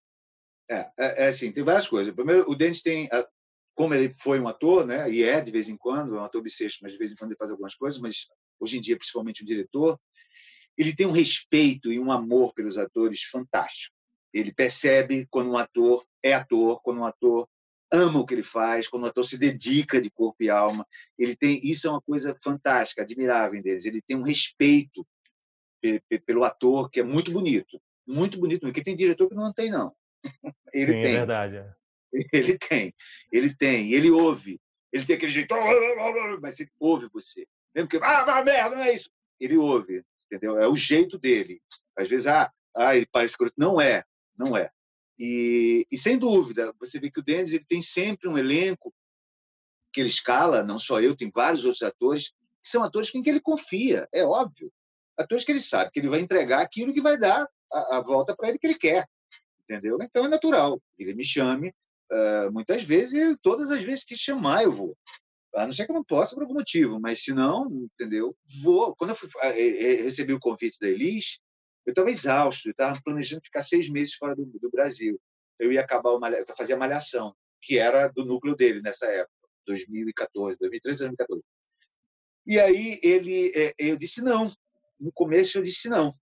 É, 0.71 0.89
é, 0.97 1.25
é, 1.25 1.27
assim, 1.27 1.51
tem 1.51 1.65
várias 1.65 1.85
coisas. 1.85 2.15
Primeiro, 2.15 2.49
o 2.49 2.55
Denis 2.55 2.81
tem, 2.81 3.09
como 3.75 3.93
ele 3.93 4.13
foi 4.13 4.39
um 4.39 4.47
ator, 4.47 4.87
né, 4.87 5.11
e 5.11 5.21
é 5.21 5.41
de 5.41 5.51
vez 5.51 5.67
em 5.67 5.75
quando, 5.75 6.15
é 6.15 6.21
um 6.21 6.23
ator 6.23 6.41
bissexto, 6.41 6.79
mas 6.81 6.93
de 6.93 6.97
vez 6.97 7.11
em 7.11 7.15
quando 7.15 7.31
ele 7.31 7.37
faz 7.37 7.51
algumas 7.51 7.75
coisas, 7.75 7.99
mas 7.99 8.27
hoje 8.57 8.77
em 8.77 8.81
dia, 8.81 8.97
principalmente 8.97 9.43
o 9.43 9.45
diretor, 9.45 9.99
ele 10.77 10.95
tem 10.95 11.05
um 11.05 11.11
respeito 11.11 11.91
e 11.91 11.99
um 11.99 12.09
amor 12.09 12.53
pelos 12.53 12.77
atores 12.77 13.23
fantástico. 13.23 13.93
Ele 14.33 14.53
percebe 14.53 15.27
quando 15.29 15.51
um 15.51 15.57
ator 15.57 16.05
é 16.23 16.33
ator, 16.33 16.81
quando 16.81 17.01
um 17.01 17.05
ator 17.05 17.49
ama 17.91 18.21
o 18.21 18.25
que 18.25 18.33
ele 18.33 18.43
faz, 18.43 18.87
quando 18.87 19.03
um 19.03 19.07
ator 19.07 19.25
se 19.25 19.37
dedica 19.37 19.99
de 19.99 20.09
corpo 20.09 20.41
e 20.41 20.49
alma. 20.49 20.87
Ele 21.19 21.35
tem 21.35 21.59
isso 21.61 21.85
é 21.85 21.91
uma 21.91 22.01
coisa 22.01 22.33
fantástica, 22.41 23.01
admirável 23.01 23.61
deles. 23.61 23.85
Ele 23.85 24.01
tem 24.01 24.15
um 24.15 24.21
respeito 24.21 25.05
pelo 26.25 26.45
ator 26.45 26.89
que 26.89 27.01
é 27.01 27.03
muito 27.03 27.29
bonito, 27.31 27.81
muito 28.07 28.39
bonito. 28.39 28.61
Porque 28.61 28.81
tem 28.81 28.95
diretor 28.95 29.27
que 29.27 29.35
não 29.35 29.51
tem 29.51 29.69
não. 29.69 29.93
Ele 30.73 30.91
Sim, 30.91 30.99
é 30.99 31.03
tem. 31.03 31.13
É 31.13 31.17
verdade. 31.17 31.57
É. 31.57 31.81
Ele 32.33 32.57
tem, 32.57 32.93
ele 33.31 33.55
tem, 33.55 33.93
ele 33.93 34.11
ouve. 34.11 34.59
Ele 34.91 35.05
tem 35.05 35.15
aquele 35.15 35.31
jeito, 35.31 35.55
mas 36.41 36.59
ele 36.59 36.69
ouve 36.77 37.07
você. 37.07 37.47
Mesmo 37.73 37.87
que, 37.87 37.97
ah, 38.03 38.43
merda, 38.43 38.75
não 38.75 38.83
é 38.83 38.93
isso. 38.93 39.09
Ele 39.39 39.55
ouve, 39.55 40.03
entendeu? 40.25 40.59
É 40.59 40.67
o 40.67 40.75
jeito 40.75 41.17
dele. 41.17 41.61
Às 41.97 42.09
vezes, 42.09 42.27
ah, 42.27 42.51
ah 42.75 42.95
ele 42.95 43.07
parece 43.09 43.37
que 43.37 43.49
não 43.57 43.79
é, 43.79 44.03
não 44.37 44.57
é. 44.57 44.69
E, 45.17 45.87
e 45.89 45.97
sem 45.97 46.17
dúvida, 46.17 46.73
você 46.79 46.99
vê 46.99 47.09
que 47.09 47.19
o 47.19 47.23
Dennis 47.23 47.53
ele 47.53 47.65
tem 47.65 47.81
sempre 47.81 48.27
um 48.27 48.37
elenco 48.37 48.93
que 49.93 50.01
ele 50.01 50.09
escala, 50.09 50.63
não 50.63 50.77
só 50.77 50.99
eu, 50.99 51.15
tem 51.15 51.31
vários 51.33 51.63
outros 51.63 51.83
atores, 51.83 52.29
que 52.61 52.69
são 52.69 52.83
atores 52.83 53.09
com 53.09 53.21
quem 53.21 53.31
ele 53.31 53.41
confia, 53.41 54.07
é 54.13 54.25
óbvio. 54.25 54.71
Atores 55.17 55.45
que 55.45 55.51
ele 55.51 55.61
sabe 55.61 55.91
que 55.91 55.99
ele 55.99 56.09
vai 56.09 56.19
entregar 56.19 56.61
aquilo 56.61 56.93
que 56.93 57.01
vai 57.01 57.17
dar 57.17 57.47
a, 57.71 57.97
a 57.97 58.01
volta 58.01 58.35
para 58.35 58.49
ele 58.49 58.57
que 58.57 58.67
ele 58.67 58.77
quer 58.77 59.07
entendeu? 59.71 59.97
Então 60.01 60.25
é 60.25 60.27
natural 60.27 60.81
ele 60.97 61.13
me 61.13 61.23
chame 61.23 61.73
uh, 62.11 62.51
muitas 62.51 62.83
vezes 62.83 63.13
e 63.13 63.37
todas 63.41 63.71
as 63.71 63.81
vezes 63.81 64.03
que 64.03 64.15
chamar 64.15 64.63
eu 64.63 64.71
vou. 64.71 64.97
A 65.55 65.65
não 65.65 65.73
ser 65.73 65.85
que 65.85 65.91
eu 65.91 65.95
não 65.95 66.03
possa 66.03 66.33
por 66.33 66.43
algum 66.43 66.53
motivo, 66.53 66.99
mas 66.99 67.23
se 67.23 67.33
não, 67.33 67.69
entendeu? 67.93 68.35
Vou. 68.63 68.95
Quando 68.95 69.11
eu 69.11 69.15
fui, 69.17 69.29
recebi 70.03 70.33
o 70.33 70.39
convite 70.39 70.77
da 70.79 70.87
Elis, 70.87 71.39
Eu 71.85 71.91
estava 71.91 72.09
exausto, 72.09 72.69
eu 72.69 72.71
estava 72.71 73.01
planejando 73.03 73.41
ficar 73.43 73.61
seis 73.61 73.89
meses 73.89 74.13
fora 74.13 74.35
do, 74.35 74.45
do 74.45 74.71
Brasil. 74.71 75.19
Eu 75.59 75.71
ia 75.71 75.81
acabar, 75.81 76.13
uma, 76.13 76.29
eu 76.29 76.45
fazia 76.55 76.77
malhação, 76.77 77.35
que 77.61 77.77
era 77.77 78.07
do 78.07 78.23
núcleo 78.23 78.55
dele 78.55 78.81
nessa 78.81 79.07
época, 79.07 79.33
2014, 79.67 80.57
2013, 80.57 80.99
2014. 80.99 81.43
E 82.47 82.59
aí 82.59 82.99
ele, 83.03 83.51
é, 83.53 83.73
eu 83.77 83.97
disse 83.97 84.21
não. 84.21 84.51
No 84.99 85.11
começo 85.11 85.57
eu 85.57 85.63
disse 85.63 85.89
não, 85.89 86.15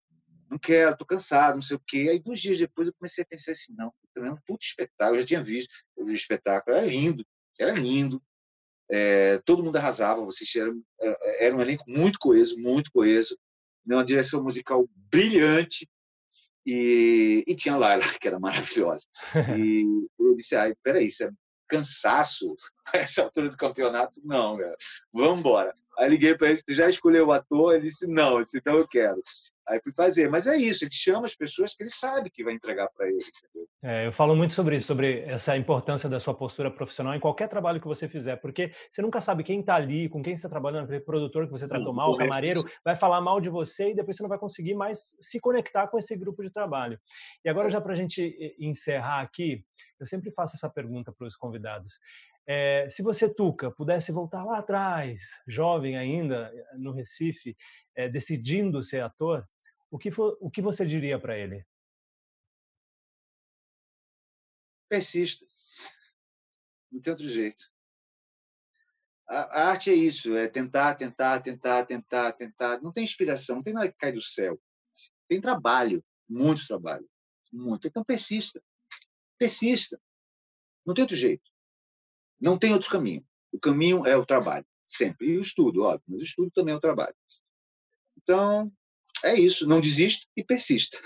não 0.49 0.57
quero, 0.57 0.93
estou 0.93 1.07
cansado, 1.07 1.55
não 1.55 1.61
sei 1.61 1.77
o 1.77 1.81
quê. 1.85 2.07
Aí, 2.11 2.19
dois 2.19 2.39
dias 2.39 2.57
depois, 2.57 2.87
eu 2.87 2.93
comecei 2.93 3.23
a 3.23 3.27
pensar 3.27 3.51
assim: 3.51 3.73
não, 3.75 3.93
é 4.17 4.31
um 4.31 4.37
puto 4.45 4.65
espetáculo. 4.65 5.17
Eu 5.17 5.21
já 5.21 5.27
tinha 5.27 5.43
visto 5.43 5.71
o 5.97 6.09
espetáculo, 6.09 6.75
era 6.75 6.85
lindo, 6.85 7.25
era 7.59 7.71
lindo. 7.71 8.21
É, 8.91 9.37
todo 9.45 9.63
mundo 9.63 9.75
arrasava, 9.75 10.25
vocês 10.25 10.49
eram, 10.55 10.81
era 11.39 11.55
um 11.55 11.61
elenco 11.61 11.83
muito 11.87 12.17
coeso, 12.17 12.57
muito 12.57 12.91
coeso, 12.91 13.37
uma 13.85 14.03
direção 14.03 14.43
musical 14.43 14.87
brilhante. 15.11 15.87
E, 16.65 17.43
e 17.47 17.55
tinha 17.55 17.77
Laila, 17.77 18.03
que 18.19 18.27
era 18.27 18.39
maravilhosa. 18.39 19.05
E 19.57 19.85
eu 20.19 20.35
disse: 20.35 20.55
ai, 20.55 20.73
peraí, 20.83 21.07
isso 21.07 21.23
é 21.23 21.31
cansaço 21.69 22.55
essa 22.93 23.23
altura 23.23 23.49
do 23.49 23.57
campeonato? 23.57 24.19
Não, 24.23 24.57
cara, 24.57 24.75
vamos 25.13 25.39
embora. 25.39 25.73
Aí 25.99 26.09
liguei 26.09 26.35
para 26.35 26.49
ele, 26.49 26.61
já 26.69 26.89
escolheu 26.89 27.27
o 27.27 27.31
ator? 27.33 27.73
Ele 27.73 27.83
disse: 27.83 28.07
não, 28.07 28.37
eu 28.37 28.43
disse, 28.43 28.57
então 28.57 28.77
eu 28.77 28.87
quero. 28.87 29.21
Aí 29.67 29.79
fui 29.83 29.93
fazer. 29.93 30.29
Mas 30.29 30.47
é 30.47 30.57
isso, 30.57 30.83
ele 30.83 30.91
chama 30.91 31.27
as 31.27 31.35
pessoas 31.35 31.75
que 31.75 31.83
ele 31.83 31.91
sabe 31.91 32.29
que 32.31 32.43
vai 32.43 32.53
entregar 32.53 32.89
para 32.89 33.07
ele. 33.07 33.23
É, 33.83 34.07
eu 34.07 34.11
falo 34.11 34.35
muito 34.35 34.53
sobre 34.53 34.77
isso, 34.77 34.87
sobre 34.87 35.19
essa 35.21 35.55
importância 35.55 36.09
da 36.09 36.19
sua 36.19 36.33
postura 36.33 36.71
profissional 36.71 37.13
em 37.13 37.19
qualquer 37.19 37.47
trabalho 37.47 37.79
que 37.79 37.87
você 37.87 38.07
fizer, 38.07 38.37
porque 38.37 38.71
você 38.91 39.01
nunca 39.01 39.21
sabe 39.21 39.43
quem 39.43 39.59
está 39.59 39.75
ali, 39.75 40.09
com 40.09 40.23
quem 40.23 40.35
você 40.35 40.39
está 40.39 40.49
trabalhando, 40.49 40.85
aquele 40.85 41.01
produtor 41.01 41.45
que 41.45 41.51
você 41.51 41.67
tratou 41.67 41.93
mal, 41.93 42.11
o 42.11 42.17
camareiro, 42.17 42.63
vai 42.83 42.95
falar 42.95 43.21
mal 43.21 43.39
de 43.39 43.49
você 43.49 43.91
e 43.91 43.95
depois 43.95 44.17
você 44.17 44.23
não 44.23 44.29
vai 44.29 44.39
conseguir 44.39 44.73
mais 44.73 45.11
se 45.21 45.39
conectar 45.39 45.87
com 45.87 45.99
esse 45.99 46.17
grupo 46.17 46.41
de 46.43 46.51
trabalho. 46.51 46.99
E 47.45 47.49
agora, 47.49 47.69
já 47.69 47.79
para 47.79 47.93
a 47.93 47.95
gente 47.95 48.55
encerrar 48.59 49.21
aqui, 49.21 49.63
eu 49.99 50.07
sempre 50.07 50.31
faço 50.31 50.55
essa 50.55 50.69
pergunta 50.69 51.11
para 51.11 51.27
os 51.27 51.35
convidados. 51.35 51.93
É, 52.51 52.89
se 52.89 53.03
você, 53.03 53.31
Tuca, 53.31 53.69
pudesse 53.69 54.11
voltar 54.11 54.43
lá 54.43 54.57
atrás, 54.57 55.21
jovem 55.47 55.95
ainda, 55.95 56.51
no 56.79 56.91
Recife, 56.91 57.55
é, 57.95 58.09
decidindo 58.09 58.81
ser 58.81 59.03
ator, 59.03 59.47
o 59.91 59.99
que, 59.99 60.09
for, 60.09 60.35
o 60.41 60.49
que 60.49 60.59
você 60.59 60.83
diria 60.83 61.19
para 61.19 61.37
ele? 61.37 61.63
Persista. 64.89 65.45
Não 66.91 66.99
tem 66.99 67.11
outro 67.11 67.29
jeito. 67.29 67.63
A, 69.27 69.41
a, 69.41 69.69
arte 69.69 69.91
é 69.91 69.93
isso, 69.93 70.35
é 70.35 70.47
tentar, 70.47 70.95
tentar, 70.95 71.41
tentar, 71.41 71.85
tentar, 71.85 72.33
tentar. 72.33 72.81
Não 72.81 72.91
tem 72.91 73.03
inspiração, 73.03 73.57
não 73.57 73.63
tem 73.63 73.75
nada 73.75 73.91
que 73.91 73.97
cai 73.99 74.11
do 74.11 74.23
céu. 74.23 74.59
Tem 75.27 75.39
trabalho, 75.39 76.03
muito 76.27 76.65
trabalho, 76.65 77.07
muito. 77.53 77.87
Então 77.87 78.03
persista, 78.03 78.59
persista. 79.37 80.01
Não 80.83 80.95
tem 80.95 81.03
outro 81.03 81.15
jeito. 81.15 81.47
Não 82.39 82.57
tem 82.57 82.73
outro 82.73 82.89
caminho. 82.89 83.23
O 83.51 83.59
caminho 83.59 84.05
é 84.05 84.15
o 84.15 84.25
trabalho, 84.25 84.65
sempre. 84.85 85.27
E 85.27 85.37
o 85.37 85.41
estudo, 85.41 85.83
óbvio, 85.83 86.03
mas 86.07 86.21
o 86.21 86.23
estudo 86.23 86.51
também 86.51 86.73
é 86.73 86.77
o 86.77 86.81
trabalho. 86.81 87.15
Então, 88.21 88.71
é 89.23 89.35
isso, 89.35 89.67
não 89.67 89.81
desista 89.81 90.25
e 90.35 90.43
persista. 90.43 90.99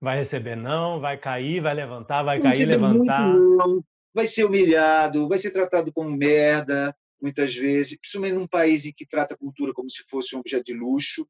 Vai 0.00 0.16
receber 0.16 0.56
não, 0.56 0.98
vai 0.98 1.18
cair, 1.18 1.60
vai 1.60 1.74
levantar, 1.74 2.22
vai 2.22 2.38
não 2.38 2.44
cair, 2.44 2.64
levantar. 2.64 3.34
Não, 3.34 3.84
vai 4.14 4.26
ser 4.26 4.44
humilhado, 4.44 5.28
vai 5.28 5.38
ser 5.38 5.50
tratado 5.50 5.92
como 5.92 6.10
merda, 6.10 6.96
muitas 7.20 7.54
vezes, 7.54 7.98
principalmente 7.98 8.34
num 8.34 8.46
país 8.46 8.86
em 8.86 8.92
que 8.92 9.06
trata 9.06 9.34
a 9.34 9.38
cultura 9.38 9.74
como 9.74 9.90
se 9.90 10.02
fosse 10.08 10.34
um 10.34 10.38
objeto 10.38 10.64
de 10.64 10.72
luxo, 10.72 11.28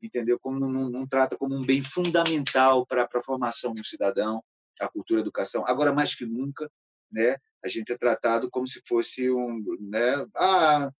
entendeu? 0.00 0.38
Como 0.38 0.60
não, 0.60 0.88
não 0.88 1.06
trata 1.06 1.36
como 1.36 1.56
um 1.56 1.62
bem 1.62 1.82
fundamental 1.82 2.86
para 2.86 3.08
a 3.12 3.22
formação 3.24 3.74
do 3.74 3.84
cidadão, 3.84 4.42
a 4.80 4.88
cultura, 4.88 5.20
a 5.20 5.22
educação. 5.22 5.64
Agora 5.66 5.92
mais 5.92 6.14
que 6.14 6.24
nunca, 6.24 6.70
né? 7.12 7.36
A 7.64 7.68
gente 7.68 7.92
é 7.92 7.96
tratado 7.96 8.50
como 8.50 8.66
se 8.66 8.80
fosse 8.86 9.30
um, 9.30 9.62
né? 9.80 10.26
Ah, 10.36 10.90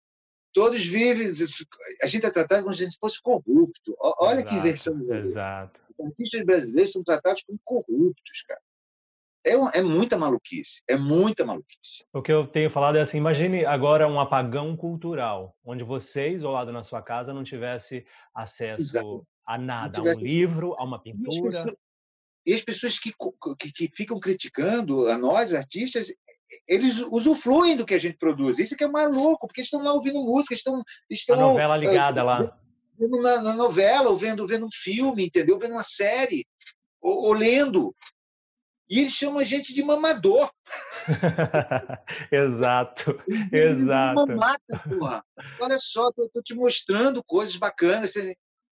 todos 0.52 0.84
vivem. 0.84 1.32
A 2.02 2.06
gente 2.06 2.26
é 2.26 2.30
tratado 2.30 2.62
como 2.62 2.74
se 2.74 2.88
fosse 2.98 3.20
corrupto. 3.20 3.96
Olha 3.98 4.40
exato, 4.40 4.48
que 4.48 4.54
inversão. 4.56 5.12
Exato. 5.14 5.80
Os 5.98 6.06
artistas 6.06 6.44
brasileiros 6.44 6.92
são 6.92 7.02
tratados 7.02 7.42
como 7.42 7.58
corruptos, 7.64 8.42
cara. 8.46 8.60
É, 9.44 9.54
é, 9.78 9.82
muita 9.82 10.16
maluquice, 10.16 10.82
é 10.88 10.96
muita 10.96 11.44
maluquice. 11.44 12.04
O 12.12 12.22
que 12.22 12.32
eu 12.32 12.46
tenho 12.46 12.70
falado 12.70 12.96
é 12.96 13.00
assim, 13.00 13.18
imagine 13.18 13.64
agora 13.64 14.06
um 14.06 14.20
apagão 14.20 14.76
cultural, 14.76 15.56
onde 15.64 15.82
você, 15.82 16.28
isolado 16.28 16.70
na 16.70 16.84
sua 16.84 17.02
casa, 17.02 17.34
não 17.34 17.42
tivesse 17.42 18.06
acesso 18.32 18.96
Exato. 18.96 19.26
a 19.44 19.58
nada, 19.58 19.98
tivesse... 19.98 20.16
a 20.16 20.20
um 20.20 20.22
livro, 20.22 20.74
a 20.78 20.84
uma 20.84 21.02
pintura. 21.02 21.76
E 22.44 22.52
as 22.52 22.60
pessoas 22.60 22.98
que, 22.98 23.12
que, 23.58 23.72
que, 23.72 23.90
ficam 23.94 24.18
criticando 24.18 25.08
a 25.08 25.16
nós, 25.16 25.54
artistas, 25.54 26.12
eles 26.66 26.98
usufruem 27.10 27.76
do 27.76 27.86
que 27.86 27.94
a 27.94 27.98
gente 27.98 28.18
produz. 28.18 28.58
Isso 28.58 28.76
que 28.76 28.84
é 28.84 28.88
maluco, 28.88 29.46
porque 29.46 29.62
estão 29.62 29.82
lá 29.82 29.92
ouvindo 29.92 30.22
música, 30.22 30.54
estão, 30.54 30.82
estão 31.08 31.36
a 31.36 31.40
novela 31.40 31.76
ligada 31.76 32.20
é, 32.20 32.22
lá. 32.22 32.58
Vendo 32.98 33.20
na, 33.22 33.42
na, 33.42 33.54
novela, 33.54 34.10
ou 34.10 34.18
vendo, 34.18 34.46
vendo 34.46 34.66
um 34.66 34.72
filme, 34.72 35.26
entendeu? 35.26 35.58
Vendo 35.58 35.72
uma 35.72 35.84
série, 35.84 36.46
ou, 37.00 37.26
ou 37.26 37.32
lendo. 37.32 37.94
E 38.88 38.98
eles 38.98 39.12
chamam 39.12 39.38
a 39.38 39.44
gente 39.44 39.72
de 39.72 39.82
mamador. 39.82 40.50
exato, 42.30 43.18
exato. 43.50 44.26
Mamata, 44.26 44.78
porra. 44.86 45.24
Olha 45.60 45.78
só, 45.78 46.08
estou 46.10 46.42
te 46.42 46.54
mostrando 46.54 47.24
coisas 47.24 47.56
bacanas. 47.56 48.12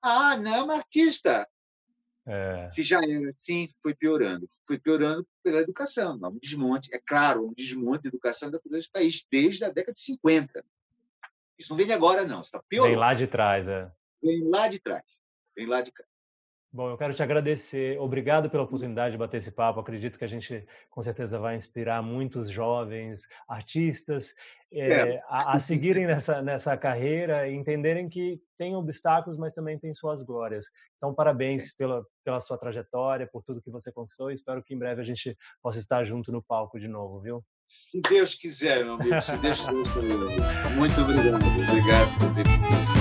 Ah, 0.02 0.37
não 0.37 0.54
é 0.54 0.62
uma 0.62 0.74
artista. 0.74 1.48
É. 2.32 2.68
Se 2.68 2.84
já 2.84 2.98
era 3.02 3.30
assim, 3.30 3.68
foi 3.82 3.92
piorando. 3.92 4.48
Foi 4.64 4.78
piorando 4.78 5.26
pela 5.42 5.60
educação. 5.60 6.16
Um 6.22 6.38
desmonte, 6.38 6.88
é 6.94 6.98
claro, 7.04 7.48
um 7.48 7.52
desmonte 7.52 8.04
da 8.04 8.08
educação 8.08 8.52
da 8.52 8.58
cultura 8.58 8.78
desse 8.78 8.90
país 8.90 9.26
desde 9.28 9.64
a 9.64 9.68
década 9.68 9.94
de 9.94 10.00
50. 10.00 10.64
Isso 11.58 11.70
não 11.70 11.76
vem 11.76 11.86
de 11.86 11.92
agora, 11.92 12.24
não. 12.24 12.40
Está 12.40 12.62
piorando. 12.62 12.92
Vem 12.92 13.00
lá 13.00 13.14
de 13.14 13.26
trás, 13.26 13.66
é. 13.66 13.90
Vem 14.22 14.48
lá 14.48 14.68
de 14.68 14.78
trás. 14.78 15.02
Vem 15.56 15.66
lá 15.66 15.82
de 15.82 15.90
cá. 15.90 16.04
Bom, 16.72 16.88
eu 16.88 16.96
quero 16.96 17.12
te 17.12 17.22
agradecer. 17.22 17.98
Obrigado 17.98 18.48
pela 18.48 18.62
oportunidade 18.62 19.12
de 19.12 19.18
bater 19.18 19.38
esse 19.38 19.50
papo. 19.50 19.80
Acredito 19.80 20.16
que 20.16 20.24
a 20.24 20.28
gente, 20.28 20.64
com 20.88 21.02
certeza, 21.02 21.38
vai 21.38 21.56
inspirar 21.56 22.00
muitos 22.00 22.48
jovens 22.48 23.22
artistas 23.48 24.35
é, 24.72 25.20
a, 25.28 25.54
a, 25.56 25.59
seguirem 25.59 26.06
nessa, 26.06 26.40
nessa 26.40 26.76
carreira 26.76 27.48
e 27.48 27.54
entenderem 27.56 28.09
que 28.09 28.40
tem 28.56 28.76
obstáculos, 28.76 29.37
mas 29.37 29.52
também 29.52 29.78
tem 29.78 29.92
suas 29.92 30.22
glórias. 30.22 30.66
Então, 30.96 31.12
parabéns 31.12 31.74
pela, 31.76 32.04
pela 32.24 32.40
sua 32.40 32.56
trajetória, 32.56 33.26
por 33.26 33.42
tudo 33.42 33.61
que 33.61 33.70
você 33.70 33.90
conquistou. 33.90 34.30
Espero 34.30 34.62
que 34.62 34.72
em 34.72 34.78
breve 34.78 35.02
a 35.02 35.04
gente 35.04 35.37
possa 35.61 35.80
estar 35.80 36.04
junto 36.04 36.30
no 36.30 36.40
palco 36.42 36.78
de 36.78 36.87
novo, 36.87 37.20
viu? 37.20 37.44
Se 37.66 38.00
Deus 38.00 38.35
quiser, 38.35 38.85
meu 38.85 38.94
amigo. 38.94 39.20
Se 39.20 39.37
Deus 39.38 39.59
quiser. 39.59 40.74
Muito 40.76 41.00
obrigado. 41.00 41.44
Obrigado. 41.68 42.99